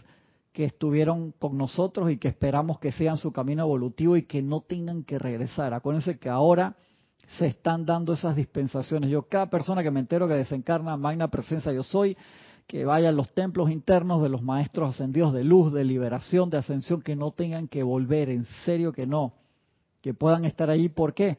que 0.53 0.64
estuvieron 0.64 1.32
con 1.32 1.57
nosotros 1.57 2.11
y 2.11 2.16
que 2.16 2.28
esperamos 2.28 2.78
que 2.78 2.92
sigan 2.92 3.18
su 3.18 3.32
camino 3.32 3.62
evolutivo 3.62 4.16
y 4.16 4.24
que 4.24 4.42
no 4.42 4.62
tengan 4.62 5.05
que 5.05 5.18
regresar. 5.18 5.72
Acuérdense 5.74 6.18
que 6.18 6.28
ahora 6.28 6.76
se 7.38 7.46
están 7.46 7.86
dando 7.86 8.12
esas 8.12 8.34
dispensaciones. 8.34 9.11
Yo, 9.11 9.22
cada 9.22 9.48
persona 9.48 9.82
que 9.82 9.90
me 9.90 10.01
entero 10.01 10.26
que 10.26 10.34
desencarna 10.34 10.96
magna 10.96 11.28
presencia 11.28 11.72
yo 11.72 11.82
soy, 11.82 12.16
que 12.66 12.84
vaya 12.84 13.11
a 13.11 13.12
los 13.12 13.32
templos 13.32 13.70
internos 13.70 14.22
de 14.22 14.28
los 14.28 14.42
maestros 14.42 14.90
ascendidos 14.90 15.32
de 15.32 15.44
luz, 15.44 15.72
de 15.72 15.84
liberación, 15.84 16.51
de 16.51 16.59
ascensión, 16.59 17.03
que 17.03 17.16
no 17.16 17.32
tengan 17.32 17.68
que 17.68 17.82
volver, 17.82 18.30
en 18.30 18.44
serio 18.64 18.92
que 18.92 19.07
no, 19.07 19.34
que 20.01 20.14
puedan 20.14 20.44
estar 20.44 20.70
allí. 20.70 20.88
¿Por 20.88 21.14
qué? 21.14 21.38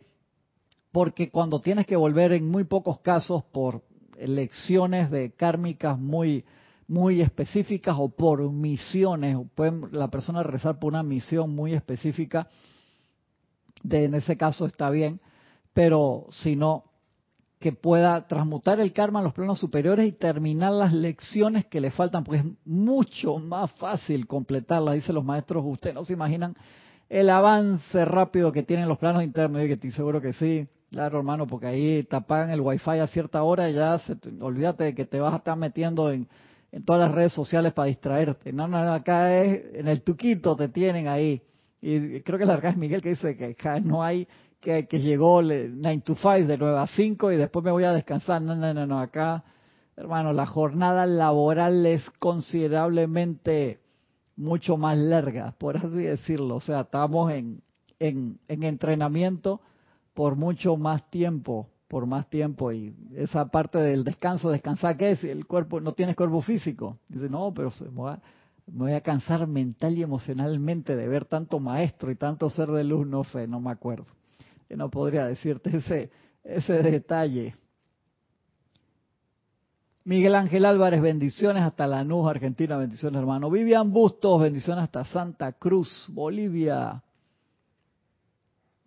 Porque 0.91 1.29
cuando 1.29 1.61
tienes 1.61 1.85
que 1.85 1.95
volver 1.95 2.33
en 2.33 2.49
muy 2.49 2.63
pocos 2.63 2.99
casos 2.99 3.43
por 3.45 3.81
lecciones 4.17 5.09
de 5.09 5.31
kármicas 5.31 5.97
muy 5.97 6.45
muy 6.91 7.21
específicas 7.21 7.95
o 7.97 8.09
por 8.09 8.51
misiones, 8.51 9.37
puede 9.55 9.71
la 9.93 10.09
persona 10.09 10.43
rezar 10.43 10.77
por 10.77 10.91
una 10.91 11.03
misión 11.03 11.55
muy 11.55 11.73
específica, 11.73 12.49
de, 13.81 14.03
en 14.03 14.13
ese 14.13 14.35
caso 14.35 14.65
está 14.65 14.89
bien, 14.89 15.21
pero 15.71 16.25
si 16.31 16.57
no, 16.57 16.83
que 17.59 17.71
pueda 17.71 18.27
transmutar 18.27 18.81
el 18.81 18.91
karma 18.91 19.19
en 19.19 19.23
los 19.23 19.33
planos 19.33 19.57
superiores 19.57 20.05
y 20.05 20.11
terminar 20.11 20.73
las 20.73 20.91
lecciones 20.91 21.65
que 21.65 21.79
le 21.79 21.91
faltan, 21.91 22.25
porque 22.25 22.41
es 22.41 22.45
mucho 22.65 23.37
más 23.37 23.71
fácil 23.71 24.27
completarlas, 24.27 24.95
dicen 24.95 25.15
los 25.15 25.23
maestros, 25.23 25.63
ustedes 25.65 25.95
no 25.95 26.03
se 26.03 26.11
imaginan 26.11 26.55
el 27.07 27.29
avance 27.29 28.03
rápido 28.03 28.51
que 28.51 28.63
tienen 28.63 28.89
los 28.89 28.97
planos 28.97 29.23
internos, 29.23 29.63
y 29.63 29.67
que 29.67 29.73
estoy 29.75 29.91
seguro 29.91 30.19
que 30.19 30.33
sí, 30.33 30.67
claro 30.89 31.19
hermano, 31.19 31.47
porque 31.47 31.67
ahí 31.67 32.03
te 32.03 32.17
apagan 32.17 32.49
el 32.49 32.59
wifi 32.59 32.99
a 32.99 33.07
cierta 33.07 33.43
hora 33.43 33.69
y 33.69 33.75
ya 33.75 33.97
se, 33.99 34.17
olvídate 34.41 34.83
de 34.83 34.93
que 34.93 35.05
te 35.05 35.21
vas 35.21 35.33
a 35.33 35.37
estar 35.37 35.55
metiendo 35.55 36.11
en 36.11 36.27
en 36.71 36.85
todas 36.85 37.01
las 37.01 37.11
redes 37.13 37.33
sociales 37.33 37.73
para 37.73 37.87
distraerte. 37.87 38.53
No, 38.53 38.67
no, 38.67 38.77
acá 38.93 39.35
es 39.43 39.75
en 39.75 39.87
el 39.87 40.01
tuquito 40.03 40.55
te 40.55 40.69
tienen 40.69 41.07
ahí. 41.07 41.41
Y 41.81 42.21
creo 42.21 42.37
que 42.39 42.45
la 42.45 42.55
es 42.55 42.77
Miguel 42.77 43.01
que 43.01 43.09
dice 43.09 43.35
que 43.35 43.45
acá 43.45 43.79
no 43.79 44.03
hay, 44.03 44.27
que, 44.59 44.87
que 44.87 44.99
llegó 44.99 45.41
9 45.41 46.03
to 46.05 46.15
5 46.15 46.47
de 46.47 46.57
9 46.57 46.79
a 46.79 46.87
5 46.87 47.31
y 47.31 47.37
después 47.37 47.65
me 47.65 47.71
voy 47.71 47.83
a 47.83 47.91
descansar. 47.91 48.41
No, 48.41 48.55
no, 48.55 48.73
no, 48.73 48.85
no, 48.85 48.99
acá, 48.99 49.43
hermano, 49.97 50.31
la 50.31 50.45
jornada 50.45 51.05
laboral 51.05 51.85
es 51.85 52.07
considerablemente 52.19 53.79
mucho 54.37 54.77
más 54.77 54.97
larga, 54.97 55.55
por 55.57 55.77
así 55.77 55.89
decirlo. 55.89 56.55
O 56.55 56.61
sea, 56.61 56.81
estamos 56.81 57.31
en, 57.31 57.61
en, 57.99 58.39
en 58.47 58.63
entrenamiento 58.63 59.61
por 60.13 60.35
mucho 60.35 60.77
más 60.77 61.09
tiempo 61.09 61.67
por 61.91 62.05
más 62.05 62.29
tiempo 62.29 62.71
y 62.71 62.95
esa 63.17 63.47
parte 63.47 63.77
del 63.77 64.05
descanso, 64.05 64.49
descansar, 64.49 64.95
¿qué 64.95 65.11
es? 65.11 65.25
El 65.25 65.45
cuerpo, 65.45 65.81
no 65.81 65.91
tienes 65.91 66.15
cuerpo 66.15 66.41
físico. 66.41 66.99
Dice, 67.09 67.27
no, 67.27 67.53
pero 67.53 67.69
me 67.81 68.17
voy, 68.71 68.93
a, 68.93 69.01
cansar 69.01 69.45
mental 69.45 69.97
y 69.97 70.01
emocionalmente 70.01 70.95
de 70.95 71.05
ver 71.09 71.25
tanto 71.25 71.59
maestro 71.59 72.09
y 72.09 72.15
tanto 72.15 72.49
ser 72.49 72.69
de 72.69 72.85
luz, 72.85 73.05
no 73.05 73.25
sé, 73.25 73.45
no 73.45 73.59
me 73.59 73.71
acuerdo. 73.71 74.05
Yo 74.69 74.77
no 74.77 74.89
podría 74.89 75.25
decirte 75.25 75.75
ese, 75.75 76.11
ese 76.45 76.81
detalle. 76.81 77.55
Miguel 80.05 80.35
Ángel 80.35 80.63
Álvarez, 80.63 81.01
bendiciones 81.01 81.61
hasta 81.61 81.87
Lanús, 81.87 82.25
Argentina, 82.25 82.77
bendiciones 82.77 83.19
hermano. 83.19 83.51
Vivian 83.51 83.91
Bustos, 83.91 84.41
bendiciones 84.41 84.85
hasta 84.85 85.03
Santa 85.03 85.51
Cruz, 85.51 86.05
Bolivia. 86.07 87.03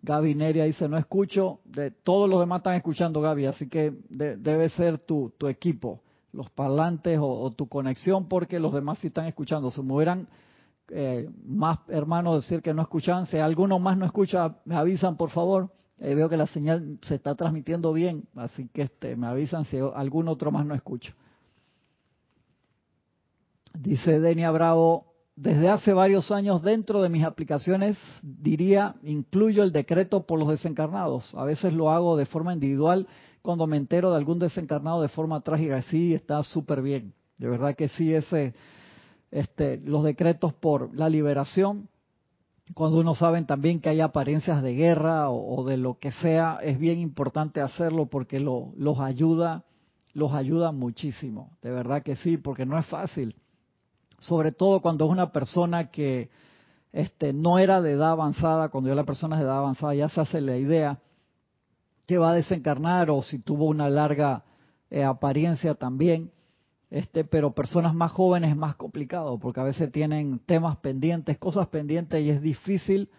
Gaby 0.05 0.35
Neria 0.35 0.65
dice, 0.65 0.87
no 0.87 0.97
escucho, 0.97 1.59
de, 1.65 1.89
todos 1.89 2.29
los 2.29 2.39
demás 2.39 2.59
están 2.59 2.75
escuchando 2.75 3.21
Gaby, 3.21 3.47
así 3.47 3.67
que 3.67 3.91
debe 4.07 4.69
ser 4.69 4.99
tu, 4.99 5.33
tu 5.35 5.47
equipo, 5.47 6.01
los 6.31 6.49
parlantes 6.51 7.17
o, 7.19 7.51
tu 7.51 7.67
conexión, 7.67 8.27
porque 8.27 8.59
los 8.59 8.71
demás 8.71 8.99
sí 8.99 9.07
están 9.07 9.25
escuchando. 9.25 9.71
Se 9.71 9.81
me 9.81 10.27
eh, 10.89 11.27
más 11.43 11.79
hermanos 11.87 12.43
decir 12.43 12.61
que 12.61 12.73
no 12.73 12.83
escuchan, 12.83 13.25
si 13.25 13.37
alguno 13.37 13.79
más 13.79 13.97
no 13.97 14.05
escucha, 14.05 14.55
me 14.65 14.75
avisan 14.75 15.17
por 15.17 15.31
favor. 15.31 15.71
Eh, 15.97 16.13
veo 16.13 16.29
que 16.29 16.37
la 16.37 16.45
señal 16.45 16.99
se 17.01 17.15
está 17.15 17.33
transmitiendo 17.33 17.91
bien, 17.91 18.25
así 18.35 18.67
que 18.67 18.83
este, 18.83 19.15
me 19.15 19.25
avisan 19.27 19.65
si 19.65 19.77
algún 19.77 20.27
otro 20.27 20.51
más 20.51 20.65
no 20.65 20.75
escucha. 20.75 21.15
Dice 23.73 24.19
Denia 24.19 24.51
Bravo, 24.51 25.14
desde 25.35 25.67
hace 25.69 25.91
varios 25.91 26.31
años 26.31 26.61
dentro 26.61 27.01
de 27.01 27.09
mis 27.09 27.25
aplicaciones, 27.25 27.97
diría, 28.21 28.95
incluyo 29.03 29.63
el 29.63 29.73
decreto 29.73 30.25
por 30.25 30.39
los 30.39 30.47
desencarnados. 30.47 31.35
A 31.35 31.43
veces 31.43 31.73
lo 31.73 31.91
hago 31.91 32.15
de 32.15 32.25
forma 32.25 32.53
individual 32.53 33.07
cuando 33.41 33.67
me 33.67 33.77
entero 33.77 34.11
de 34.11 34.17
algún 34.17 34.39
desencarnado 34.39 35.01
de 35.01 35.09
forma 35.09 35.41
trágica. 35.41 35.81
Sí, 35.83 36.13
está 36.13 36.41
súper 36.43 36.81
bien. 36.81 37.13
De 37.37 37.49
verdad 37.49 37.75
que 37.75 37.89
sí, 37.89 38.13
ese, 38.13 38.53
este, 39.29 39.77
los 39.79 40.05
decretos 40.05 40.53
por 40.53 40.95
la 40.95 41.09
liberación, 41.09 41.89
cuando 42.73 42.99
uno 42.99 43.13
sabe 43.13 43.41
también 43.43 43.81
que 43.81 43.89
hay 43.89 43.99
apariencias 43.99 44.63
de 44.63 44.73
guerra 44.73 45.29
o, 45.29 45.65
de 45.65 45.75
lo 45.75 45.99
que 45.99 46.13
sea, 46.13 46.59
es 46.63 46.79
bien 46.79 46.97
importante 46.99 47.59
hacerlo 47.59 48.05
porque 48.05 48.39
lo, 48.39 48.71
los 48.77 48.99
ayuda, 48.99 49.65
los 50.13 50.33
ayuda 50.33 50.71
muchísimo. 50.71 51.57
De 51.61 51.71
verdad 51.71 52.03
que 52.03 52.15
sí, 52.15 52.37
porque 52.37 52.65
no 52.65 52.79
es 52.79 52.85
fácil 52.85 53.35
sobre 54.19 54.51
todo 54.51 54.81
cuando 54.81 55.05
es 55.05 55.11
una 55.11 55.31
persona 55.31 55.91
que 55.91 56.29
este, 56.93 57.33
no 57.33 57.59
era 57.59 57.81
de 57.81 57.91
edad 57.91 58.11
avanzada, 58.11 58.69
cuando 58.69 58.89
ya 58.89 58.95
la 58.95 59.03
persona 59.03 59.35
es 59.35 59.41
de 59.41 59.45
edad 59.45 59.57
avanzada 59.57 59.93
ya 59.95 60.09
se 60.09 60.21
hace 60.21 60.41
la 60.41 60.57
idea 60.57 60.99
que 62.07 62.17
va 62.17 62.31
a 62.31 62.35
desencarnar 62.35 63.09
o 63.09 63.21
si 63.21 63.39
tuvo 63.39 63.65
una 63.65 63.89
larga 63.89 64.43
eh, 64.89 65.03
apariencia 65.03 65.75
también, 65.75 66.31
este, 66.89 67.25
pero 67.25 67.53
personas 67.53 67.93
más 67.93 68.11
jóvenes 68.11 68.51
es 68.51 68.57
más 68.57 68.75
complicado 68.75 69.37
porque 69.39 69.59
a 69.59 69.63
veces 69.63 69.91
tienen 69.91 70.39
temas 70.45 70.77
pendientes, 70.77 71.37
cosas 71.37 71.67
pendientes 71.67 72.23
y 72.23 72.29
es 72.29 72.41
difícil 72.41 73.09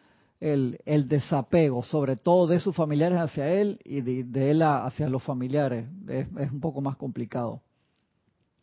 el, 0.41 0.79
el 0.87 1.09
desapego, 1.09 1.83
sobre 1.83 2.17
todo 2.17 2.47
de 2.47 2.61
sus 2.61 2.75
familiares 2.75 3.19
hacia 3.19 3.53
él 3.53 3.81
y 3.85 4.01
de, 4.01 4.51
él 4.51 4.63
hacia 4.63 5.09
los 5.09 5.23
familiares, 5.23 5.87
es, 6.09 6.29
es 6.39 6.51
un 6.51 6.61
poco 6.61 6.81
más 6.81 6.97
complicado. 6.97 7.61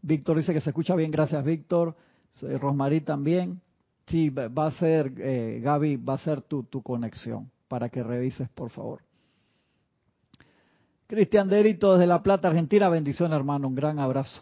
Víctor 0.01 0.37
dice 0.37 0.53
que 0.53 0.61
se 0.61 0.69
escucha 0.69 0.95
bien, 0.95 1.11
gracias 1.11 1.43
Víctor. 1.43 1.95
Rosmarí 2.41 3.01
también. 3.01 3.61
Sí, 4.07 4.29
va 4.29 4.67
a 4.67 4.71
ser, 4.71 5.13
eh, 5.17 5.61
Gaby, 5.63 5.97
va 5.97 6.15
a 6.15 6.17
ser 6.17 6.41
tu, 6.41 6.63
tu 6.63 6.81
conexión 6.81 7.49
para 7.67 7.89
que 7.89 8.03
revises, 8.03 8.49
por 8.49 8.69
favor. 8.69 9.01
Cristian 11.07 11.47
Derito 11.47 11.93
desde 11.93 12.07
La 12.07 12.21
Plata, 12.21 12.47
Argentina. 12.47 12.89
Bendición, 12.89 13.33
hermano. 13.33 13.67
Un 13.67 13.75
gran 13.75 13.99
abrazo. 13.99 14.41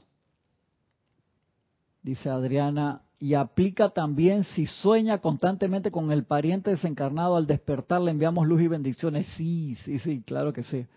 Dice 2.01 2.29
Adriana, 2.29 3.01
y 3.21 3.35
aplica 3.35 3.89
también 3.89 4.43
si 4.43 4.65
sueña 4.65 5.19
constantemente 5.19 5.91
con 5.91 6.11
el 6.11 6.23
pariente 6.23 6.71
desencarnado 6.71 7.35
al 7.35 7.45
despertar, 7.45 8.01
le 8.01 8.09
enviamos 8.09 8.47
luz 8.47 8.61
y 8.61 8.67
bendiciones. 8.67 9.27
Sí, 9.37 9.77
sí, 9.85 9.99
sí, 9.99 10.23
claro 10.25 10.51
que 10.51 10.63
sí. 10.63 10.87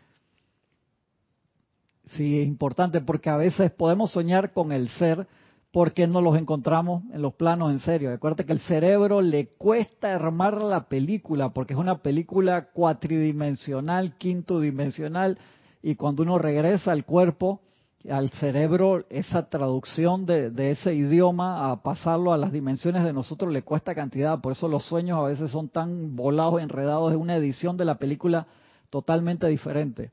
Sí, 2.12 2.40
es 2.40 2.46
importante 2.46 3.02
porque 3.02 3.28
a 3.28 3.36
veces 3.36 3.70
podemos 3.72 4.10
soñar 4.10 4.54
con 4.54 4.72
el 4.72 4.88
ser, 4.88 5.26
porque 5.74 6.06
no 6.06 6.20
los 6.20 6.38
encontramos 6.38 7.02
en 7.12 7.20
los 7.20 7.34
planos 7.34 7.72
en 7.72 7.80
serio. 7.80 8.12
Acuérdate 8.12 8.46
que 8.46 8.52
el 8.52 8.60
cerebro 8.60 9.20
le 9.20 9.48
cuesta 9.58 10.14
armar 10.14 10.62
la 10.62 10.84
película, 10.84 11.48
porque 11.48 11.72
es 11.72 11.78
una 11.80 11.98
película 11.98 12.70
cuatridimensional, 12.70 14.16
quinto 14.16 14.60
dimensional, 14.60 15.36
y 15.82 15.96
cuando 15.96 16.22
uno 16.22 16.38
regresa 16.38 16.92
al 16.92 17.04
cuerpo, 17.04 17.60
al 18.08 18.30
cerebro, 18.30 19.04
esa 19.10 19.48
traducción 19.48 20.26
de, 20.26 20.50
de, 20.50 20.70
ese 20.70 20.94
idioma 20.94 21.72
a 21.72 21.82
pasarlo 21.82 22.32
a 22.32 22.38
las 22.38 22.52
dimensiones 22.52 23.02
de 23.02 23.12
nosotros 23.12 23.52
le 23.52 23.62
cuesta 23.62 23.96
cantidad. 23.96 24.40
Por 24.40 24.52
eso 24.52 24.68
los 24.68 24.84
sueños 24.84 25.18
a 25.18 25.22
veces 25.22 25.50
son 25.50 25.70
tan 25.70 26.14
volados, 26.14 26.62
enredados. 26.62 27.10
Es 27.10 27.18
una 27.18 27.34
edición 27.34 27.76
de 27.76 27.84
la 27.84 27.96
película 27.98 28.46
totalmente 28.90 29.48
diferente. 29.48 30.12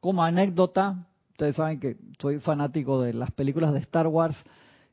Como 0.00 0.24
anécdota, 0.24 1.06
ustedes 1.40 1.56
saben 1.56 1.80
que 1.80 1.96
soy 2.18 2.38
fanático 2.38 3.00
de 3.00 3.14
las 3.14 3.30
películas 3.30 3.72
de 3.72 3.78
Star 3.78 4.06
Wars. 4.06 4.36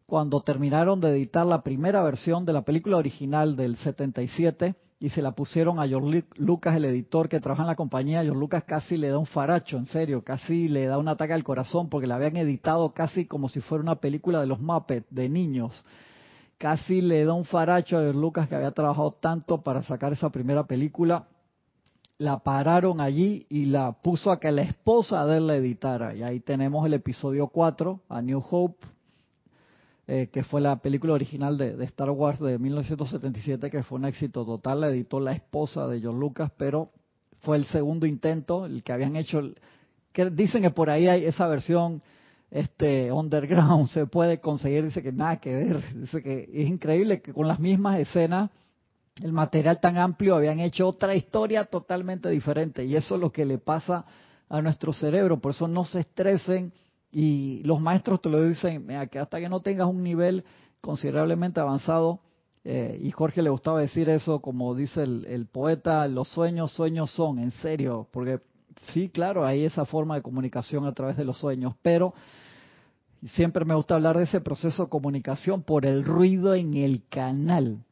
Cuando 0.05 0.39
terminaron 0.39 1.01
de 1.01 1.09
editar 1.09 1.45
la 1.45 1.61
primera 1.61 2.01
versión 2.03 2.45
de 2.45 2.53
la 2.53 2.61
película 2.61 2.95
original 2.95 3.57
del 3.57 3.75
77 3.75 4.75
y 5.01 5.09
se 5.09 5.21
la 5.21 5.33
pusieron 5.33 5.77
a 5.77 5.87
George 5.89 6.23
Lucas, 6.37 6.77
el 6.77 6.85
editor 6.85 7.27
que 7.27 7.41
trabaja 7.41 7.63
en 7.63 7.67
la 7.67 7.75
compañía, 7.75 8.23
George 8.23 8.39
Lucas 8.39 8.63
casi 8.63 8.95
le 8.95 9.09
da 9.09 9.17
un 9.17 9.25
faracho, 9.25 9.75
en 9.75 9.87
serio, 9.87 10.23
casi 10.23 10.69
le 10.69 10.85
da 10.85 10.97
un 10.97 11.09
ataque 11.09 11.33
al 11.33 11.43
corazón 11.43 11.89
porque 11.89 12.07
la 12.07 12.15
habían 12.15 12.37
editado 12.37 12.93
casi 12.93 13.25
como 13.25 13.49
si 13.49 13.59
fuera 13.59 13.81
una 13.81 13.95
película 13.95 14.39
de 14.39 14.47
los 14.47 14.61
Muppets, 14.61 15.05
de 15.09 15.27
niños. 15.27 15.83
Casi 16.57 17.01
le 17.01 17.25
da 17.25 17.33
un 17.33 17.43
faracho 17.43 17.97
a 17.97 18.03
George 18.03 18.17
Lucas 18.17 18.47
que 18.47 18.55
había 18.55 18.71
trabajado 18.71 19.11
tanto 19.19 19.63
para 19.63 19.83
sacar 19.83 20.13
esa 20.13 20.29
primera 20.29 20.65
película 20.65 21.27
la 22.17 22.39
pararon 22.39 22.99
allí 22.99 23.45
y 23.49 23.65
la 23.65 23.91
puso 23.91 24.31
a 24.31 24.39
que 24.39 24.51
la 24.51 24.63
esposa 24.63 25.25
de 25.25 25.37
él 25.37 25.47
la 25.47 25.55
editara. 25.55 26.15
Y 26.15 26.23
ahí 26.23 26.39
tenemos 26.39 26.85
el 26.85 26.93
episodio 26.93 27.47
4, 27.47 28.01
A 28.09 28.21
New 28.21 28.43
Hope, 28.49 28.87
eh, 30.07 30.29
que 30.31 30.43
fue 30.43 30.61
la 30.61 30.77
película 30.77 31.13
original 31.13 31.57
de, 31.57 31.83
Star 31.85 32.09
Wars 32.09 32.39
de 32.39 32.57
1977, 32.57 33.69
que 33.69 33.83
fue 33.83 33.99
un 33.99 34.05
éxito 34.05 34.45
total. 34.45 34.81
La 34.81 34.89
editó 34.89 35.19
la 35.19 35.33
esposa 35.33 35.87
de 35.87 36.01
John 36.01 36.19
Lucas, 36.19 36.51
pero 36.57 36.89
fue 37.41 37.57
el 37.57 37.65
segundo 37.65 38.05
intento, 38.05 38.65
el 38.65 38.83
que 38.83 38.93
habían 38.93 39.15
hecho. 39.15 39.41
que 40.11 40.29
Dicen 40.31 40.63
que 40.63 40.71
por 40.71 40.89
ahí 40.89 41.07
hay 41.07 41.25
esa 41.25 41.47
versión 41.47 42.01
este 42.49 43.11
underground, 43.11 43.87
se 43.93 44.07
puede 44.07 44.39
conseguir. 44.39 44.85
Dice 44.85 45.03
que 45.03 45.11
nada 45.11 45.37
que 45.37 45.53
ver. 45.53 45.93
Dice 45.93 46.23
que 46.23 46.49
es 46.51 46.67
increíble 46.67 47.21
que 47.21 47.33
con 47.33 47.47
las 47.47 47.59
mismas 47.59 47.99
escenas 47.99 48.49
el 49.21 49.31
material 49.31 49.79
tan 49.79 49.97
amplio, 49.97 50.35
habían 50.35 50.59
hecho 50.59 50.87
otra 50.87 51.15
historia 51.15 51.65
totalmente 51.65 52.29
diferente. 52.29 52.85
Y 52.85 52.95
eso 52.95 53.15
es 53.15 53.21
lo 53.21 53.31
que 53.31 53.45
le 53.45 53.57
pasa 53.57 54.05
a 54.49 54.61
nuestro 54.61 54.93
cerebro. 54.93 55.39
Por 55.39 55.51
eso 55.51 55.67
no 55.67 55.85
se 55.85 56.01
estresen 56.01 56.73
y 57.11 57.61
los 57.63 57.79
maestros 57.79 58.21
te 58.21 58.29
lo 58.29 58.43
dicen, 58.43 58.87
que 59.09 59.19
hasta 59.19 59.39
que 59.39 59.49
no 59.49 59.61
tengas 59.61 59.87
un 59.87 60.03
nivel 60.03 60.43
considerablemente 60.81 61.59
avanzado, 61.59 62.21
eh, 62.63 62.99
y 63.01 63.11
Jorge 63.11 63.41
le 63.41 63.49
gustaba 63.49 63.79
decir 63.79 64.09
eso, 64.09 64.41
como 64.41 64.75
dice 64.75 65.03
el, 65.03 65.25
el, 65.25 65.45
poeta, 65.45 66.05
los 66.07 66.27
sueños, 66.27 66.71
sueños 66.73 67.09
son, 67.11 67.39
en 67.39 67.51
serio, 67.51 68.09
porque 68.11 68.41
sí, 68.93 69.09
claro, 69.09 69.45
hay 69.45 69.63
esa 69.63 69.85
forma 69.85 70.15
de 70.15 70.21
comunicación 70.21 70.85
a 70.85 70.93
través 70.93 71.15
de 71.15 71.23
los 71.23 71.37
sueños, 71.37 71.75
pero 71.81 72.13
siempre 73.23 73.63
me 73.63 73.73
gusta 73.73 73.95
hablar 73.95 74.17
de 74.17 74.25
ese 74.25 74.41
proceso 74.41 74.83
de 74.83 74.89
comunicación 74.89 75.63
por 75.63 75.85
el 75.85 76.03
ruido 76.03 76.55
en 76.55 76.73
el 76.73 77.03
canal 77.07 77.85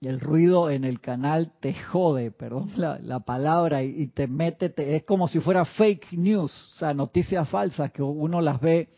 el 0.00 0.20
ruido 0.20 0.70
en 0.70 0.84
el 0.84 1.00
canal 1.00 1.52
te 1.60 1.74
jode, 1.74 2.30
perdón 2.30 2.70
la, 2.76 3.20
palabra, 3.20 3.82
y, 3.82 4.06
te 4.08 4.28
mete, 4.28 4.72
es 4.96 5.02
como 5.04 5.26
si 5.26 5.40
fuera 5.40 5.64
fake 5.64 6.12
news, 6.12 6.70
o 6.74 6.78
sea, 6.78 6.94
noticias 6.94 7.48
falsas 7.48 7.90
que 7.90 8.02
uno 8.02 8.40
las 8.40 8.60
ve 8.60 8.88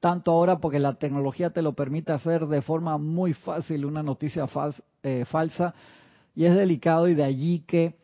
tanto 0.00 0.32
ahora 0.32 0.58
porque 0.58 0.78
la 0.78 0.94
tecnología 0.94 1.50
te 1.50 1.62
lo 1.62 1.74
permite 1.74 2.12
hacer 2.12 2.46
de 2.46 2.62
forma 2.62 2.98
muy 2.98 3.34
fácil 3.34 3.84
una 3.84 4.02
noticia 4.02 4.46
eh, 5.02 5.24
falsa 5.28 5.74
y 6.34 6.44
es 6.44 6.54
delicado 6.54 7.08
y 7.08 7.14
de 7.14 7.24
allí 7.24 7.60
que 7.60 7.96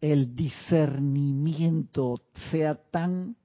el 0.00 0.34
discernimiento 0.34 2.20
sea 2.50 2.74
tan 2.74 3.36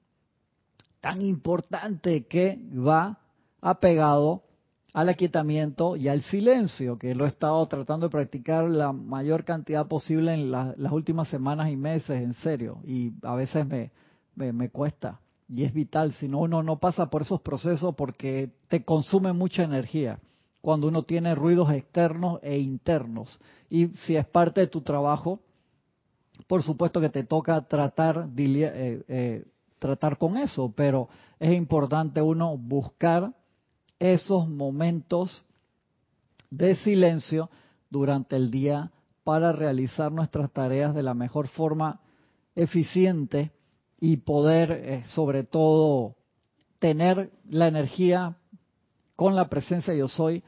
tan 1.00 1.22
importante 1.22 2.26
que 2.26 2.60
va 2.74 3.20
apegado 3.62 4.45
al 4.96 5.10
aquietamiento 5.10 5.98
y 5.98 6.08
al 6.08 6.22
silencio, 6.22 6.98
que 6.98 7.14
lo 7.16 7.26
he 7.26 7.28
estado 7.28 7.66
tratando 7.68 8.06
de 8.06 8.12
practicar 8.12 8.64
la 8.64 8.94
mayor 8.94 9.44
cantidad 9.44 9.86
posible 9.88 10.34
en 10.34 10.52
las 10.52 10.92
últimas 10.94 11.28
semanas 11.28 11.70
y 11.70 11.76
meses, 11.76 12.22
en 12.22 12.34
serio, 12.36 12.78
y 12.86 13.12
a 13.22 13.36
veces 13.36 13.68
me, 13.68 13.92
me, 14.36 14.70
cuesta. 14.70 15.20
Y 15.50 15.66
es 15.66 15.74
vital, 15.74 16.14
si 16.14 16.30
no 16.30 16.40
uno 16.40 16.64
no 16.64 16.80
pasa 16.80 17.10
por 17.10 17.24
esos 17.24 17.42
procesos 17.42 17.94
porque 17.96 18.54
te 18.70 18.86
consume 18.86 19.34
mucha 19.34 19.64
energía 19.64 20.18
cuando 20.62 20.88
uno 20.88 21.04
tiene 21.04 21.36
ruidos 21.36 21.70
externos 21.74 22.40
e 22.42 22.58
internos. 22.58 23.38
Y 23.70 23.88
si 23.88 24.16
es 24.16 24.26
parte 24.26 24.62
de 24.62 24.68
tu 24.68 24.80
trabajo, 24.80 25.42
por 26.48 26.64
supuesto 26.64 27.02
que 27.02 27.10
te 27.10 27.26
toca 27.26 27.60
tratar, 27.64 28.30
eh, 28.38 29.04
eh, 29.10 29.46
tratar 29.78 30.18
con 30.18 30.38
eso, 30.38 30.72
pero 30.74 31.10
es 31.38 31.54
importante 31.54 32.22
uno 32.22 32.58
buscar 32.58 33.34
esos 34.14 34.48
momentos 34.48 35.44
de 36.50 36.76
silencio 36.78 37.50
durante 37.90 38.36
el 38.36 38.52
día 38.52 38.92
para 39.24 39.52
realizar 39.52 40.12
nuestras 40.12 40.52
tareas 40.52 40.94
de 40.94 41.04
la 41.04 41.14
mejor 41.14 41.48
forma 41.48 42.00
eficiente 42.56 43.52
y 44.00 44.18
poder, 44.18 44.72
eh, 44.72 45.04
sobre 45.08 45.44
todo, 45.44 46.16
tener 46.80 47.32
la 47.50 47.68
energía 47.68 48.38
con 49.16 49.36
la 49.36 49.50
presencia 49.50 49.94
yo 49.94 50.08
soy 50.08 50.44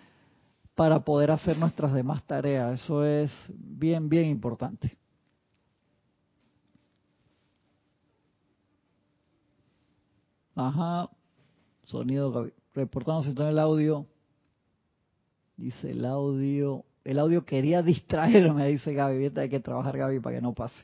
para 0.75 0.99
poder 1.03 1.31
hacer 1.31 1.57
nuestras 1.57 1.93
demás 1.93 2.23
tareas. 2.27 2.81
Eso 2.81 3.03
es 3.03 3.31
bien, 3.49 4.09
bien 4.09 4.29
importante. 4.29 4.95
Ajá, 10.55 11.09
sonido 11.85 12.51
reportando 12.77 13.43
en 13.43 13.47
el 13.49 13.59
audio. 13.59 14.05
Dice 15.57 15.91
el 15.91 16.05
audio. 16.05 16.85
El 17.03 17.19
audio 17.19 17.43
quería 17.43 17.81
distraerme, 17.81 18.67
dice 18.67 18.93
Gaby. 18.93 19.31
Hay 19.35 19.49
que 19.49 19.59
trabajar, 19.59 19.97
Gaby, 19.97 20.19
para 20.19 20.35
que 20.35 20.41
no 20.41 20.53
pase. 20.53 20.75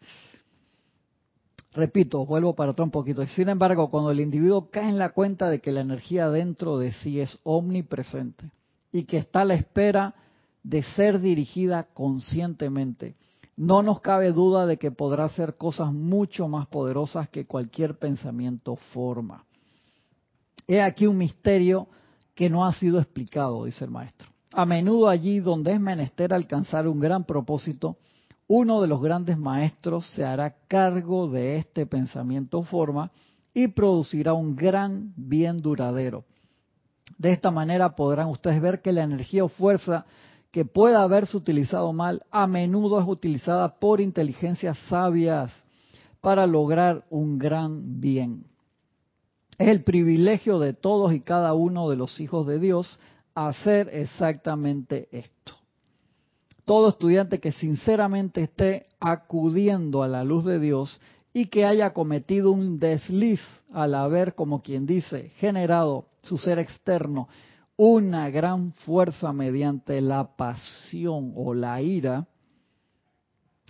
Repito, 1.73 2.25
vuelvo 2.25 2.55
para 2.55 2.71
atrás 2.71 2.85
un 2.85 2.91
poquito. 2.91 3.25
Sin 3.27 3.49
embargo, 3.49 3.89
cuando 3.89 4.11
el 4.11 4.19
individuo 4.19 4.69
cae 4.69 4.89
en 4.89 4.97
la 4.97 5.09
cuenta 5.09 5.49
de 5.49 5.59
que 5.59 5.71
la 5.71 5.81
energía 5.81 6.29
dentro 6.29 6.77
de 6.77 6.91
sí 6.93 7.19
es 7.19 7.39
omnipresente, 7.43 8.51
y 8.91 9.05
que 9.05 9.17
está 9.17 9.41
a 9.41 9.45
la 9.45 9.55
espera 9.55 10.15
de 10.63 10.83
ser 10.83 11.19
dirigida 11.19 11.87
conscientemente. 11.93 13.15
No 13.55 13.83
nos 13.83 14.01
cabe 14.01 14.31
duda 14.31 14.65
de 14.65 14.77
que 14.77 14.91
podrá 14.91 15.25
hacer 15.25 15.57
cosas 15.57 15.91
mucho 15.91 16.47
más 16.47 16.67
poderosas 16.67 17.29
que 17.29 17.45
cualquier 17.45 17.97
pensamiento 17.97 18.75
forma. 18.93 19.45
He 20.67 20.81
aquí 20.81 21.07
un 21.07 21.17
misterio 21.17 21.87
que 22.35 22.49
no 22.49 22.65
ha 22.65 22.73
sido 22.73 22.99
explicado, 22.99 23.65
dice 23.65 23.85
el 23.85 23.91
maestro. 23.91 24.29
A 24.53 24.65
menudo 24.65 25.09
allí 25.09 25.39
donde 25.39 25.73
es 25.73 25.79
menester 25.79 26.33
alcanzar 26.33 26.87
un 26.87 26.99
gran 26.99 27.25
propósito, 27.25 27.97
uno 28.47 28.81
de 28.81 28.87
los 28.87 29.01
grandes 29.01 29.37
maestros 29.37 30.05
se 30.11 30.23
hará 30.23 30.55
cargo 30.67 31.27
de 31.27 31.57
este 31.57 31.85
pensamiento 31.85 32.61
forma 32.63 33.11
y 33.53 33.69
producirá 33.69 34.33
un 34.33 34.55
gran 34.55 35.13
bien 35.15 35.57
duradero. 35.57 36.25
De 37.17 37.31
esta 37.31 37.51
manera 37.51 37.95
podrán 37.95 38.27
ustedes 38.27 38.61
ver 38.61 38.81
que 38.81 38.91
la 38.91 39.03
energía 39.03 39.43
o 39.43 39.49
fuerza 39.49 40.05
que 40.51 40.65
pueda 40.65 41.01
haberse 41.01 41.35
utilizado 41.35 41.93
mal 41.93 42.23
a 42.31 42.45
menudo 42.47 42.99
es 42.99 43.07
utilizada 43.07 43.79
por 43.79 44.01
inteligencias 44.01 44.77
sabias 44.89 45.51
para 46.21 46.45
lograr 46.45 47.05
un 47.09 47.37
gran 47.37 47.99
bien. 47.99 48.45
Es 49.57 49.67
el 49.67 49.83
privilegio 49.83 50.59
de 50.59 50.73
todos 50.73 51.13
y 51.13 51.21
cada 51.21 51.53
uno 51.53 51.89
de 51.89 51.95
los 51.95 52.19
hijos 52.19 52.47
de 52.47 52.59
Dios 52.59 52.99
hacer 53.35 53.89
exactamente 53.93 55.07
esto. 55.11 55.53
Todo 56.65 56.89
estudiante 56.89 57.39
que 57.39 57.51
sinceramente 57.51 58.43
esté 58.43 58.87
acudiendo 58.99 60.01
a 60.01 60.07
la 60.07 60.23
luz 60.23 60.45
de 60.45 60.59
Dios 60.59 60.99
y 61.33 61.47
que 61.47 61.65
haya 61.65 61.93
cometido 61.93 62.51
un 62.51 62.79
desliz 62.79 63.41
al 63.71 63.95
haber, 63.95 64.35
como 64.35 64.61
quien 64.61 64.85
dice, 64.85 65.29
generado 65.37 66.07
su 66.21 66.37
ser 66.37 66.59
externo 66.59 67.27
una 67.75 68.29
gran 68.29 68.71
fuerza 68.71 69.33
mediante 69.33 69.99
la 69.99 70.35
pasión 70.35 71.33
o 71.35 71.53
la 71.53 71.81
ira, 71.81 72.27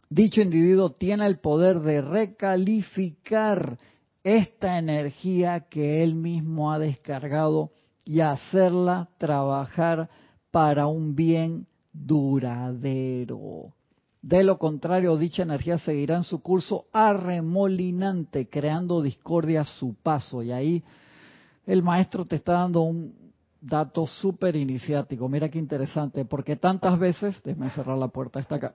dicho 0.09 0.41
individuo 0.41 0.91
tiene 0.91 1.25
el 1.25 1.39
poder 1.39 1.79
de 1.79 2.01
recalificar 2.01 3.77
esta 4.23 4.77
energía 4.77 5.61
que 5.69 6.03
él 6.03 6.15
mismo 6.15 6.71
ha 6.71 6.79
descargado 6.79 7.71
y 8.05 8.21
hacerla 8.21 9.09
trabajar 9.17 10.09
para 10.51 10.87
un 10.87 11.15
bien 11.15 11.67
duradero. 11.91 13.73
De 14.21 14.43
lo 14.43 14.57
contrario, 14.57 15.17
dicha 15.17 15.43
energía 15.43 15.77
seguirá 15.77 16.15
en 16.15 16.23
su 16.23 16.41
curso 16.41 16.85
arremolinante, 16.93 18.47
creando 18.47 19.01
discordia 19.01 19.61
a 19.61 19.65
su 19.65 19.95
paso. 19.95 20.41
Y 20.41 20.51
ahí 20.51 20.83
el 21.65 21.83
maestro 21.83 22.23
te 22.23 22.37
está 22.37 22.53
dando 22.53 22.81
un 22.81 23.13
dato 23.59 24.07
súper 24.07 24.55
iniciático. 24.55 25.27
Mira 25.27 25.49
qué 25.49 25.59
interesante, 25.59 26.23
porque 26.23 26.55
tantas 26.55 26.97
veces, 26.97 27.41
déjame 27.43 27.69
cerrar 27.71 27.97
la 27.97 28.07
puerta, 28.07 28.39
está 28.39 28.55
acá. 28.55 28.73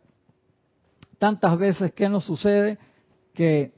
Tantas 1.19 1.59
veces, 1.59 1.93
¿qué 1.93 2.09
nos 2.09 2.25
sucede? 2.25 2.79
Que 3.33 3.73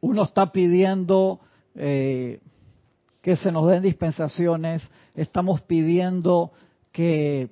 uno 0.00 0.24
está 0.24 0.52
pidiendo 0.52 1.40
eh, 1.74 2.40
que 3.22 3.36
se 3.36 3.50
nos 3.50 3.68
den 3.68 3.82
dispensaciones, 3.82 4.88
estamos 5.14 5.60
pidiendo 5.62 6.52
que 6.92 7.50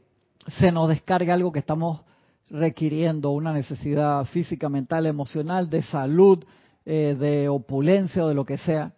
se 0.59 0.73
nos 0.73 0.89
descargue 0.89 1.33
algo 1.33 1.53
que 1.53 1.59
estamos 1.59 2.03
requiriendo, 2.51 3.31
una 3.31 3.53
necesidad 3.53 4.25
física, 4.27 4.69
mental, 4.69 5.07
emocional, 5.07 5.69
de 5.69 5.83
salud, 5.83 6.45
eh, 6.85 7.17
de 7.19 7.49
opulencia 7.49 8.25
o 8.25 8.29
de 8.29 8.35
lo 8.35 8.45
que 8.45 8.59
sea. 8.59 8.93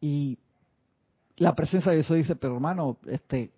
Y 0.00 0.38
la 1.36 1.54
presencia 1.54 1.90
de 1.90 1.98
Dios 1.98 2.10
dice, 2.10 2.36
pero 2.36 2.54
hermano, 2.54 2.98
este, 3.06 3.50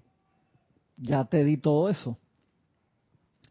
ya 0.96 1.24
te 1.24 1.44
di 1.44 1.56
todo 1.56 1.88
eso. 1.88 2.16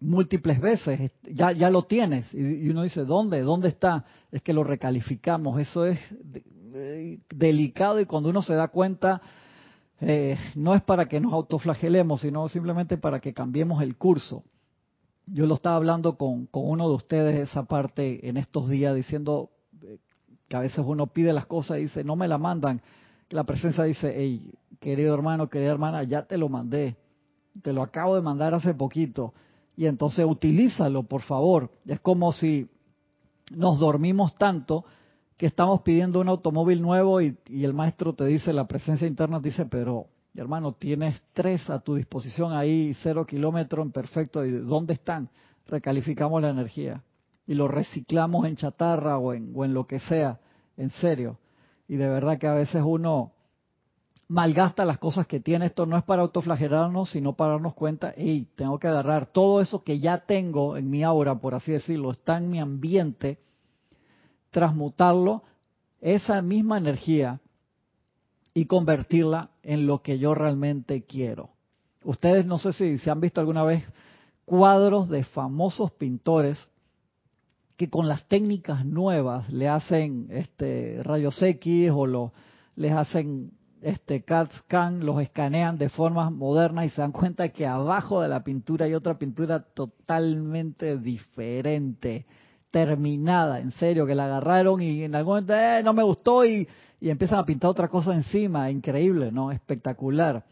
Múltiples 0.05 0.61
veces, 0.61 1.11
ya, 1.23 1.51
ya 1.51 1.69
lo 1.69 1.83
tienes. 1.83 2.31
Y 2.33 2.69
uno 2.69 2.83
dice, 2.83 3.05
¿dónde? 3.05 3.41
¿Dónde 3.41 3.69
está? 3.69 4.05
Es 4.31 4.41
que 4.41 4.53
lo 4.53 4.63
recalificamos. 4.63 5.59
Eso 5.59 5.85
es 5.85 5.99
delicado 7.29 7.99
y 7.99 8.05
cuando 8.05 8.29
uno 8.29 8.41
se 8.41 8.53
da 8.53 8.67
cuenta, 8.67 9.21
eh, 10.01 10.37
no 10.55 10.75
es 10.75 10.81
para 10.81 11.07
que 11.07 11.19
nos 11.19 11.33
autoflagelemos, 11.33 12.21
sino 12.21 12.47
simplemente 12.49 12.97
para 12.97 13.19
que 13.19 13.33
cambiemos 13.33 13.81
el 13.81 13.97
curso. 13.97 14.43
Yo 15.25 15.45
lo 15.47 15.55
estaba 15.55 15.77
hablando 15.77 16.17
con, 16.17 16.45
con 16.47 16.69
uno 16.69 16.89
de 16.89 16.95
ustedes 16.95 17.49
esa 17.49 17.63
parte 17.63 18.27
en 18.27 18.37
estos 18.37 18.69
días, 18.69 18.95
diciendo 18.95 19.49
eh, 19.81 19.97
que 20.47 20.57
a 20.57 20.59
veces 20.59 20.83
uno 20.85 21.07
pide 21.07 21.33
las 21.33 21.45
cosas 21.45 21.79
y 21.79 21.83
dice, 21.83 22.03
no 22.03 22.15
me 22.15 22.27
la 22.27 22.37
mandan. 22.37 22.81
La 23.29 23.43
presencia 23.43 23.85
dice, 23.85 24.13
hey, 24.15 24.53
querido 24.79 25.13
hermano, 25.13 25.49
querida 25.49 25.71
hermana, 25.71 26.03
ya 26.03 26.23
te 26.23 26.37
lo 26.37 26.49
mandé, 26.49 26.97
te 27.61 27.73
lo 27.73 27.81
acabo 27.81 28.15
de 28.15 28.21
mandar 28.21 28.53
hace 28.53 28.73
poquito. 28.73 29.33
Y 29.77 29.87
entonces 29.87 30.25
utilízalo, 30.25 31.03
por 31.03 31.21
favor. 31.21 31.71
Es 31.85 31.99
como 31.99 32.31
si 32.31 32.69
nos 33.51 33.79
dormimos 33.79 34.35
tanto 34.37 34.85
que 35.37 35.45
estamos 35.45 35.81
pidiendo 35.81 36.21
un 36.21 36.29
automóvil 36.29 36.81
nuevo 36.81 37.21
y, 37.21 37.37
el 37.49 37.73
maestro 37.73 38.13
te 38.13 38.25
dice, 38.25 38.53
la 38.53 38.67
presencia 38.67 39.07
interna 39.07 39.39
dice, 39.39 39.65
pero 39.65 40.07
hermano, 40.33 40.73
tienes 40.73 41.21
tres 41.33 41.69
a 41.69 41.79
tu 41.79 41.95
disposición 41.95 42.53
ahí, 42.53 42.93
cero 43.01 43.25
kilómetros 43.25 43.85
en 43.85 43.91
perfecto, 43.91 44.45
¿y 44.45 44.51
dónde 44.51 44.93
están? 44.93 45.29
Recalificamos 45.67 46.41
la 46.41 46.49
energía 46.49 47.03
y 47.47 47.53
lo 47.53 47.67
reciclamos 47.67 48.45
en 48.45 48.55
chatarra 48.55 49.17
o 49.17 49.33
en, 49.33 49.51
o 49.55 49.65
en 49.65 49.73
lo 49.73 49.87
que 49.87 49.99
sea, 49.99 50.39
en 50.77 50.89
serio. 50.91 51.37
Y 51.87 51.97
de 51.97 52.07
verdad 52.07 52.37
que 52.37 52.47
a 52.47 52.53
veces 52.53 52.81
uno 52.85 53.33
malgasta 54.27 54.85
las 54.85 54.97
cosas 54.97 55.27
que 55.27 55.39
tiene. 55.39 55.67
Esto 55.67 55.85
no 55.85 55.97
es 55.97 56.03
para 56.03 56.21
autoflagelarnos, 56.23 57.11
sino 57.11 57.33
para 57.33 57.53
darnos 57.53 57.73
cuenta, 57.73 58.13
hey, 58.17 58.47
tengo 58.55 58.79
que 58.79 58.87
agarrar 58.87 59.27
todo 59.27 59.61
eso 59.61 59.83
que 59.83 59.99
ya 59.99 60.19
tengo 60.25 60.77
en 60.77 60.89
mi 60.89 61.03
aura, 61.03 61.35
por 61.35 61.55
así 61.55 61.71
decirlo, 61.71 62.11
está 62.11 62.37
en 62.37 62.49
mi 62.49 62.59
ambiente 62.59 63.39
transmutarlo, 64.51 65.43
esa 65.99 66.41
misma 66.41 66.77
energía, 66.77 67.41
y 68.57 68.65
convertirla 68.65 69.49
en 69.61 69.85
lo 69.85 70.01
que 70.01 70.17
yo 70.17 70.33
realmente 70.33 71.03
quiero. 71.03 71.49
Ustedes 72.03 72.45
no 72.45 72.57
sé 72.57 72.71
si 72.71 72.97
se 72.97 73.11
han 73.11 73.19
visto 73.19 73.41
alguna 73.41 73.63
vez 73.63 73.83
cuadros 74.45 75.09
de 75.09 75.25
famosos 75.25 75.91
pintores 75.91 76.57
que 77.75 77.89
con 77.89 78.07
las 78.07 78.25
técnicas 78.29 78.85
nuevas 78.85 79.51
le 79.51 79.67
hacen 79.67 80.27
este 80.29 81.03
rayos 81.03 81.41
X 81.41 81.91
o 81.93 82.31
les 82.77 82.93
hacen 82.93 83.51
este 83.85 84.23
CAD 84.23 84.49
scan, 84.57 85.05
los 85.05 85.21
escanean 85.21 85.77
de 85.77 85.89
formas 85.89 86.31
modernas 86.31 86.87
y 86.87 86.89
se 86.89 87.01
dan 87.01 87.11
cuenta 87.11 87.49
que 87.49 87.67
abajo 87.67 88.19
de 88.19 88.27
la 88.27 88.43
pintura 88.43 88.85
hay 88.85 88.95
otra 88.95 89.19
pintura 89.19 89.59
totalmente 89.59 90.97
diferente 90.97 92.25
terminada, 92.71 93.59
en 93.59 93.71
serio, 93.71 94.07
que 94.07 94.15
la 94.15 94.25
agarraron 94.25 94.81
y 94.81 95.03
en 95.03 95.13
algún 95.13 95.35
momento 95.35 95.53
eh, 95.53 95.81
no 95.83 95.93
me 95.93 96.01
gustó 96.01 96.43
y, 96.43 96.67
y 96.99 97.09
empiezan 97.11 97.37
a 97.37 97.45
pintar 97.45 97.69
otra 97.69 97.87
cosa 97.87 98.15
encima, 98.15 98.71
increíble, 98.71 99.31
¿no? 99.31 99.51
Espectacular. 99.51 100.43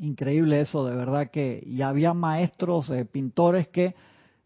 Increíble 0.00 0.62
eso, 0.62 0.84
de 0.86 0.96
verdad 0.96 1.30
que, 1.30 1.62
y 1.64 1.82
había 1.82 2.14
maestros, 2.14 2.88
eh, 2.88 3.04
pintores 3.04 3.68
que 3.68 3.94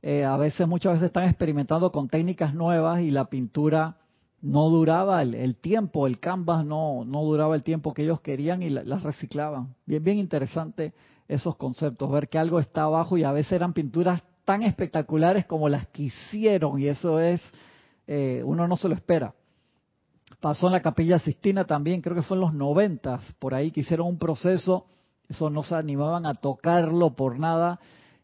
eh, 0.02 0.24
a 0.24 0.36
veces, 0.36 0.66
muchas 0.66 0.94
veces 0.94 1.06
están 1.06 1.28
experimentando 1.28 1.92
con 1.92 2.08
técnicas 2.08 2.54
nuevas 2.54 3.00
y 3.02 3.12
la 3.12 3.26
pintura 3.26 3.96
no 4.40 4.68
duraba 4.68 5.22
el, 5.22 5.56
tiempo, 5.56 6.06
el 6.06 6.20
canvas 6.20 6.64
no, 6.64 7.04
no 7.04 7.22
duraba 7.24 7.56
el 7.56 7.62
tiempo 7.62 7.92
que 7.92 8.02
ellos 8.02 8.20
querían 8.20 8.62
y 8.62 8.70
las 8.70 9.02
reciclaban. 9.02 9.74
Bien, 9.84 10.02
bien 10.02 10.18
interesante 10.18 10.92
esos 11.26 11.56
conceptos, 11.56 12.10
ver 12.10 12.28
que 12.28 12.38
algo 12.38 12.60
está 12.60 12.84
abajo 12.84 13.18
y 13.18 13.24
a 13.24 13.32
veces 13.32 13.52
eran 13.52 13.72
pinturas 13.72 14.22
tan 14.44 14.62
espectaculares 14.62 15.44
como 15.44 15.68
las 15.68 15.86
que 15.88 16.04
hicieron 16.04 16.80
y 16.80 16.86
eso 16.86 17.20
es, 17.20 17.42
eh, 18.06 18.42
uno 18.44 18.66
no 18.66 18.76
se 18.76 18.88
lo 18.88 18.94
espera. 18.94 19.34
Pasó 20.40 20.66
en 20.68 20.72
la 20.72 20.82
capilla 20.82 21.18
Sistina 21.18 21.66
también, 21.66 22.00
creo 22.00 22.14
que 22.14 22.22
fue 22.22 22.36
en 22.36 22.42
los 22.42 22.54
noventas, 22.54 23.22
por 23.38 23.54
ahí 23.54 23.70
que 23.70 23.80
hicieron 23.80 24.06
un 24.06 24.18
proceso, 24.18 24.86
eso 25.28 25.50
no 25.50 25.62
se 25.62 25.74
animaban 25.74 26.24
a 26.24 26.34
tocarlo 26.34 27.14
por 27.14 27.38
nada 27.38 27.80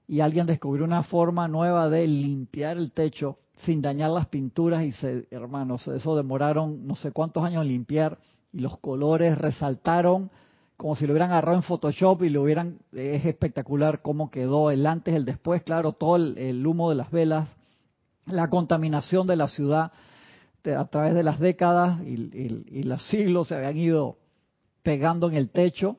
y 0.07 0.21
alguien 0.21 0.47
descubrió 0.47 0.85
una 0.85 1.03
forma 1.03 1.49
nueva 1.49 1.91
de 1.91 2.07
limpiar 2.07 2.79
el 2.79 2.93
techo 2.93 3.39
sin 3.65 3.83
dañar 3.83 4.11
las 4.11 4.27
pinturas 4.27 4.85
y 4.85 4.93
se, 4.93 5.27
hermanos, 5.31 5.87
eso 5.89 6.17
demoraron 6.17 6.87
no 6.87 6.95
sé 6.95 7.13
cuántos 7.13 7.45
años 7.45 7.63
en 7.63 7.69
limpiar 7.69 8.19
y 8.53 8.61
los 8.61 8.79
colores 8.79 9.37
resaltaron 9.37 10.31
como 10.77 10.97
si 10.97 11.07
lo 11.07 11.13
hubieran 11.13 11.31
agarrado 11.31 11.57
en 11.57 11.63
Photoshop 11.63 12.23
y 12.25 12.31
lo 12.31 12.43
hubieran, 12.43 12.79
es 12.93 13.25
espectacular 13.25 14.03
cómo 14.03 14.31
quedó 14.31 14.71
el 14.71 14.87
antes, 14.87 15.15
el 15.15 15.25
después, 15.25 15.63
claro, 15.63 15.93
todo 15.93 16.17
el, 16.17 16.67
humo 16.67 16.91
de 16.91 16.97
las 16.97 17.11
velas, 17.11 17.49
la 18.27 18.49
contaminación 18.49 19.27
de 19.27 19.37
la 19.37 19.49
ciudad 19.49 19.93
a 20.65 20.85
través 20.87 21.15
de 21.15 21.23
las 21.23 21.39
décadas 21.39 22.01
y, 22.05 22.83
los 22.85 23.07
siglos 23.09 23.49
se 23.49 23.55
habían 23.55 23.77
ido 23.77 24.17
pegando 24.83 25.29
en 25.29 25.37
el 25.37 25.51
techo 25.51 25.97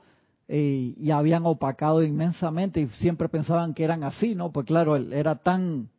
y, 0.47 0.95
y, 0.99 1.11
habían 1.11 1.45
opacado 1.45 2.03
inmensamente 2.03 2.81
y 2.81 2.87
siempre 2.87 3.29
pensaban 3.29 3.73
que 3.73 3.83
eran 3.83 4.03
así, 4.03 4.35
¿no? 4.35 4.51
Pues 4.51 4.65
claro, 4.65 4.95
era 4.95 5.35
tan 5.35 5.89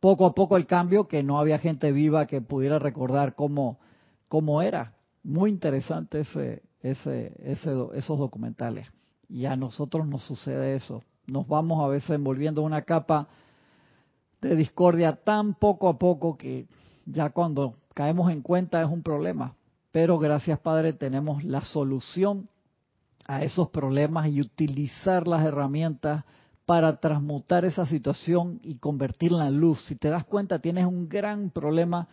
poco 0.00 0.26
a 0.26 0.34
poco 0.34 0.56
el 0.56 0.66
cambio 0.66 1.06
que 1.06 1.22
no 1.22 1.38
había 1.38 1.58
gente 1.58 1.92
viva 1.92 2.26
que 2.26 2.40
pudiera 2.40 2.78
recordar 2.78 3.34
cómo, 3.34 3.78
cómo 4.28 4.62
era. 4.62 4.94
Muy 5.22 5.50
interesante 5.50 6.20
ese, 6.20 6.62
ese, 6.82 7.32
esos 7.42 8.18
documentales. 8.18 8.88
Y 9.28 9.44
a 9.44 9.56
nosotros 9.56 10.08
nos 10.08 10.24
sucede 10.24 10.74
eso. 10.74 11.04
Nos 11.26 11.46
vamos 11.46 11.84
a 11.84 11.88
veces 11.88 12.10
envolviendo 12.10 12.62
una 12.62 12.82
capa 12.82 13.28
de 14.40 14.56
discordia 14.56 15.16
tan 15.16 15.54
poco 15.54 15.88
a 15.88 15.98
poco 15.98 16.36
que 16.36 16.66
ya 17.04 17.30
cuando 17.30 17.76
caemos 17.94 18.32
en 18.32 18.40
cuenta 18.40 18.82
es 18.82 18.88
un 18.88 19.02
problema. 19.02 19.54
Pero 19.92 20.18
gracias 20.18 20.58
Padre 20.60 20.92
tenemos 20.94 21.44
la 21.44 21.62
solución 21.62 22.48
a 23.26 23.44
esos 23.44 23.68
problemas 23.68 24.28
y 24.28 24.40
utilizar 24.40 25.28
las 25.28 25.44
herramientas 25.44 26.24
para 26.70 27.00
transmutar 27.00 27.64
esa 27.64 27.84
situación 27.84 28.60
y 28.62 28.76
convertirla 28.76 29.48
en 29.48 29.58
luz. 29.58 29.84
Si 29.86 29.96
te 29.96 30.08
das 30.08 30.24
cuenta, 30.24 30.60
tienes 30.60 30.86
un 30.86 31.08
gran 31.08 31.50
problema, 31.50 32.06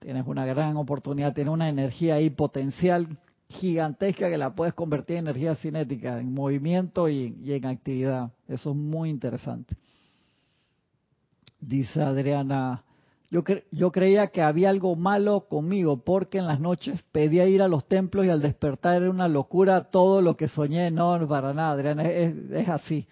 tienes 0.00 0.26
una 0.26 0.44
gran 0.44 0.76
oportunidad, 0.76 1.32
tienes 1.32 1.54
una 1.54 1.70
energía 1.70 2.16
ahí 2.16 2.28
potencial 2.28 3.08
gigantesca 3.48 4.28
que 4.28 4.36
la 4.36 4.54
puedes 4.54 4.74
convertir 4.74 5.16
en 5.16 5.28
energía 5.28 5.54
cinética, 5.54 6.20
en 6.20 6.34
movimiento 6.34 7.08
y, 7.08 7.34
en 7.42 7.64
actividad. 7.64 8.30
Eso 8.48 8.72
es 8.72 8.76
muy 8.76 9.08
interesante. 9.08 9.76
Dice 11.58 12.02
Adriana, 12.02 12.84
yo, 13.30 13.42
yo 13.70 13.92
creía 13.92 14.26
que 14.26 14.42
había 14.42 14.68
algo 14.68 14.94
malo 14.94 15.46
conmigo 15.48 16.04
porque 16.04 16.36
en 16.36 16.48
las 16.48 16.60
noches 16.60 17.02
pedía 17.12 17.46
ir 17.46 17.62
a 17.62 17.68
los 17.68 17.88
templos 17.88 18.26
y 18.26 18.28
al 18.28 18.42
despertar 18.42 19.00
era 19.00 19.10
una 19.10 19.28
locura 19.28 19.84
todo 19.84 20.20
lo 20.20 20.36
que 20.36 20.48
soñé. 20.48 20.90
No, 20.90 21.26
para 21.26 21.54
nada, 21.54 21.70
Adriana, 21.70 22.02
es, 22.10 22.68
así. 22.68 23.08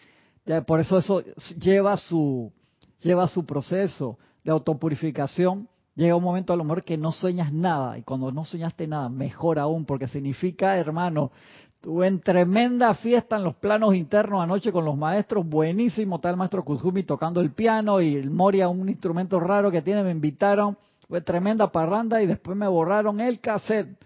Por 0.66 0.80
eso 0.80 0.98
eso 0.98 1.22
lleva 1.58 1.96
su, 1.96 2.52
lleva 3.00 3.26
su 3.28 3.44
proceso 3.44 4.18
de 4.44 4.50
autopurificación. 4.50 5.68
Llega 5.94 6.16
un 6.16 6.22
momento 6.22 6.52
a 6.52 6.56
lo 6.56 6.64
mejor 6.64 6.84
que 6.84 6.96
no 6.96 7.12
sueñas 7.12 7.52
nada 7.52 7.98
y 7.98 8.02
cuando 8.02 8.32
no 8.32 8.44
soñaste 8.44 8.86
nada, 8.86 9.08
mejor 9.08 9.58
aún, 9.58 9.84
porque 9.84 10.08
significa, 10.08 10.78
hermano, 10.78 11.30
Tuve 11.80 12.08
en 12.08 12.20
tremenda 12.20 12.92
fiesta 12.92 13.36
en 13.36 13.44
los 13.44 13.54
planos 13.54 13.94
internos 13.94 14.42
anoche 14.42 14.70
con 14.70 14.84
los 14.84 14.98
maestros, 14.98 15.48
buenísimo, 15.48 16.20
el 16.22 16.36
maestro 16.36 16.62
Kuzumi 16.62 17.04
tocando 17.04 17.40
el 17.40 17.52
piano 17.52 18.02
y 18.02 18.16
el 18.16 18.30
Moria, 18.30 18.68
un 18.68 18.90
instrumento 18.90 19.40
raro 19.40 19.70
que 19.70 19.80
tiene, 19.80 20.04
me 20.04 20.10
invitaron, 20.10 20.76
fue 21.08 21.22
tremenda 21.22 21.72
parranda 21.72 22.22
y 22.22 22.26
después 22.26 22.54
me 22.54 22.68
borraron 22.68 23.18
el 23.18 23.40
cassette, 23.40 23.96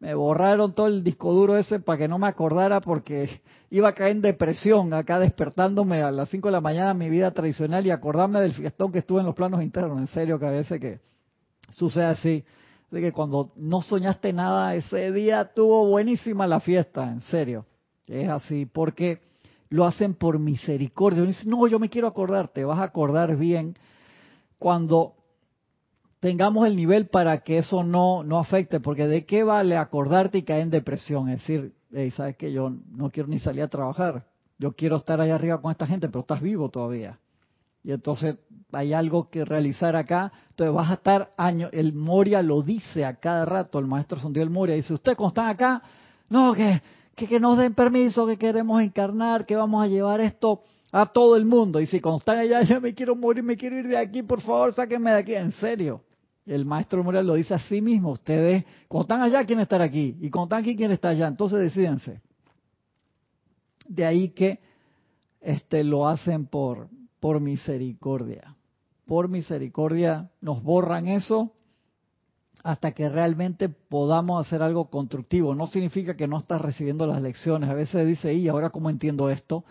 me 0.00 0.14
borraron 0.14 0.74
todo 0.74 0.88
el 0.88 1.02
disco 1.02 1.32
duro 1.32 1.56
ese 1.56 1.80
para 1.80 1.98
que 1.98 2.08
no 2.08 2.18
me 2.18 2.26
acordara 2.26 2.80
porque 2.80 3.40
iba 3.70 3.88
a 3.88 3.94
caer 3.94 4.12
en 4.12 4.22
depresión 4.22 4.92
acá 4.92 5.18
despertándome 5.18 6.02
a 6.02 6.10
las 6.10 6.28
5 6.28 6.48
de 6.48 6.52
la 6.52 6.60
mañana 6.60 6.94
mi 6.94 7.08
vida 7.08 7.30
tradicional 7.30 7.86
y 7.86 7.90
acordarme 7.90 8.40
del 8.40 8.52
fiestón 8.52 8.92
que 8.92 8.98
estuve 8.98 9.20
en 9.20 9.26
los 9.26 9.34
planos 9.34 9.62
internos, 9.62 9.98
en 9.98 10.06
serio 10.08 10.38
que 10.38 10.46
a 10.46 10.50
veces 10.50 10.80
que 10.80 11.00
sucede 11.70 12.04
así 12.04 12.44
de 12.90 13.00
que 13.00 13.12
cuando 13.12 13.52
no 13.56 13.80
soñaste 13.82 14.32
nada 14.32 14.74
ese 14.74 15.12
día 15.12 15.52
tuvo 15.54 15.86
buenísima 15.88 16.46
la 16.46 16.60
fiesta, 16.60 17.10
en 17.10 17.20
serio. 17.20 17.66
Es 18.06 18.28
así, 18.28 18.66
porque 18.66 19.20
lo 19.68 19.84
hacen 19.84 20.14
por 20.14 20.38
misericordia. 20.38 21.24
no, 21.46 21.66
yo 21.66 21.78
me 21.78 21.88
quiero 21.88 22.06
acordar, 22.06 22.48
te 22.48 22.64
vas 22.64 22.78
a 22.78 22.84
acordar 22.84 23.36
bien 23.36 23.74
cuando 24.58 25.15
tengamos 26.20 26.66
el 26.66 26.76
nivel 26.76 27.06
para 27.06 27.38
que 27.38 27.58
eso 27.58 27.82
no, 27.82 28.24
no 28.24 28.38
afecte, 28.38 28.80
porque 28.80 29.06
de 29.06 29.24
qué 29.26 29.42
vale 29.42 29.76
acordarte 29.76 30.38
y 30.38 30.42
caer 30.42 30.62
en 30.62 30.70
depresión, 30.70 31.28
es 31.28 31.40
decir, 31.40 31.74
sabes 32.14 32.36
que 32.36 32.52
yo 32.52 32.70
no 32.90 33.10
quiero 33.10 33.28
ni 33.28 33.38
salir 33.38 33.62
a 33.62 33.68
trabajar, 33.68 34.24
yo 34.58 34.72
quiero 34.72 34.96
estar 34.96 35.20
allá 35.20 35.34
arriba 35.34 35.60
con 35.60 35.70
esta 35.70 35.86
gente, 35.86 36.08
pero 36.08 36.20
estás 36.20 36.40
vivo 36.40 36.68
todavía. 36.70 37.18
Y 37.86 37.92
entonces 37.92 38.36
hay 38.72 38.92
algo 38.92 39.30
que 39.30 39.44
realizar 39.44 39.94
acá. 39.94 40.32
Entonces 40.50 40.74
vas 40.74 40.90
a 40.90 40.94
estar 40.94 41.30
años. 41.36 41.70
El 41.72 41.92
Moria 41.92 42.42
lo 42.42 42.62
dice 42.62 43.04
a 43.04 43.14
cada 43.20 43.44
rato, 43.44 43.78
el 43.78 43.86
maestro 43.86 44.18
Sondió 44.18 44.42
el 44.42 44.50
Moria. 44.50 44.74
Dice, 44.74 44.92
usted 44.92 45.14
cuando 45.14 45.28
están 45.28 45.48
acá, 45.48 45.82
no, 46.28 46.52
que, 46.52 46.82
que, 47.14 47.38
nos 47.38 47.56
den 47.56 47.74
permiso, 47.74 48.26
que 48.26 48.38
queremos 48.38 48.82
encarnar, 48.82 49.46
que 49.46 49.54
vamos 49.54 49.84
a 49.84 49.86
llevar 49.86 50.20
esto 50.20 50.62
a 50.92 51.06
todo 51.06 51.36
el 51.36 51.44
mundo. 51.44 51.80
Y 51.80 51.86
si 51.86 52.00
cuando 52.00 52.18
están 52.18 52.38
allá, 52.38 52.62
ya 52.62 52.80
me 52.80 52.94
quiero 52.94 53.14
morir, 53.16 53.42
me 53.42 53.56
quiero 53.56 53.78
ir 53.78 53.88
de 53.88 53.96
aquí, 53.96 54.22
por 54.22 54.40
favor, 54.40 54.72
sáquenme 54.72 55.10
de 55.10 55.16
aquí. 55.16 55.34
En 55.34 55.52
serio. 55.52 56.02
El 56.46 56.64
maestro 56.64 57.02
Moria 57.02 57.22
lo 57.22 57.34
dice 57.34 57.54
a 57.54 57.58
sí 57.58 57.82
mismo. 57.82 58.12
Ustedes, 58.12 58.64
cuando 58.86 59.02
están 59.02 59.20
allá, 59.20 59.44
quieren 59.44 59.62
estar 59.62 59.82
aquí. 59.82 60.16
Y 60.20 60.30
cuando 60.30 60.46
están 60.46 60.60
aquí, 60.60 60.76
quieren 60.76 60.94
estar 60.94 61.10
allá. 61.10 61.26
Entonces 61.26 61.58
decídense. 61.58 62.20
De 63.88 64.04
ahí 64.04 64.28
que 64.28 64.60
este, 65.40 65.82
lo 65.82 66.08
hacen 66.08 66.46
por, 66.46 66.88
por 67.18 67.40
misericordia. 67.40 68.54
Por 69.06 69.28
misericordia 69.28 70.30
nos 70.40 70.62
borran 70.62 71.08
eso 71.08 71.52
hasta 72.62 72.92
que 72.92 73.08
realmente 73.08 73.68
podamos 73.68 74.44
hacer 74.44 74.62
algo 74.62 74.90
constructivo. 74.90 75.54
No 75.54 75.66
significa 75.68 76.14
que 76.14 76.26
no 76.26 76.38
estás 76.38 76.60
recibiendo 76.60 77.06
las 77.06 77.22
lecciones. 77.22 77.70
A 77.70 77.74
veces 77.74 78.06
dice, 78.06 78.34
y 78.34 78.48
ahora 78.48 78.70
cómo 78.70 78.90
entiendo 78.90 79.30
esto. 79.30 79.64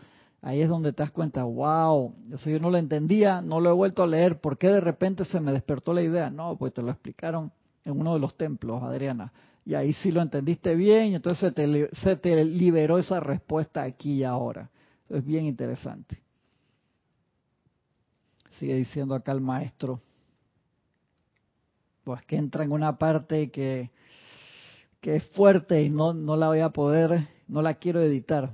Ahí 0.45 0.61
es 0.61 0.69
donde 0.69 0.93
te 0.93 1.01
das 1.01 1.09
cuenta, 1.09 1.43
wow, 1.43 2.13
eso 2.31 2.51
yo 2.51 2.59
no 2.59 2.69
lo 2.69 2.77
entendía, 2.77 3.41
no 3.41 3.59
lo 3.59 3.71
he 3.71 3.73
vuelto 3.73 4.03
a 4.03 4.07
leer, 4.07 4.39
¿por 4.39 4.59
qué 4.59 4.67
de 4.67 4.79
repente 4.79 5.25
se 5.25 5.39
me 5.39 5.51
despertó 5.51 5.91
la 5.91 6.03
idea? 6.03 6.29
No, 6.29 6.55
pues 6.55 6.71
te 6.71 6.83
lo 6.83 6.91
explicaron 6.91 7.51
en 7.83 7.99
uno 7.99 8.13
de 8.13 8.19
los 8.19 8.37
templos, 8.37 8.83
Adriana. 8.83 9.33
Y 9.65 9.73
ahí 9.73 9.93
sí 9.93 10.11
lo 10.11 10.21
entendiste 10.21 10.75
bien, 10.75 11.07
y 11.07 11.15
entonces 11.15 11.39
se 11.39 11.51
te, 11.51 11.89
se 11.95 12.15
te 12.17 12.45
liberó 12.45 12.99
esa 12.99 13.19
respuesta 13.19 13.81
aquí 13.81 14.17
y 14.17 14.23
ahora. 14.23 14.69
Es 15.09 15.25
bien 15.25 15.45
interesante. 15.45 16.21
Sigue 18.59 18.75
diciendo 18.75 19.15
acá 19.15 19.31
el 19.31 19.41
maestro. 19.41 19.99
Pues 22.03 22.23
que 22.27 22.35
entra 22.35 22.63
en 22.63 22.71
una 22.71 22.99
parte 22.99 23.49
que, 23.49 23.89
es 25.01 25.23
fuerte 25.29 25.81
y 25.81 25.89
no, 25.89 26.13
no 26.13 26.35
la 26.35 26.49
voy 26.49 26.59
a 26.59 26.69
poder, 26.69 27.29
no 27.47 27.63
la 27.63 27.73
quiero 27.73 27.99
editar. 27.99 28.51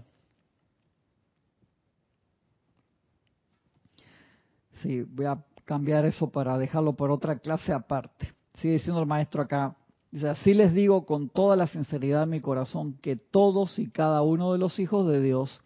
Sí, 4.81 5.01
voy 5.01 5.25
a 5.25 5.43
cambiar 5.65 6.05
eso 6.05 6.29
para 6.29 6.57
dejarlo 6.57 6.93
por 6.93 7.11
otra 7.11 7.39
clase 7.39 7.71
aparte. 7.71 8.33
Sigue 8.55 8.73
diciendo 8.75 9.01
el 9.01 9.07
maestro 9.07 9.41
acá. 9.41 9.75
Dice, 10.11 10.27
así 10.27 10.53
les 10.53 10.73
digo 10.73 11.05
con 11.05 11.29
toda 11.29 11.55
la 11.55 11.67
sinceridad 11.67 12.21
de 12.21 12.25
mi 12.25 12.41
corazón 12.41 12.97
que 13.01 13.15
todos 13.15 13.79
y 13.79 13.89
cada 13.89 14.21
uno 14.21 14.51
de 14.51 14.59
los 14.59 14.79
hijos 14.79 15.07
de 15.07 15.21
Dios 15.21 15.61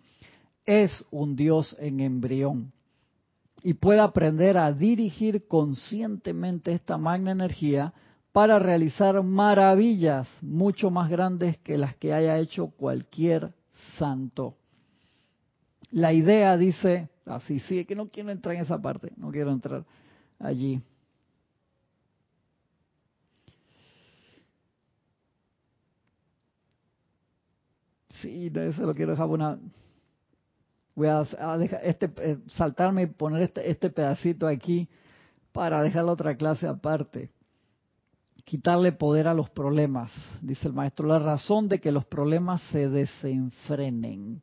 es 0.66 1.06
un 1.12 1.36
Dios 1.36 1.76
en 1.80 2.00
embrión 2.00 2.72
y 3.64 3.74
pueda 3.74 4.04
aprender 4.04 4.60
a 4.60 4.72
dirigir 4.72 5.48
conscientemente 5.48 6.72
esta 6.74 7.00
magna 7.00 7.32
energía 7.32 7.94
para 8.32 8.60
realizar 8.60 9.24
maravillas 9.24 10.28
mucho 10.42 10.92
más 10.92 11.10
grandes 11.10 11.58
que 11.60 11.78
las 11.78 11.96
que 11.96 12.14
haya 12.14 12.38
hecho 12.38 12.68
cualquier 12.68 13.54
santo. 13.98 14.58
La 15.90 16.14
idea 16.14 16.58
dice, 16.58 17.10
así, 17.26 17.60
sí, 17.60 17.86
que 17.86 17.96
no 17.96 18.10
quiero 18.10 18.32
entrar 18.32 18.56
en 18.56 18.62
esa 18.62 18.82
parte, 18.82 19.12
no 19.18 19.32
quiero 19.32 19.52
entrar 19.52 19.86
allí. 20.40 20.82
Sí, 28.22 28.52
eso 28.54 28.84
lo 28.84 28.94
quiero 28.94 29.12
dejar 29.12 29.28
una, 29.28 29.60
Voy 30.96 31.10
a, 31.10 31.58
dejar 31.58 31.82
este, 31.84 32.10
eh, 32.20 32.38
saltarme 32.48 33.04
y 33.04 33.08
poner 33.08 33.44
este, 33.44 33.70
este 33.70 33.90
pedacito 33.90 34.48
aquí 34.48 34.88
para 35.52 35.82
dejar 35.82 36.06
la 36.06 36.14
otra 36.14 36.36
clase 36.38 36.68
aparte. 36.68 37.32
Quitarle 38.46 38.94
poder 38.94 39.28
a 39.28 39.34
los 39.34 39.50
problemas, 39.50 40.12
dice 40.42 40.68
el 40.68 40.74
maestro. 40.74 41.08
La 41.08 41.20
razón 41.20 41.68
de 41.68 41.80
que 41.82 41.92
los 41.92 42.06
problemas 42.06 42.62
se 42.72 42.88
desenfrenen, 42.88 44.42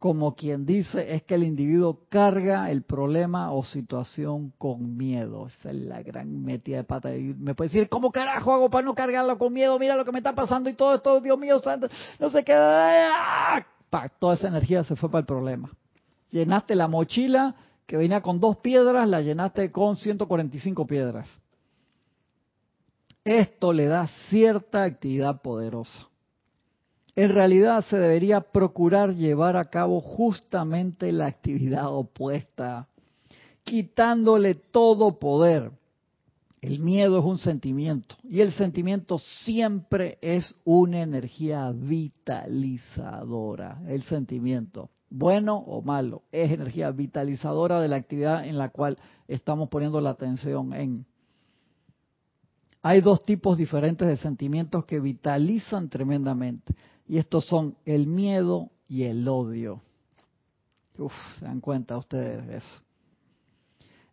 como 0.00 0.34
quien 0.34 0.64
dice, 0.64 1.14
es 1.14 1.24
que 1.24 1.34
el 1.34 1.44
individuo 1.44 2.06
carga 2.08 2.70
el 2.70 2.84
problema 2.84 3.52
o 3.52 3.62
situación 3.62 4.50
con 4.56 4.96
miedo. 4.96 5.46
Esa 5.46 5.68
es 5.68 5.76
la 5.76 6.02
gran 6.02 6.42
metida 6.42 6.78
de 6.78 6.84
pata. 6.84 7.10
Me 7.10 7.54
puede 7.54 7.68
decir, 7.68 7.90
¿cómo 7.90 8.10
carajo 8.10 8.50
hago 8.54 8.70
para 8.70 8.86
no 8.86 8.94
cargarlo 8.94 9.36
con 9.36 9.52
miedo? 9.52 9.78
Mira 9.78 9.96
lo 9.96 10.06
que 10.06 10.12
me 10.12 10.20
está 10.20 10.34
pasando 10.34 10.70
y 10.70 10.74
todo 10.74 10.94
esto, 10.94 11.20
Dios 11.20 11.38
mío, 11.38 11.58
santo, 11.58 11.86
no 12.18 12.30
sé 12.30 12.42
qué. 12.42 12.54
¡Ah! 12.56 13.62
toda 14.18 14.34
esa 14.34 14.48
energía 14.48 14.84
se 14.84 14.96
fue 14.96 15.10
para 15.10 15.20
el 15.20 15.26
problema. 15.26 15.70
Llenaste 16.30 16.74
la 16.76 16.88
mochila 16.88 17.54
que 17.86 17.98
venía 17.98 18.22
con 18.22 18.40
dos 18.40 18.56
piedras, 18.56 19.06
la 19.06 19.20
llenaste 19.20 19.70
con 19.70 19.96
145 19.96 20.86
piedras. 20.86 21.28
Esto 23.22 23.74
le 23.74 23.84
da 23.84 24.06
cierta 24.30 24.82
actividad 24.84 25.42
poderosa. 25.42 26.09
En 27.16 27.30
realidad 27.30 27.84
se 27.86 27.96
debería 27.96 28.40
procurar 28.40 29.14
llevar 29.14 29.56
a 29.56 29.64
cabo 29.64 30.00
justamente 30.00 31.12
la 31.12 31.26
actividad 31.26 31.92
opuesta, 31.92 32.86
quitándole 33.64 34.54
todo 34.54 35.18
poder 35.18 35.72
el 36.60 36.78
miedo 36.78 37.18
es 37.20 37.24
un 37.24 37.38
sentimiento 37.38 38.16
y 38.22 38.40
el 38.40 38.52
sentimiento 38.52 39.18
siempre 39.18 40.18
es 40.20 40.54
una 40.64 41.00
energía 41.00 41.72
vitalizadora. 41.72 43.80
El 43.88 44.02
sentimiento, 44.02 44.90
bueno 45.08 45.56
o 45.56 45.80
malo, 45.80 46.24
es 46.30 46.52
energía 46.52 46.90
vitalizadora 46.90 47.80
de 47.80 47.88
la 47.88 47.96
actividad 47.96 48.46
en 48.46 48.58
la 48.58 48.68
cual 48.68 48.98
estamos 49.26 49.70
poniendo 49.70 50.02
la 50.02 50.10
atención 50.10 50.74
en. 50.74 51.06
Hay 52.82 53.00
dos 53.00 53.24
tipos 53.24 53.56
diferentes 53.56 54.06
de 54.06 54.18
sentimientos 54.18 54.84
que 54.84 55.00
vitalizan 55.00 55.88
tremendamente 55.88 56.74
y 57.10 57.18
estos 57.18 57.44
son 57.46 57.74
el 57.86 58.06
miedo 58.06 58.70
y 58.86 59.02
el 59.02 59.26
odio. 59.26 59.80
Uf, 60.96 61.12
se 61.40 61.44
dan 61.44 61.60
cuenta 61.60 61.98
ustedes 61.98 62.46
de 62.46 62.58
eso. 62.58 62.80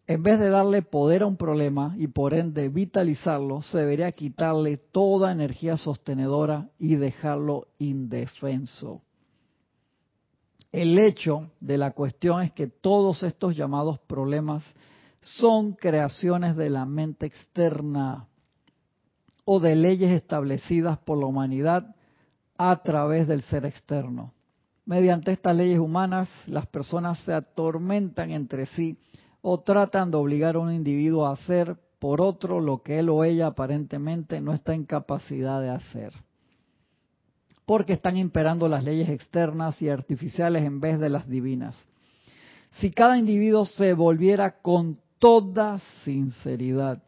En 0.07 0.23
vez 0.23 0.39
de 0.39 0.49
darle 0.49 0.81
poder 0.81 1.21
a 1.21 1.27
un 1.27 1.37
problema 1.37 1.93
y 1.99 2.07
por 2.07 2.33
ende 2.33 2.69
vitalizarlo, 2.69 3.61
se 3.61 3.77
debería 3.77 4.11
quitarle 4.11 4.77
toda 4.77 5.31
energía 5.31 5.77
sostenedora 5.77 6.71
y 6.79 6.95
dejarlo 6.95 7.67
indefenso. 7.77 9.03
El 10.71 10.97
hecho 10.97 11.51
de 11.59 11.77
la 11.77 11.91
cuestión 11.91 12.41
es 12.41 12.51
que 12.51 12.65
todos 12.65 13.21
estos 13.21 13.55
llamados 13.55 13.99
problemas 13.99 14.63
son 15.21 15.73
creaciones 15.73 16.55
de 16.55 16.71
la 16.71 16.87
mente 16.87 17.27
externa 17.27 18.25
o 19.45 19.59
de 19.59 19.75
leyes 19.75 20.09
establecidas 20.09 20.97
por 20.97 21.19
la 21.19 21.27
humanidad 21.27 21.93
a 22.57 22.81
través 22.83 23.27
del 23.27 23.43
ser 23.43 23.65
externo. 23.65 24.33
Mediante 24.85 25.31
estas 25.31 25.55
leyes 25.55 25.79
humanas, 25.79 26.29
las 26.45 26.65
personas 26.67 27.19
se 27.19 27.33
atormentan 27.33 28.31
entre 28.31 28.65
sí 28.67 28.97
o 29.41 29.59
tratan 29.59 30.11
de 30.11 30.17
obligar 30.17 30.55
a 30.55 30.59
un 30.59 30.71
individuo 30.71 31.25
a 31.25 31.33
hacer 31.33 31.77
por 31.99 32.21
otro 32.21 32.59
lo 32.59 32.81
que 32.83 32.99
él 32.99 33.09
o 33.09 33.23
ella 33.23 33.47
aparentemente 33.47 34.39
no 34.39 34.53
está 34.53 34.73
en 34.73 34.85
capacidad 34.85 35.61
de 35.61 35.69
hacer. 35.69 36.13
Porque 37.65 37.93
están 37.93 38.15
imperando 38.15 38.69
las 38.69 38.83
leyes 38.83 39.09
externas 39.09 39.81
y 39.81 39.89
artificiales 39.89 40.63
en 40.63 40.79
vez 40.79 40.99
de 40.99 41.09
las 41.09 41.27
divinas. 41.27 41.75
Si 42.79 42.91
cada 42.91 43.17
individuo 43.17 43.65
se 43.65 43.93
volviera 43.93 44.61
con 44.61 44.99
toda 45.19 45.79
sinceridad 46.03 47.03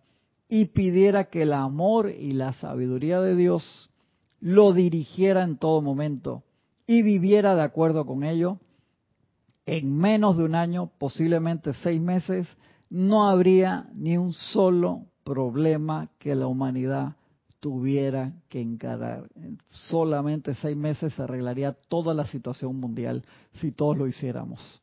y 0.50 0.66
pidiera 0.66 1.26
que 1.26 1.44
el 1.44 1.54
amor 1.54 2.10
y 2.10 2.34
la 2.34 2.54
sabiduría 2.54 3.22
de 3.22 3.36
Dios 3.36 3.89
lo 4.42 4.74
dirigiera 4.74 5.44
en 5.44 5.58
todo 5.58 5.82
momento 5.82 6.44
y 6.88 7.02
viviera 7.02 7.56
de 7.56 7.62
acuerdo 7.62 8.06
con 8.06 8.24
ello, 8.24 8.60
en 9.66 9.96
menos 9.96 10.38
de 10.38 10.46
un 10.46 10.56
año, 10.56 10.92
posiblemente 10.98 11.74
seis 11.74 12.02
meses, 12.02 12.48
no 12.90 13.30
habría 13.30 13.88
ni 13.94 14.18
un 14.18 14.34
solo 14.34 15.06
problema 15.24 16.10
que 16.18 16.34
la 16.34 16.48
humanidad 16.48 17.16
tuviera 17.60 18.34
que 18.48 18.62
encarar. 18.62 19.30
En 19.36 19.60
solamente 19.68 20.56
seis 20.56 20.76
meses 20.76 21.14
se 21.14 21.22
arreglaría 21.22 21.74
toda 21.74 22.14
la 22.14 22.26
situación 22.26 22.78
mundial 22.78 23.24
si 23.54 23.72
todos 23.72 23.98
lo 23.98 24.08
hiciéramos. 24.08 24.82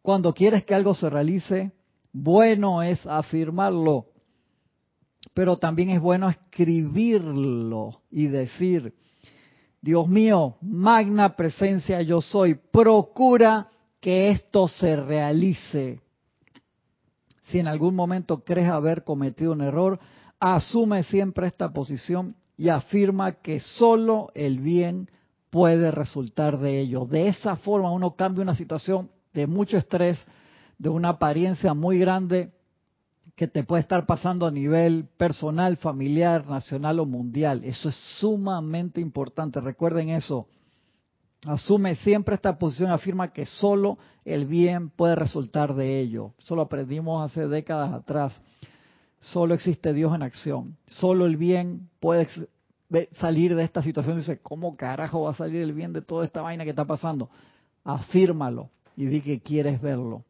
Cuando 0.00 0.32
quieres 0.32 0.64
que 0.64 0.74
algo 0.74 0.94
se 0.94 1.10
realice, 1.10 1.72
bueno 2.12 2.82
es 2.82 3.06
afirmarlo, 3.06 4.06
pero 5.38 5.56
también 5.56 5.90
es 5.90 6.00
bueno 6.00 6.28
escribirlo 6.28 8.02
y 8.10 8.26
decir, 8.26 8.92
Dios 9.80 10.08
mío, 10.08 10.56
magna 10.60 11.36
presencia 11.36 12.02
yo 12.02 12.20
soy, 12.20 12.56
procura 12.56 13.68
que 14.00 14.30
esto 14.30 14.66
se 14.66 14.96
realice. 14.96 16.00
Si 17.44 17.60
en 17.60 17.68
algún 17.68 17.94
momento 17.94 18.42
crees 18.42 18.68
haber 18.68 19.04
cometido 19.04 19.52
un 19.52 19.60
error, 19.60 20.00
asume 20.40 21.04
siempre 21.04 21.46
esta 21.46 21.72
posición 21.72 22.34
y 22.56 22.68
afirma 22.68 23.30
que 23.34 23.60
solo 23.60 24.32
el 24.34 24.58
bien 24.58 25.08
puede 25.50 25.92
resultar 25.92 26.58
de 26.58 26.80
ello. 26.80 27.04
De 27.04 27.28
esa 27.28 27.54
forma 27.54 27.92
uno 27.92 28.16
cambia 28.16 28.42
una 28.42 28.56
situación 28.56 29.08
de 29.32 29.46
mucho 29.46 29.76
estrés, 29.76 30.20
de 30.78 30.88
una 30.88 31.10
apariencia 31.10 31.74
muy 31.74 31.96
grande 32.00 32.50
que 33.38 33.46
te 33.46 33.62
puede 33.62 33.82
estar 33.82 34.04
pasando 34.04 34.46
a 34.46 34.50
nivel 34.50 35.06
personal, 35.16 35.76
familiar, 35.76 36.44
nacional 36.48 36.98
o 36.98 37.06
mundial. 37.06 37.62
Eso 37.62 37.88
es 37.88 37.94
sumamente 38.18 39.00
importante. 39.00 39.60
Recuerden 39.60 40.08
eso. 40.08 40.48
Asume 41.46 41.94
siempre 41.94 42.34
esta 42.34 42.58
posición, 42.58 42.90
afirma 42.90 43.32
que 43.32 43.46
solo 43.46 43.96
el 44.24 44.46
bien 44.46 44.90
puede 44.90 45.14
resultar 45.14 45.76
de 45.76 46.00
ello. 46.00 46.32
Eso 46.40 46.56
lo 46.56 46.62
aprendimos 46.62 47.30
hace 47.30 47.46
décadas 47.46 47.92
atrás. 47.92 48.32
Solo 49.20 49.54
existe 49.54 49.92
Dios 49.92 50.12
en 50.16 50.24
acción. 50.24 50.76
Solo 50.86 51.24
el 51.24 51.36
bien 51.36 51.88
puede 52.00 52.26
salir 53.20 53.54
de 53.54 53.62
esta 53.62 53.82
situación. 53.82 54.16
Dice, 54.16 54.40
¿cómo 54.40 54.76
carajo 54.76 55.22
va 55.22 55.30
a 55.30 55.34
salir 55.34 55.62
el 55.62 55.74
bien 55.74 55.92
de 55.92 56.02
toda 56.02 56.24
esta 56.24 56.42
vaina 56.42 56.64
que 56.64 56.70
está 56.70 56.86
pasando? 56.86 57.30
Afírmalo 57.84 58.70
y 58.96 59.06
di 59.06 59.20
que 59.20 59.38
quieres 59.38 59.80
verlo. 59.80 60.24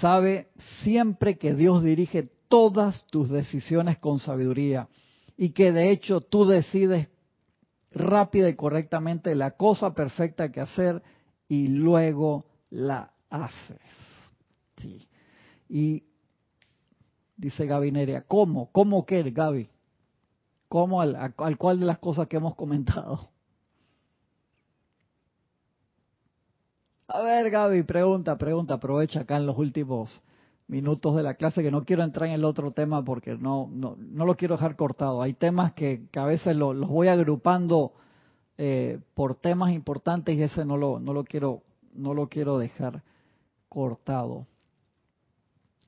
Sabe 0.00 0.48
siempre 0.82 1.36
que 1.36 1.54
Dios 1.54 1.82
dirige 1.82 2.30
todas 2.48 3.06
tus 3.06 3.28
decisiones 3.28 3.98
con 3.98 4.18
sabiduría 4.18 4.88
y 5.36 5.50
que 5.50 5.72
de 5.72 5.90
hecho 5.90 6.20
tú 6.20 6.46
decides 6.46 7.08
rápida 7.92 8.48
y 8.48 8.56
correctamente 8.56 9.34
la 9.34 9.52
cosa 9.52 9.94
perfecta 9.94 10.50
que 10.50 10.60
hacer 10.60 11.02
y 11.48 11.68
luego 11.68 12.44
la 12.70 13.12
haces. 13.28 13.80
Y 15.68 16.04
dice 17.36 17.66
Gaby 17.66 17.92
¿cómo? 18.26 18.70
¿Cómo 18.72 19.04
qué, 19.04 19.22
Gaby? 19.22 19.68
¿Cómo 20.68 21.00
al, 21.00 21.34
al 21.36 21.58
cual 21.58 21.80
de 21.80 21.86
las 21.86 21.98
cosas 21.98 22.26
que 22.26 22.36
hemos 22.36 22.54
comentado? 22.54 23.30
A 27.08 27.22
ver, 27.42 27.50
Gaby, 27.50 27.82
pregunta, 27.84 28.36
pregunta, 28.36 28.74
aprovecha 28.74 29.20
acá 29.20 29.36
en 29.36 29.46
los 29.46 29.56
últimos 29.56 30.20
minutos 30.68 31.16
de 31.16 31.22
la 31.22 31.34
clase 31.34 31.62
que 31.62 31.70
no 31.70 31.84
quiero 31.84 32.02
entrar 32.02 32.28
en 32.28 32.34
el 32.34 32.44
otro 32.44 32.70
tema 32.70 33.04
porque 33.04 33.36
no, 33.36 33.68
no, 33.72 33.96
no 33.98 34.24
lo 34.24 34.36
quiero 34.36 34.54
dejar 34.54 34.76
cortado. 34.76 35.22
Hay 35.22 35.34
temas 35.34 35.72
que, 35.72 36.02
a 36.14 36.24
veces 36.24 36.54
los 36.56 36.88
voy 36.88 37.08
agrupando 37.08 37.92
eh, 38.56 39.00
por 39.14 39.34
temas 39.34 39.72
importantes 39.72 40.36
y 40.36 40.42
ese 40.42 40.64
no 40.64 40.76
lo, 40.76 41.00
no 41.00 41.12
lo 41.12 41.24
quiero, 41.24 41.62
no 41.94 42.14
lo 42.14 42.28
quiero 42.28 42.58
dejar 42.58 43.02
cortado. 43.68 44.46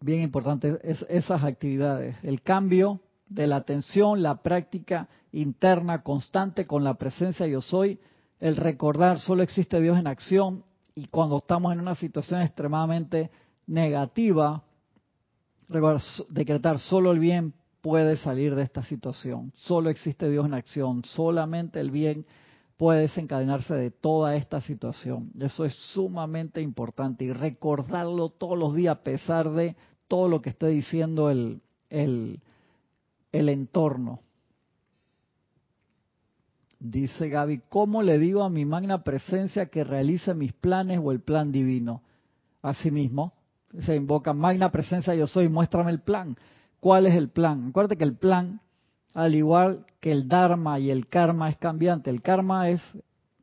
Bien 0.00 0.22
importante 0.22 0.78
es, 0.82 1.04
esas 1.08 1.44
actividades, 1.44 2.16
el 2.22 2.42
cambio 2.42 3.00
de 3.28 3.46
la 3.46 3.56
atención, 3.56 4.22
la 4.22 4.42
práctica 4.42 5.08
interna 5.30 6.02
constante 6.02 6.66
con 6.66 6.82
la 6.82 6.94
presencia 6.94 7.46
yo 7.46 7.60
soy, 7.60 8.00
el 8.40 8.56
recordar 8.56 9.20
solo 9.20 9.42
existe 9.42 9.80
Dios 9.80 9.98
en 9.98 10.08
acción, 10.08 10.64
y 10.94 11.06
cuando 11.06 11.38
estamos 11.38 11.72
en 11.72 11.80
una 11.80 11.94
situación 11.94 12.42
extremadamente 12.42 13.30
negativa, 13.66 14.62
decretar 16.30 16.78
solo 16.78 17.12
el 17.12 17.18
bien 17.18 17.54
puede 17.80 18.16
salir 18.16 18.54
de 18.54 18.62
esta 18.62 18.82
situación. 18.82 19.52
Solo 19.56 19.90
existe 19.90 20.28
Dios 20.28 20.46
en 20.46 20.54
acción. 20.54 21.04
Solamente 21.04 21.80
el 21.80 21.90
bien 21.90 22.26
puede 22.76 23.02
desencadenarse 23.02 23.74
de 23.74 23.90
toda 23.90 24.36
esta 24.36 24.60
situación. 24.60 25.30
Eso 25.38 25.64
es 25.64 25.74
sumamente 25.92 26.60
importante 26.60 27.24
y 27.24 27.32
recordarlo 27.32 28.30
todos 28.30 28.58
los 28.58 28.74
días 28.74 28.96
a 28.96 29.02
pesar 29.02 29.50
de 29.50 29.76
todo 30.08 30.28
lo 30.28 30.42
que 30.42 30.50
esté 30.50 30.68
diciendo 30.68 31.30
el, 31.30 31.60
el, 31.90 32.40
el 33.32 33.48
entorno. 33.48 34.20
Dice 36.84 37.28
Gaby, 37.28 37.62
¿cómo 37.68 38.02
le 38.02 38.18
digo 38.18 38.42
a 38.42 38.50
mi 38.50 38.64
magna 38.64 39.04
presencia 39.04 39.66
que 39.66 39.84
realice 39.84 40.34
mis 40.34 40.52
planes 40.52 40.98
o 41.00 41.12
el 41.12 41.20
plan 41.20 41.52
divino? 41.52 42.02
Asimismo, 42.60 43.34
se 43.82 43.94
invoca, 43.94 44.32
magna 44.32 44.72
presencia 44.72 45.14
yo 45.14 45.28
soy, 45.28 45.48
muéstrame 45.48 45.92
el 45.92 46.00
plan. 46.00 46.36
¿Cuál 46.80 47.06
es 47.06 47.14
el 47.14 47.28
plan? 47.28 47.68
Acuérdate 47.68 47.96
que 47.96 48.02
el 48.02 48.16
plan, 48.16 48.60
al 49.14 49.36
igual 49.36 49.86
que 50.00 50.10
el 50.10 50.26
Dharma 50.26 50.80
y 50.80 50.90
el 50.90 51.06
Karma, 51.06 51.50
es 51.50 51.56
cambiante. 51.56 52.10
El 52.10 52.20
Karma 52.20 52.68
es 52.68 52.82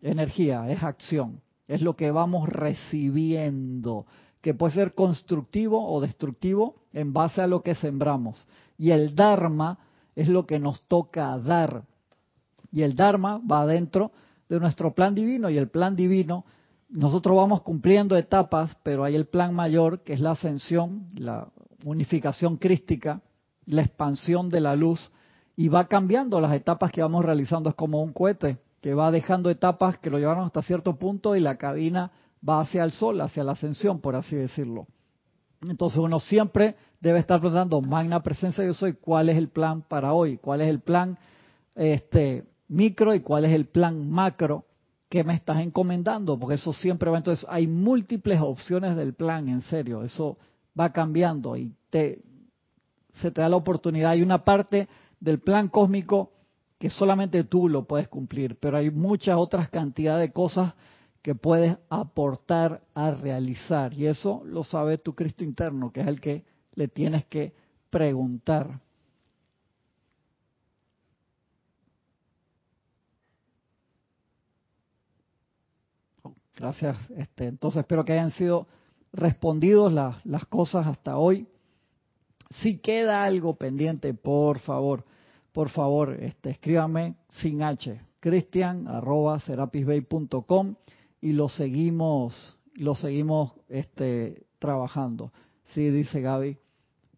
energía, 0.02 0.70
es 0.70 0.84
acción, 0.84 1.40
es 1.70 1.82
lo 1.82 1.96
que 1.96 2.12
vamos 2.12 2.50
recibiendo, 2.50 4.06
que 4.42 4.54
puede 4.54 4.74
ser 4.74 4.94
constructivo 4.96 5.90
o 5.90 6.02
destructivo 6.02 6.76
en 6.92 7.14
base 7.14 7.42
a 7.42 7.48
lo 7.48 7.64
que 7.64 7.76
sembramos. 7.76 8.46
Y 8.78 8.92
el 8.92 9.16
Dharma 9.16 9.80
es 10.14 10.28
lo 10.28 10.46
que 10.46 10.60
nos 10.60 10.82
toca 10.90 11.38
dar 11.38 11.86
y 12.72 12.82
el 12.82 12.96
Dharma 12.96 13.40
va 13.40 13.66
dentro 13.66 14.12
de 14.48 14.60
nuestro 14.60 14.94
plan 14.94 15.14
divino 15.16 15.50
y 15.50 15.58
el 15.58 15.70
plan 15.70 15.96
divino, 15.96 16.46
nosotros 16.90 17.38
vamos 17.38 17.62
cumpliendo 17.62 18.18
etapas, 18.18 18.76
pero 18.84 19.04
hay 19.04 19.16
el 19.16 19.26
plan 19.26 19.54
mayor 19.54 20.02
que 20.02 20.14
es 20.14 20.20
la 20.20 20.32
ascensión, 20.32 21.06
la 21.16 21.48
unificación 21.86 22.58
crística, 22.58 23.22
la 23.66 23.82
expansión 23.84 24.50
de 24.50 24.62
la 24.62 24.76
luz 24.76 25.12
y 25.56 25.70
va 25.70 25.88
cambiando 25.88 26.42
las 26.42 26.54
etapas 26.54 26.92
que 26.92 27.02
vamos 27.02 27.24
realizando. 27.24 27.70
Es 27.70 27.76
como 27.76 28.02
un 28.02 28.12
cohete 28.12 28.58
que 28.82 28.94
va 28.94 29.12
dejando 29.12 29.50
etapas 29.50 29.98
que 30.00 30.10
lo 30.10 30.18
llevaron 30.18 30.46
hasta 30.46 30.64
cierto 30.64 30.96
punto 30.96 31.36
y 31.36 31.42
la 31.42 31.58
cabina 31.58 32.12
va 32.48 32.62
hacia 32.62 32.84
el 32.84 32.92
sol, 32.92 33.22
hacia 33.22 33.44
la 33.44 33.52
ascensión, 33.52 34.00
por 34.00 34.16
así 34.16 34.36
decirlo. 34.36 34.88
Entonces 35.62 36.00
uno 36.00 36.20
siempre 36.20 36.76
debe 37.02 37.20
estar 37.20 37.40
preguntando, 37.40 37.82
magna 37.82 38.24
presencia 38.24 38.66
yo 38.66 38.74
soy, 38.74 38.94
¿cuál 38.94 39.30
es 39.30 39.38
el 39.38 39.50
plan 39.50 39.82
para 39.82 40.14
hoy? 40.14 40.38
¿Cuál 40.38 40.62
es 40.62 40.70
el 40.70 40.80
plan 40.80 41.18
este, 41.76 42.46
micro 42.70 43.14
y 43.14 43.20
cuál 43.20 43.46
es 43.46 43.52
el 43.52 43.66
plan 43.66 44.10
macro 44.10 44.66
que 45.10 45.24
me 45.24 45.34
estás 45.34 45.60
encomendando, 45.60 46.38
porque 46.40 46.56
eso 46.56 46.72
siempre 46.72 47.10
va, 47.10 47.18
entonces 47.18 47.46
hay 47.50 47.68
múltiples 47.68 48.40
opciones 48.42 48.96
del 48.96 49.14
plan, 49.14 49.50
en 49.50 49.62
serio, 49.64 50.04
eso 50.04 50.38
va 50.80 50.94
cambiando 50.94 51.58
y 51.58 51.74
te, 51.90 52.22
se 53.14 53.32
te 53.32 53.42
da 53.42 53.50
la 53.50 53.56
oportunidad, 53.56 54.12
hay 54.12 54.22
una 54.22 54.46
parte 54.46 54.88
del 55.20 55.40
plan 55.40 55.68
cósmico 55.68 56.32
que 56.78 56.90
solamente 56.90 57.44
tú 57.44 57.68
lo 57.68 57.86
puedes 57.86 58.08
cumplir, 58.08 58.58
pero 58.60 58.78
hay 58.78 58.90
muchas 58.90 59.38
otras 59.38 59.70
cantidades 59.70 60.30
de 60.30 60.34
cosas 60.34 60.74
que 61.22 61.36
puedes 61.36 61.78
aportar 61.90 62.82
a 62.94 63.12
realizar. 63.12 63.94
Y 63.94 64.06
eso 64.06 64.42
lo 64.46 64.64
sabe 64.64 64.98
tu 64.98 65.14
Cristo 65.14 65.44
interno, 65.44 65.92
que 65.92 66.02
es 66.02 66.08
el 66.08 66.22
que 66.22 66.46
le 66.76 66.88
tienes 66.88 67.26
que 67.26 67.54
preguntar. 67.90 68.80
Gracias. 76.60 76.98
Este, 77.12 77.46
entonces 77.46 77.80
espero 77.80 78.04
que 78.04 78.12
hayan 78.12 78.32
sido 78.32 78.68
respondidos 79.14 79.94
las, 79.94 80.46
cosas 80.48 80.88
hasta 80.88 81.18
hoy. 81.18 81.48
Si 82.52 82.80
queda 82.80 83.24
algo 83.24 83.56
pendiente, 83.56 84.14
por 84.14 84.60
favor, 84.60 85.06
por 85.54 85.70
favor, 85.70 86.18
este, 86.22 86.50
escríbame 86.50 87.16
sin 87.30 87.64
H, 87.64 88.02
cristian 88.20 88.88
arroba 88.90 89.42
y 91.22 91.32
lo 91.32 91.48
seguimos, 91.48 92.60
lo 92.76 92.94
seguimos 92.94 93.54
este, 93.70 94.44
trabajando. 94.58 95.32
Sí, 95.74 95.90
dice 95.90 96.20
Gaby. 96.20 96.58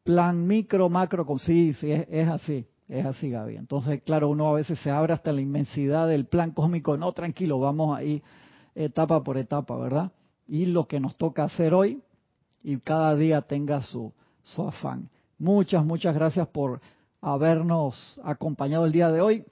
Plan 0.04 0.46
micro, 0.46 0.88
macro, 0.90 1.26
sí, 1.40 1.74
sí, 1.74 1.92
es, 1.92 2.06
es 2.10 2.28
así, 2.28 2.68
es 2.88 3.06
así, 3.06 3.32
Gaby. 3.32 3.56
Entonces, 3.56 4.04
claro, 4.04 4.30
uno 4.30 4.50
a 4.50 4.54
veces 4.54 4.78
se 4.80 4.92
abre 4.92 5.14
hasta 5.14 5.32
la 5.32 5.42
inmensidad 5.42 6.08
del 6.08 6.26
plan 6.26 6.52
cósmico. 6.52 6.96
No, 6.96 7.12
tranquilo, 7.14 7.60
vamos 7.60 7.98
ahí 7.98 8.22
etapa 8.76 9.24
por 9.24 9.38
etapa, 9.38 9.78
¿verdad? 9.78 10.12
Y 10.48 10.66
lo 10.66 10.88
que 10.88 11.00
nos 11.00 11.16
toca 11.16 11.44
hacer 11.44 11.74
hoy 11.74 12.02
y 12.64 12.78
cada 12.78 13.16
día 13.16 13.42
tenga 13.42 13.82
su, 13.84 14.14
su 14.44 14.64
afán. 14.64 15.10
Muchas, 15.38 15.86
muchas 15.86 16.14
gracias 16.14 16.48
por 16.48 16.82
habernos 17.22 18.20
acompañado 18.24 18.86
el 18.86 18.92
día 18.92 19.12
de 19.12 19.22
hoy 19.22 19.46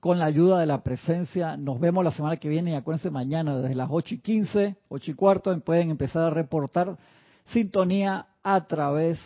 con 0.00 0.18
la 0.18 0.26
ayuda 0.26 0.60
de 0.60 0.66
la 0.66 0.82
presencia. 0.82 1.56
Nos 1.56 1.80
vemos 1.80 2.04
la 2.04 2.12
semana 2.12 2.36
que 2.36 2.48
viene 2.48 2.72
y 2.72 2.74
acuérdense 2.74 3.10
mañana 3.10 3.56
desde 3.56 3.74
las 3.74 3.88
8 3.90 4.14
y 4.14 4.18
15, 4.18 4.76
8 4.88 5.10
y 5.10 5.14
cuarto, 5.14 5.60
pueden 5.60 5.90
empezar 5.90 6.22
a 6.24 6.30
reportar 6.30 6.96
sintonía 7.46 8.26
a 8.42 8.66
través 8.66 9.18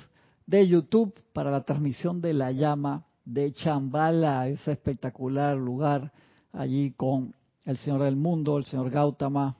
de 0.46 0.66
YouTube 0.66 1.14
para 1.32 1.50
la 1.50 1.62
transmisión 1.62 2.20
de 2.20 2.32
la 2.32 2.52
llama 2.52 3.04
de 3.24 3.52
Chambala, 3.52 4.48
ese 4.48 4.72
espectacular 4.72 5.56
lugar 5.56 6.12
allí 6.52 6.92
con 6.92 7.34
el 7.68 7.76
Señor 7.76 8.00
del 8.00 8.16
Mundo, 8.16 8.56
el 8.56 8.64
Señor 8.64 8.88
Gautama, 8.88 9.54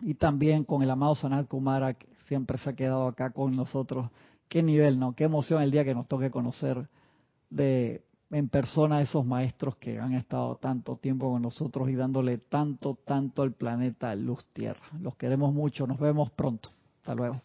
y 0.00 0.14
también 0.14 0.64
con 0.64 0.82
el 0.82 0.90
amado 0.90 1.14
Sanat 1.14 1.46
Kumara, 1.46 1.94
que 1.94 2.08
siempre 2.26 2.58
se 2.58 2.70
ha 2.70 2.72
quedado 2.72 3.06
acá 3.06 3.30
con 3.30 3.54
nosotros. 3.54 4.10
Qué 4.48 4.60
nivel, 4.60 4.98
¿no? 4.98 5.14
Qué 5.14 5.24
emoción 5.24 5.62
el 5.62 5.70
día 5.70 5.84
que 5.84 5.94
nos 5.94 6.08
toque 6.08 6.32
conocer 6.32 6.88
de 7.48 8.02
en 8.32 8.48
persona 8.48 8.96
a 8.96 9.02
esos 9.02 9.24
maestros 9.24 9.76
que 9.76 10.00
han 10.00 10.14
estado 10.14 10.56
tanto 10.56 10.96
tiempo 10.96 11.30
con 11.30 11.42
nosotros 11.42 11.88
y 11.90 11.94
dándole 11.94 12.38
tanto, 12.38 12.98
tanto 13.04 13.42
al 13.42 13.52
planeta 13.52 14.14
Luz 14.16 14.44
Tierra. 14.52 14.80
Los 15.00 15.14
queremos 15.14 15.54
mucho, 15.54 15.86
nos 15.86 16.00
vemos 16.00 16.30
pronto. 16.30 16.70
Hasta 16.96 17.14
luego. 17.14 17.40